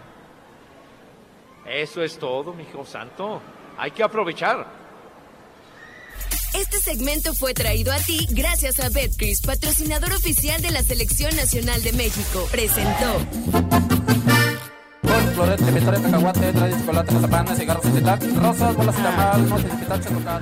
Eso 1.66 2.03
es 2.03 2.18
todo, 2.18 2.53
mi 2.53 2.62
hijo 2.62 2.85
santo. 2.85 3.41
Hay 3.77 3.91
que 3.91 4.03
aprovechar. 4.03 4.66
Este 6.55 6.79
segmento 6.79 7.35
fue 7.35 7.53
traído 7.53 7.93
a 7.93 7.99
ti 7.99 8.29
gracias 8.31 8.79
a 8.79 8.89
Betcris, 8.89 9.41
patrocinador 9.41 10.12
oficial 10.12 10.62
de 10.62 10.70
la 10.70 10.83
Selección 10.83 11.35
Nacional 11.35 11.83
de 11.83 11.93
México. 11.93 12.47
Presentó. 12.51 13.18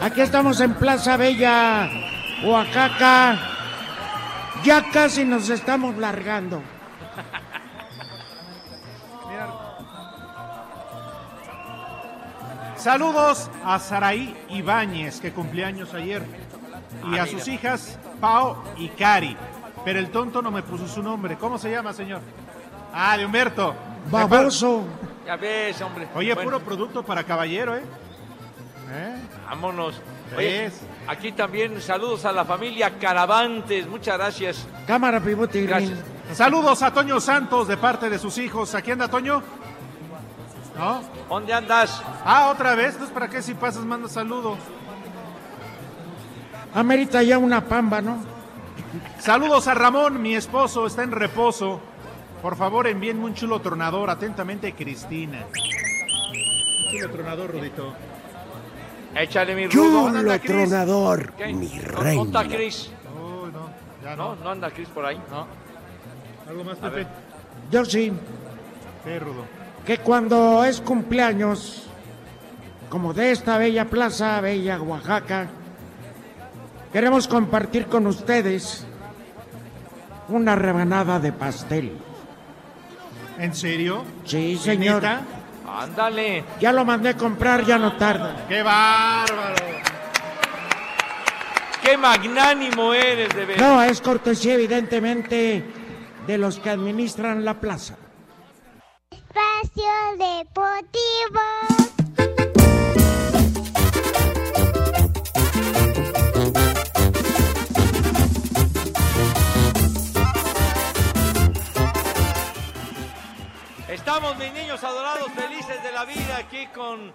Aquí 0.02 0.20
estamos 0.20 0.60
en 0.60 0.74
Plaza 0.74 1.16
Bella, 1.16 1.90
Oaxaca. 2.44 3.40
Ya 4.64 4.90
casi 4.92 5.24
nos 5.24 5.48
estamos 5.48 5.96
largando. 5.96 6.62
Saludos 12.82 13.48
a 13.64 13.78
Saraí 13.78 14.36
Ibáñez, 14.50 15.20
que 15.20 15.30
cumplió 15.32 15.66
años 15.66 15.94
ayer, 15.94 16.22
y 17.12 17.16
Ah, 17.16 17.22
a 17.22 17.26
sus 17.26 17.46
mira. 17.46 17.54
hijas 17.54 17.96
Pao 18.20 18.62
y 18.76 18.88
Cari. 18.88 19.36
Pero 19.84 20.00
el 20.00 20.10
tonto 20.10 20.42
no 20.42 20.50
me 20.50 20.62
puso 20.64 20.88
su 20.88 21.00
nombre. 21.02 21.36
¿Cómo 21.38 21.58
se 21.58 21.70
llama, 21.70 21.92
señor? 21.92 22.20
Ah, 22.92 23.16
de 23.16 23.24
Humberto. 23.24 23.74
Baboso. 24.10 24.82
Ya 25.24 25.36
ves, 25.36 25.80
hombre. 25.80 26.08
Oye, 26.16 26.34
Bueno, 26.34 26.50
puro 26.50 26.60
producto 26.64 27.04
para 27.04 27.22
caballero, 27.22 27.76
¿eh? 27.76 27.82
¿Eh? 28.90 29.16
Vámonos. 29.46 30.00
Oye, 30.36 30.70
aquí 31.06 31.30
también 31.32 31.80
saludos 31.80 32.24
a 32.24 32.32
la 32.32 32.44
familia 32.44 32.98
Caravantes. 32.98 33.86
Muchas 33.86 34.18
gracias. 34.18 34.66
Cámara, 34.88 35.20
pivote. 35.20 35.62
Gracias. 35.66 35.98
Saludos 36.32 36.82
a 36.82 36.92
Toño 36.92 37.20
Santos 37.20 37.68
de 37.68 37.76
parte 37.76 38.10
de 38.10 38.18
sus 38.18 38.38
hijos. 38.38 38.74
¿Aquí 38.74 38.90
anda 38.90 39.06
Toño? 39.06 39.40
¿No? 40.76 41.02
¿Dónde 41.28 41.52
andas? 41.52 42.02
Ah, 42.24 42.48
otra 42.50 42.74
vez. 42.74 42.92
Entonces, 42.92 43.12
¿para 43.12 43.28
qué 43.28 43.42
si 43.42 43.54
pasas 43.54 43.84
manda 43.84 44.08
saludo? 44.08 44.56
Amerita 46.74 47.22
ya 47.22 47.38
una 47.38 47.64
pamba, 47.64 48.00
¿no? 48.00 48.18
Saludos 49.18 49.68
a 49.68 49.74
Ramón, 49.74 50.20
mi 50.22 50.34
esposo, 50.34 50.86
está 50.86 51.02
en 51.02 51.12
reposo. 51.12 51.80
Por 52.40 52.56
favor, 52.56 52.86
envíenme 52.86 53.24
un 53.24 53.34
chulo 53.34 53.60
tronador. 53.60 54.10
Atentamente, 54.10 54.74
Cristina. 54.74 55.44
Chulo 56.90 57.10
tronador, 57.10 57.50
Rudito. 57.52 57.94
Échale 59.14 59.54
mi 59.54 59.66
rudo. 59.66 59.72
Chulo 59.72 60.10
¿Dónde 60.10 60.38
tronador, 60.38 61.32
¿Qué? 61.34 61.52
mi 61.52 61.66
¿No- 61.68 62.00
reina. 62.00 62.14
¿No 62.14 62.24
está 62.24 62.44
Cris? 62.48 62.90
Uy, 63.14 63.52
no, 63.52 63.68
ya 64.02 64.16
No, 64.16 64.34
no. 64.34 64.42
no 64.44 64.50
anda 64.50 64.70
Cris 64.70 64.88
por 64.88 65.04
ahí. 65.04 65.20
No. 65.30 65.46
¿Algo 66.48 66.64
más, 66.64 66.78
Pepe? 66.78 67.06
Yo 67.70 67.84
sí. 67.84 68.12
¿Qué, 69.04 69.18
Rudo? 69.18 69.44
Que 69.86 69.98
cuando 69.98 70.64
es 70.64 70.80
cumpleaños, 70.80 71.84
como 72.88 73.12
de 73.12 73.32
esta 73.32 73.58
bella 73.58 73.86
plaza, 73.86 74.40
bella 74.40 74.80
Oaxaca, 74.80 75.48
queremos 76.92 77.26
compartir 77.26 77.86
con 77.86 78.06
ustedes 78.06 78.86
una 80.28 80.54
rebanada 80.54 81.18
de 81.18 81.32
pastel. 81.32 81.92
¿En 83.38 83.54
serio? 83.54 84.04
Sí, 84.24 84.56
señor. 84.56 85.02
¿Neta? 85.02 85.22
Ándale. 85.66 86.44
Ya 86.60 86.72
lo 86.72 86.84
mandé 86.84 87.10
a 87.10 87.16
comprar, 87.16 87.64
ya 87.64 87.78
no 87.78 87.96
tarda. 87.96 88.46
¡Qué 88.48 88.62
bárbaro! 88.62 89.54
Qué 91.82 91.96
magnánimo 91.96 92.94
eres, 92.94 93.34
de 93.34 93.44
veras. 93.44 93.62
No, 93.62 93.82
es 93.82 94.00
cortesía 94.00 94.54
evidentemente 94.54 95.64
de 96.26 96.38
los 96.38 96.60
que 96.60 96.70
administran 96.70 97.44
la 97.44 97.60
plaza. 97.60 97.96
Deportivo. 99.74 101.40
Estamos, 113.88 114.36
mis 114.36 114.52
niños 114.52 114.84
adorados, 114.84 115.32
felices 115.32 115.82
de 115.82 115.92
la 115.92 116.04
vida 116.04 116.36
aquí 116.36 116.66
con 116.74 117.10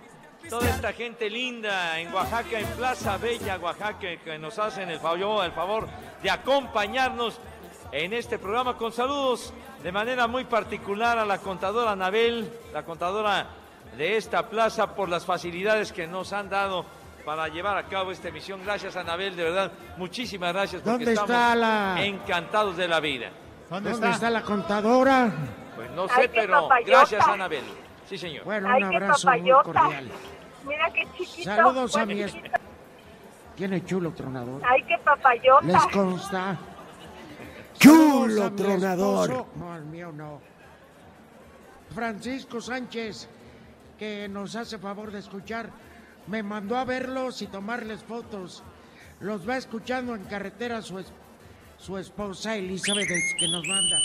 toda 0.49 0.67
esta 0.69 0.93
gente 0.93 1.29
linda 1.29 1.99
en 1.99 2.11
Oaxaca, 2.11 2.59
en 2.59 2.67
Plaza 2.69 3.17
Bella, 3.17 3.59
Oaxaca, 3.59 4.17
que 4.17 4.39
nos 4.39 4.57
hacen 4.57 4.89
el 4.89 4.99
favor, 4.99 5.45
el 5.45 5.51
favor 5.51 5.87
de 6.23 6.31
acompañarnos 6.31 7.39
en 7.91 8.13
este 8.13 8.37
programa 8.39 8.75
con 8.77 8.91
saludos 8.91 9.53
de 9.83 9.91
manera 9.91 10.27
muy 10.27 10.43
particular 10.45 11.17
a 11.17 11.25
la 11.25 11.37
contadora 11.39 11.91
Anabel, 11.91 12.51
la 12.73 12.83
contadora 12.83 13.47
de 13.95 14.17
esta 14.17 14.47
plaza, 14.49 14.95
por 14.95 15.09
las 15.09 15.25
facilidades 15.25 15.91
que 15.93 16.07
nos 16.07 16.33
han 16.33 16.49
dado 16.49 16.85
para 17.25 17.47
llevar 17.47 17.77
a 17.77 17.83
cabo 17.83 18.11
esta 18.11 18.27
emisión. 18.29 18.61
Gracias, 18.63 18.95
Anabel, 18.95 19.35
de 19.35 19.43
verdad, 19.43 19.71
muchísimas 19.97 20.53
gracias. 20.53 20.81
porque 20.81 20.91
¿Dónde 21.05 21.11
estamos 21.13 21.29
está 21.31 21.55
la- 21.55 22.05
encantados 22.05 22.77
de 22.77 22.87
la 22.87 22.99
vida. 22.99 23.29
¿Dónde, 23.69 23.91
¿Dónde 23.91 24.07
está? 24.07 24.15
está 24.15 24.29
la 24.29 24.41
contadora? 24.43 25.31
Pues 25.75 25.91
no 25.91 26.07
sé, 26.07 26.29
pero 26.29 26.63
papayota. 26.63 26.89
gracias, 26.91 27.27
Anabel. 27.27 27.63
Sí, 28.07 28.17
señor. 28.17 28.43
Bueno, 28.45 28.75
un 28.75 28.83
abrazo 28.83 29.29
muy 29.31 29.51
cordial. 29.51 30.07
Mira 30.65 30.89
qué 30.93 31.07
chiquito. 31.17 31.43
Saludos 31.43 31.95
a 31.95 32.05
mi 32.05 32.21
esposa. 32.21 32.59
Tiene 33.55 33.83
chulo 33.85 34.11
tronador. 34.11 34.61
Ay, 34.65 34.83
qué 34.83 34.97
papayota. 34.99 35.65
Les 35.65 35.85
consta. 35.87 36.57
Chulo 37.79 38.51
tronador. 38.53 39.45
No, 39.55 39.75
el 39.75 39.85
mío 39.85 40.11
no. 40.11 40.39
Francisco 41.93 42.61
Sánchez, 42.61 43.27
que 43.97 44.27
nos 44.27 44.55
hace 44.55 44.77
favor 44.77 45.11
de 45.11 45.19
escuchar, 45.19 45.69
me 46.27 46.43
mandó 46.43 46.77
a 46.77 46.85
verlos 46.85 47.41
y 47.41 47.47
tomarles 47.47 48.03
fotos. 48.03 48.63
Los 49.19 49.47
va 49.47 49.57
escuchando 49.57 50.15
en 50.15 50.23
carretera 50.25 50.81
su, 50.81 50.99
es- 50.99 51.11
su 51.77 51.97
esposa 51.97 52.55
Elizabeth, 52.55 53.07
que 53.39 53.47
nos 53.47 53.65
manda. 53.67 53.97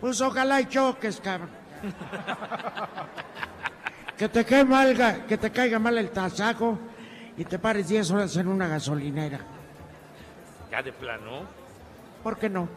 Pues 0.00 0.20
ojalá 0.20 0.60
y 0.60 0.66
choques, 0.66 1.20
cabrón. 1.20 1.50
que 4.16 4.28
te 4.28 4.44
caiga 4.44 4.64
mal, 4.64 5.24
que 5.26 5.38
te 5.38 5.50
caiga 5.50 5.78
mal 5.78 5.98
el 5.98 6.10
tasajo 6.10 6.78
y 7.36 7.44
te 7.44 7.58
pares 7.58 7.88
10 7.88 8.10
horas 8.12 8.36
en 8.36 8.48
una 8.48 8.68
gasolinera. 8.68 9.40
Ya 10.70 10.82
de 10.82 10.92
plano. 10.92 11.61
¿Por 12.22 12.38
qué 12.38 12.48
no? 12.48 12.68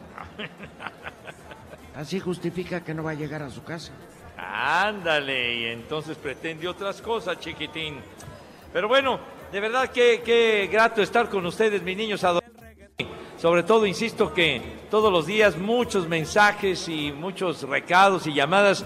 Así 1.96 2.20
justifica 2.20 2.84
que 2.84 2.93
no 2.93 3.04
va 3.04 3.12
a 3.12 3.16
llegar 3.16 3.41
a 3.41 3.50
su 3.50 3.64
casa. 3.64 3.91
Ándale, 4.38 5.56
y 5.56 5.66
entonces 5.66 6.18
pretende 6.18 6.68
otras 6.68 7.02
cosas, 7.02 7.39
chiquitín. 7.39 8.00
Pero 8.74 8.88
bueno, 8.88 9.20
de 9.52 9.60
verdad 9.60 9.89
que, 9.89 10.22
que 10.22 10.68
grato 10.72 11.02
estar 11.02 11.30
con 11.30 11.46
ustedes, 11.46 11.82
mis 11.82 11.96
niños 11.96 12.24
adorados. 12.24 12.54
Sobre 13.38 13.64
todo, 13.64 13.86
insisto 13.86 14.34
que 14.34 14.62
todos 14.89 15.12
los 15.12 15.28
días 15.28 15.58
muchos 15.58 16.08
mensajes 16.08 16.89
y 16.89 17.12
muchos 17.12 17.64
recados 17.64 18.28
y 18.28 18.34
llamadas 18.34 18.84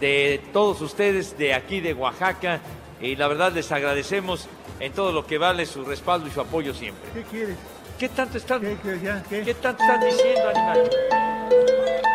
de 0.00 0.40
todos 0.52 0.80
ustedes 0.80 1.38
de 1.38 1.54
aquí 1.54 1.80
de 1.80 1.94
Oaxaca, 1.94 2.60
y 3.00 3.16
la 3.16 3.26
verdad 3.28 3.52
les 3.52 3.72
agradecemos 3.72 4.48
en 4.78 4.92
todo 4.92 5.12
lo 5.12 5.26
que 5.26 5.38
vale 5.38 5.66
su 5.66 5.84
respaldo 5.84 6.28
y 6.28 6.30
su 6.30 6.40
apoyo 6.40 6.74
siempre. 6.74 7.08
¿Qué 7.14 7.22
quieres? 7.22 7.56
¿Qué 8.02 8.08
tanto 8.08 8.36
están, 8.36 8.60
¿Qué, 8.60 8.76
qué, 8.82 8.98
ya, 9.00 9.22
qué? 9.30 9.42
¿qué 9.42 9.54
tanto 9.54 9.80
están 9.80 10.00
diciendo, 10.00 10.48
animal? 10.48 10.90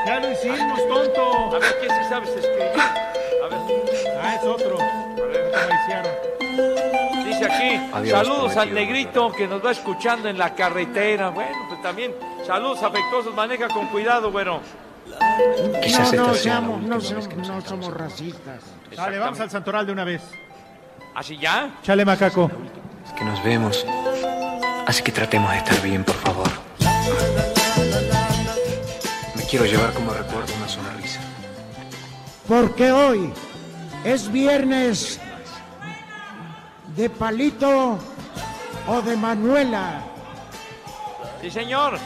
Ya 0.06 0.20
lo 0.20 0.32
hicimos, 0.34 0.86
tonto. 0.86 1.56
A 1.56 1.60
ver, 1.60 1.78
¿qué 1.80 1.88
si 1.88 2.10
sabes 2.10 2.30
escribir? 2.32 2.72
A 2.76 3.48
ver. 3.48 4.20
Ah, 4.22 4.36
es 4.36 4.44
otro. 4.44 4.78
A 4.82 5.28
ver, 5.28 5.50
¿Cómo 5.50 5.80
hicieron? 5.80 7.26
Dice 7.26 7.46
aquí, 7.46 7.90
Adiós, 7.94 8.20
saludos 8.20 8.58
al 8.58 8.74
negrito 8.74 9.32
que 9.32 9.48
nos 9.48 9.66
va 9.66 9.72
escuchando 9.72 10.28
en 10.28 10.38
la 10.38 10.54
carretera. 10.54 11.30
Bueno, 11.30 11.58
pues 11.70 11.82
también 11.82 12.14
saludos 12.46 12.84
afectuosos, 12.84 13.34
maneja 13.34 13.70
con 13.70 13.88
cuidado, 13.88 14.30
bueno. 14.30 14.60
No, 15.08 16.12
no, 16.12 16.34
seamos, 16.34 16.82
no, 16.82 17.00
somos, 17.00 17.30
no 17.38 17.62
somos 17.62 17.94
racistas. 17.94 18.62
Dale, 18.94 19.20
vamos 19.20 19.40
al 19.40 19.50
santoral 19.50 19.86
de 19.86 19.94
una 19.94 20.04
vez. 20.04 20.22
¿Así 21.16 21.38
ya? 21.38 21.78
Chale, 21.82 22.04
macaco. 22.04 22.52
que 23.18 23.24
nos 23.24 23.42
vemos. 23.42 23.86
Así 24.88 25.04
que 25.04 25.12
tratemos 25.12 25.52
de 25.52 25.58
estar 25.58 25.82
bien, 25.82 26.04
por 26.04 26.16
favor. 26.16 26.48
Me 29.36 29.44
quiero 29.44 29.66
llevar 29.66 29.94
como 29.94 30.12
recuerdo 30.14 30.54
una 30.56 30.68
sonrisa. 30.70 31.20
Porque 32.48 32.92
hoy 32.92 33.32
es 34.06 34.32
viernes 34.32 35.20
de 36.96 37.10
Palito 37.10 38.00
o 38.88 39.02
de 39.02 39.18
Manuela. 39.18 40.02
Sí, 41.42 41.52
señor. 41.52 42.00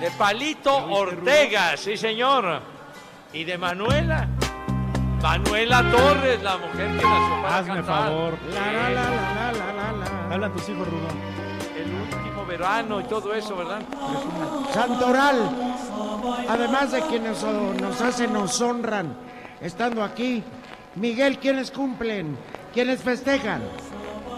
De 0.00 0.10
Palito 0.10 0.74
Ortega, 0.88 1.76
sí, 1.76 1.96
señor. 1.96 2.62
Y 3.32 3.44
de 3.44 3.56
Manuela. 3.56 4.28
Manuela 5.22 5.82
Torres, 5.90 6.42
la 6.42 6.58
mujer 6.58 6.88
que 6.98 7.02
nació 7.06 7.42
para 7.42 7.56
Hazme 7.58 7.74
cantar. 7.76 8.04
favor. 8.08 8.38
La, 8.52 8.72
la, 8.72 8.90
la, 8.90 9.10
la, 9.10 9.52
la, 9.52 9.72
la, 9.72 9.92
la. 9.92 10.34
Hablan 10.34 10.52
tus 10.52 10.68
hijos, 10.68 10.86
Rudón. 10.86 11.43
El 11.84 11.92
último 11.92 12.46
verano 12.46 13.00
y 13.00 13.04
todo 13.04 13.34
eso, 13.34 13.56
¿verdad? 13.56 13.82
Santoral, 14.72 15.50
además 16.48 16.92
de 16.92 17.02
quienes 17.02 17.42
nos 17.42 18.00
hacen, 18.00 18.32
nos 18.32 18.60
honran 18.60 19.14
estando 19.60 20.02
aquí. 20.02 20.42
Miguel, 20.94 21.38
¿quiénes 21.38 21.70
cumplen? 21.70 22.36
¿Quiénes 22.72 23.02
festejan? 23.02 23.62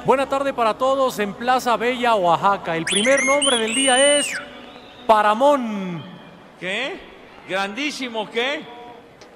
Buena 0.04 0.28
tarde 0.28 0.52
para 0.52 0.74
todos 0.74 1.18
en 1.18 1.34
Plaza 1.34 1.76
Bella, 1.76 2.14
Oaxaca. 2.14 2.76
El 2.76 2.84
primer 2.84 3.24
nombre 3.24 3.58
del 3.58 3.74
día 3.74 4.18
es 4.18 4.32
Paramón. 5.06 6.02
¿Qué? 6.58 6.98
¿Grandísimo 7.48 8.28
qué? 8.30 8.64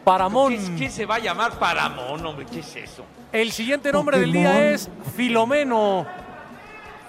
Paramón. 0.05 0.57
¿Quién, 0.57 0.79
quién 0.79 0.91
se 0.91 1.07
va 1.07 1.17
a 1.17 1.19
llamar 1.19 1.59
Paramón, 1.59 2.25
hombre? 2.25 2.47
¿Qué 2.51 2.61
es 2.61 2.77
eso? 2.77 3.05
El 3.33 3.53
siguiente 3.53 3.93
nombre 3.93 4.19
del 4.19 4.33
día 4.33 4.71
es 4.71 4.89
Filomeno. 5.17 6.07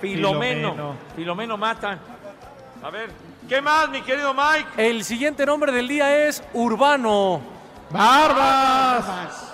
Filomeno. 0.01 0.71
Filomeno. 0.71 0.95
Filomeno 1.15 1.57
mata. 1.57 1.97
A 2.83 2.89
ver, 2.89 3.09
¿qué 3.47 3.61
más, 3.61 3.89
mi 3.89 4.01
querido 4.01 4.33
Mike? 4.33 4.89
El 4.89 5.03
siguiente 5.03 5.45
nombre 5.45 5.71
del 5.71 5.87
día 5.87 6.27
es 6.27 6.43
Urbano. 6.53 7.41
¡Barbas! 7.91 9.53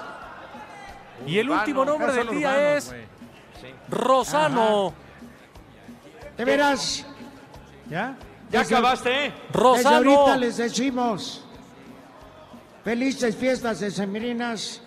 Y 1.25 1.37
el 1.39 1.47
Urbano. 1.49 1.61
último 1.61 1.85
nombre 1.85 2.13
del 2.13 2.29
día 2.29 2.75
es. 2.77 2.93
Rosano. 3.89 4.93
De 6.37 6.45
veras, 6.45 7.05
¿Ya? 7.89 8.15
¿Ya 8.51 8.59
Desde- 8.59 8.75
acabaste, 8.75 9.25
eh? 9.25 9.31
desde 9.31 9.59
Rosano. 9.59 9.95
ahorita 9.97 10.37
les 10.37 10.57
decimos 10.57 11.43
felices 12.83 13.35
fiestas 13.35 13.79
de 13.79 13.89
sembrinas, 13.91 14.81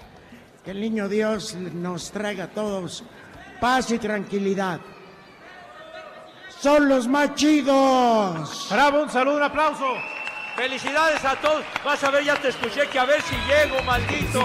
que 0.64 0.70
el 0.70 0.80
niño 0.80 1.08
Dios 1.08 1.54
nos 1.56 2.10
traiga 2.12 2.44
a 2.44 2.48
todos 2.48 3.02
paz 3.60 3.90
y 3.90 3.98
tranquilidad. 3.98 4.80
Son 6.60 6.88
los 6.88 7.06
más 7.08 7.34
chidos. 7.34 8.68
Bravo, 8.70 9.02
un 9.02 9.10
saludo, 9.10 9.36
un 9.36 9.42
aplauso. 9.42 9.86
Felicidades 10.56 11.24
a 11.24 11.36
todos. 11.36 11.64
Vas 11.84 12.04
a 12.04 12.10
ver, 12.10 12.24
ya 12.24 12.36
te 12.36 12.48
escuché 12.48 12.86
que 12.88 12.98
a 12.98 13.04
ver 13.06 13.22
si 13.22 13.34
llego, 13.46 13.82
maldito. 13.82 14.42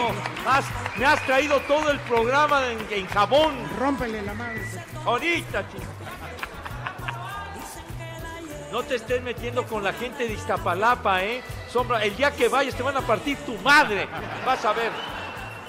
Has- 0.47 0.65
me 0.97 1.05
has 1.05 1.21
traído 1.25 1.59
todo 1.61 1.91
el 1.91 1.99
programa 2.01 2.67
en, 2.67 2.79
en 2.89 3.05
jabón. 3.07 3.53
Rómpele 3.77 4.21
la 4.21 4.33
madre. 4.33 4.61
Ahorita, 5.05 5.67
chico. 5.69 5.83
No 8.71 8.83
te 8.83 8.95
estés 8.95 9.21
metiendo 9.21 9.65
con 9.65 9.83
la 9.83 9.93
gente 9.93 10.25
de 10.27 10.33
Iztapalapa, 10.33 11.21
¿eh? 11.23 11.41
Sombra, 11.71 12.03
el 12.03 12.15
día 12.15 12.31
que 12.31 12.47
vayas 12.47 12.75
te 12.75 12.83
van 12.83 12.95
a 12.97 13.01
partir 13.01 13.37
tu 13.39 13.55
madre. 13.57 14.07
Vas 14.45 14.63
a 14.63 14.71
ver. 14.73 14.91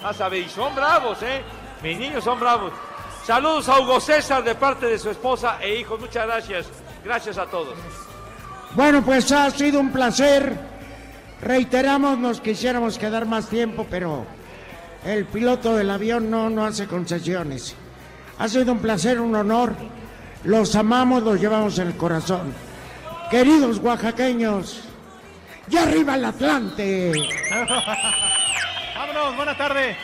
Vas 0.02 0.20
a 0.20 0.28
ver. 0.28 0.42
Y 0.42 0.48
son 0.48 0.74
bravos, 0.74 1.20
¿eh? 1.22 1.42
Mis 1.82 1.98
niños 1.98 2.22
son 2.22 2.38
bravos. 2.38 2.72
Saludos 3.26 3.68
a 3.68 3.80
Hugo 3.80 3.98
César 4.00 4.44
de 4.44 4.54
parte 4.54 4.86
de 4.86 5.00
su 5.00 5.10
esposa 5.10 5.58
e 5.60 5.80
hijos. 5.80 5.98
Muchas 5.98 6.28
gracias. 6.28 6.66
Gracias 7.04 7.36
a 7.38 7.46
todos. 7.46 7.74
Bueno, 8.76 9.04
pues 9.04 9.32
ha 9.32 9.50
sido 9.50 9.80
un 9.80 9.90
placer. 9.90 10.56
Reiteramos, 11.42 12.18
nos 12.18 12.40
quisiéramos 12.40 12.98
quedar 12.98 13.26
más 13.26 13.48
tiempo, 13.48 13.84
pero 13.90 14.24
el 15.04 15.24
piloto 15.24 15.74
del 15.74 15.90
avión 15.90 16.30
no, 16.30 16.48
no 16.50 16.64
hace 16.64 16.86
concesiones. 16.86 17.74
Ha 18.38 18.46
sido 18.46 18.70
un 18.70 18.78
placer, 18.78 19.20
un 19.20 19.34
honor. 19.34 19.74
Los 20.44 20.76
amamos, 20.76 21.24
los 21.24 21.40
llevamos 21.40 21.80
en 21.80 21.88
el 21.88 21.96
corazón. 21.96 22.54
Queridos 23.28 23.78
oaxaqueños, 23.78 24.84
ya 25.66 25.82
arriba 25.82 26.14
el 26.14 26.26
Atlante. 26.26 27.10
Vámonos, 28.94 29.34
buena 29.34 29.56
tarde. 29.56 29.96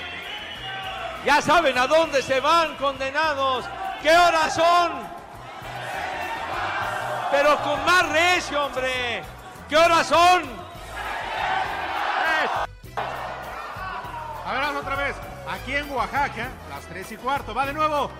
Ya 1.25 1.41
saben 1.41 1.79
a 1.79 1.87
dónde 1.87 2.20
se 2.20 2.41
van, 2.41 2.77
condenados. 2.77 3.64
¿Qué 4.03 4.11
horas 4.11 4.55
son? 4.55 4.93
Pero 7.31 7.57
con 7.62 7.85
más 7.85 8.09
recio, 8.09 8.66
hombre. 8.66 9.23
¿Qué 9.68 9.77
horas 9.77 10.07
son? 10.07 10.43
A 14.45 14.53
ver, 14.53 14.77
otra 14.77 14.97
vez. 14.97 15.16
Aquí 15.49 15.77
en 15.77 15.91
Oaxaca, 15.91 16.49
las 16.68 16.85
3 16.87 17.12
y 17.12 17.16
cuarto. 17.16 17.55
Va 17.55 17.66
de 17.66 17.73
nuevo. 17.73 18.11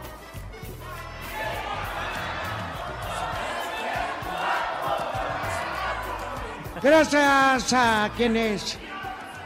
Gracias 6.81 7.73
a 7.73 8.11
quienes 8.17 8.79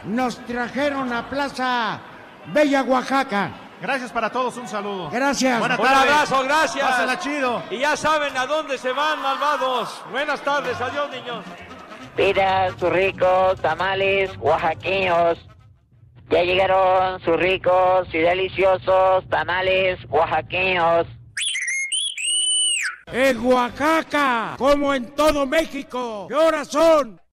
nos 0.05 0.37
trajeron 0.45 1.11
a 1.11 1.29
Plaza 1.29 1.99
Bella 2.47 2.83
Oaxaca. 2.83 3.51
Gracias 3.81 4.11
para 4.11 4.29
todos, 4.31 4.57
un 4.57 4.67
saludo. 4.67 5.09
Gracias. 5.11 5.59
Buena 5.59 5.75
Un 5.75 5.81
tarde. 5.83 6.09
abrazo, 6.11 6.43
gracias. 6.43 6.89
Pásenla 6.89 7.19
chido. 7.19 7.63
Y 7.69 7.77
ya 7.79 7.95
saben 7.95 8.35
a 8.35 8.45
dónde 8.47 8.77
se 8.77 8.91
van, 8.91 9.21
malvados. 9.21 10.01
Buenas 10.11 10.41
tardes, 10.41 10.79
adiós, 10.81 11.09
niños. 11.11 11.45
Mira 12.17 12.71
sus 12.79 12.89
ricos 12.89 13.61
tamales 13.61 14.31
oaxaqueños. 14.39 15.37
Ya 16.29 16.41
llegaron 16.43 17.21
sus 17.21 17.37
ricos 17.37 18.07
y 18.11 18.17
deliciosos 18.17 19.27
tamales 19.29 19.99
oaxaqueños. 20.09 21.05
En 23.09 23.45
Oaxaca, 23.45 24.55
como 24.57 24.93
en 24.93 25.15
todo 25.15 25.45
México. 25.45 26.25
¿Qué 26.27 26.35
horas 26.35 26.67
son? 26.67 27.21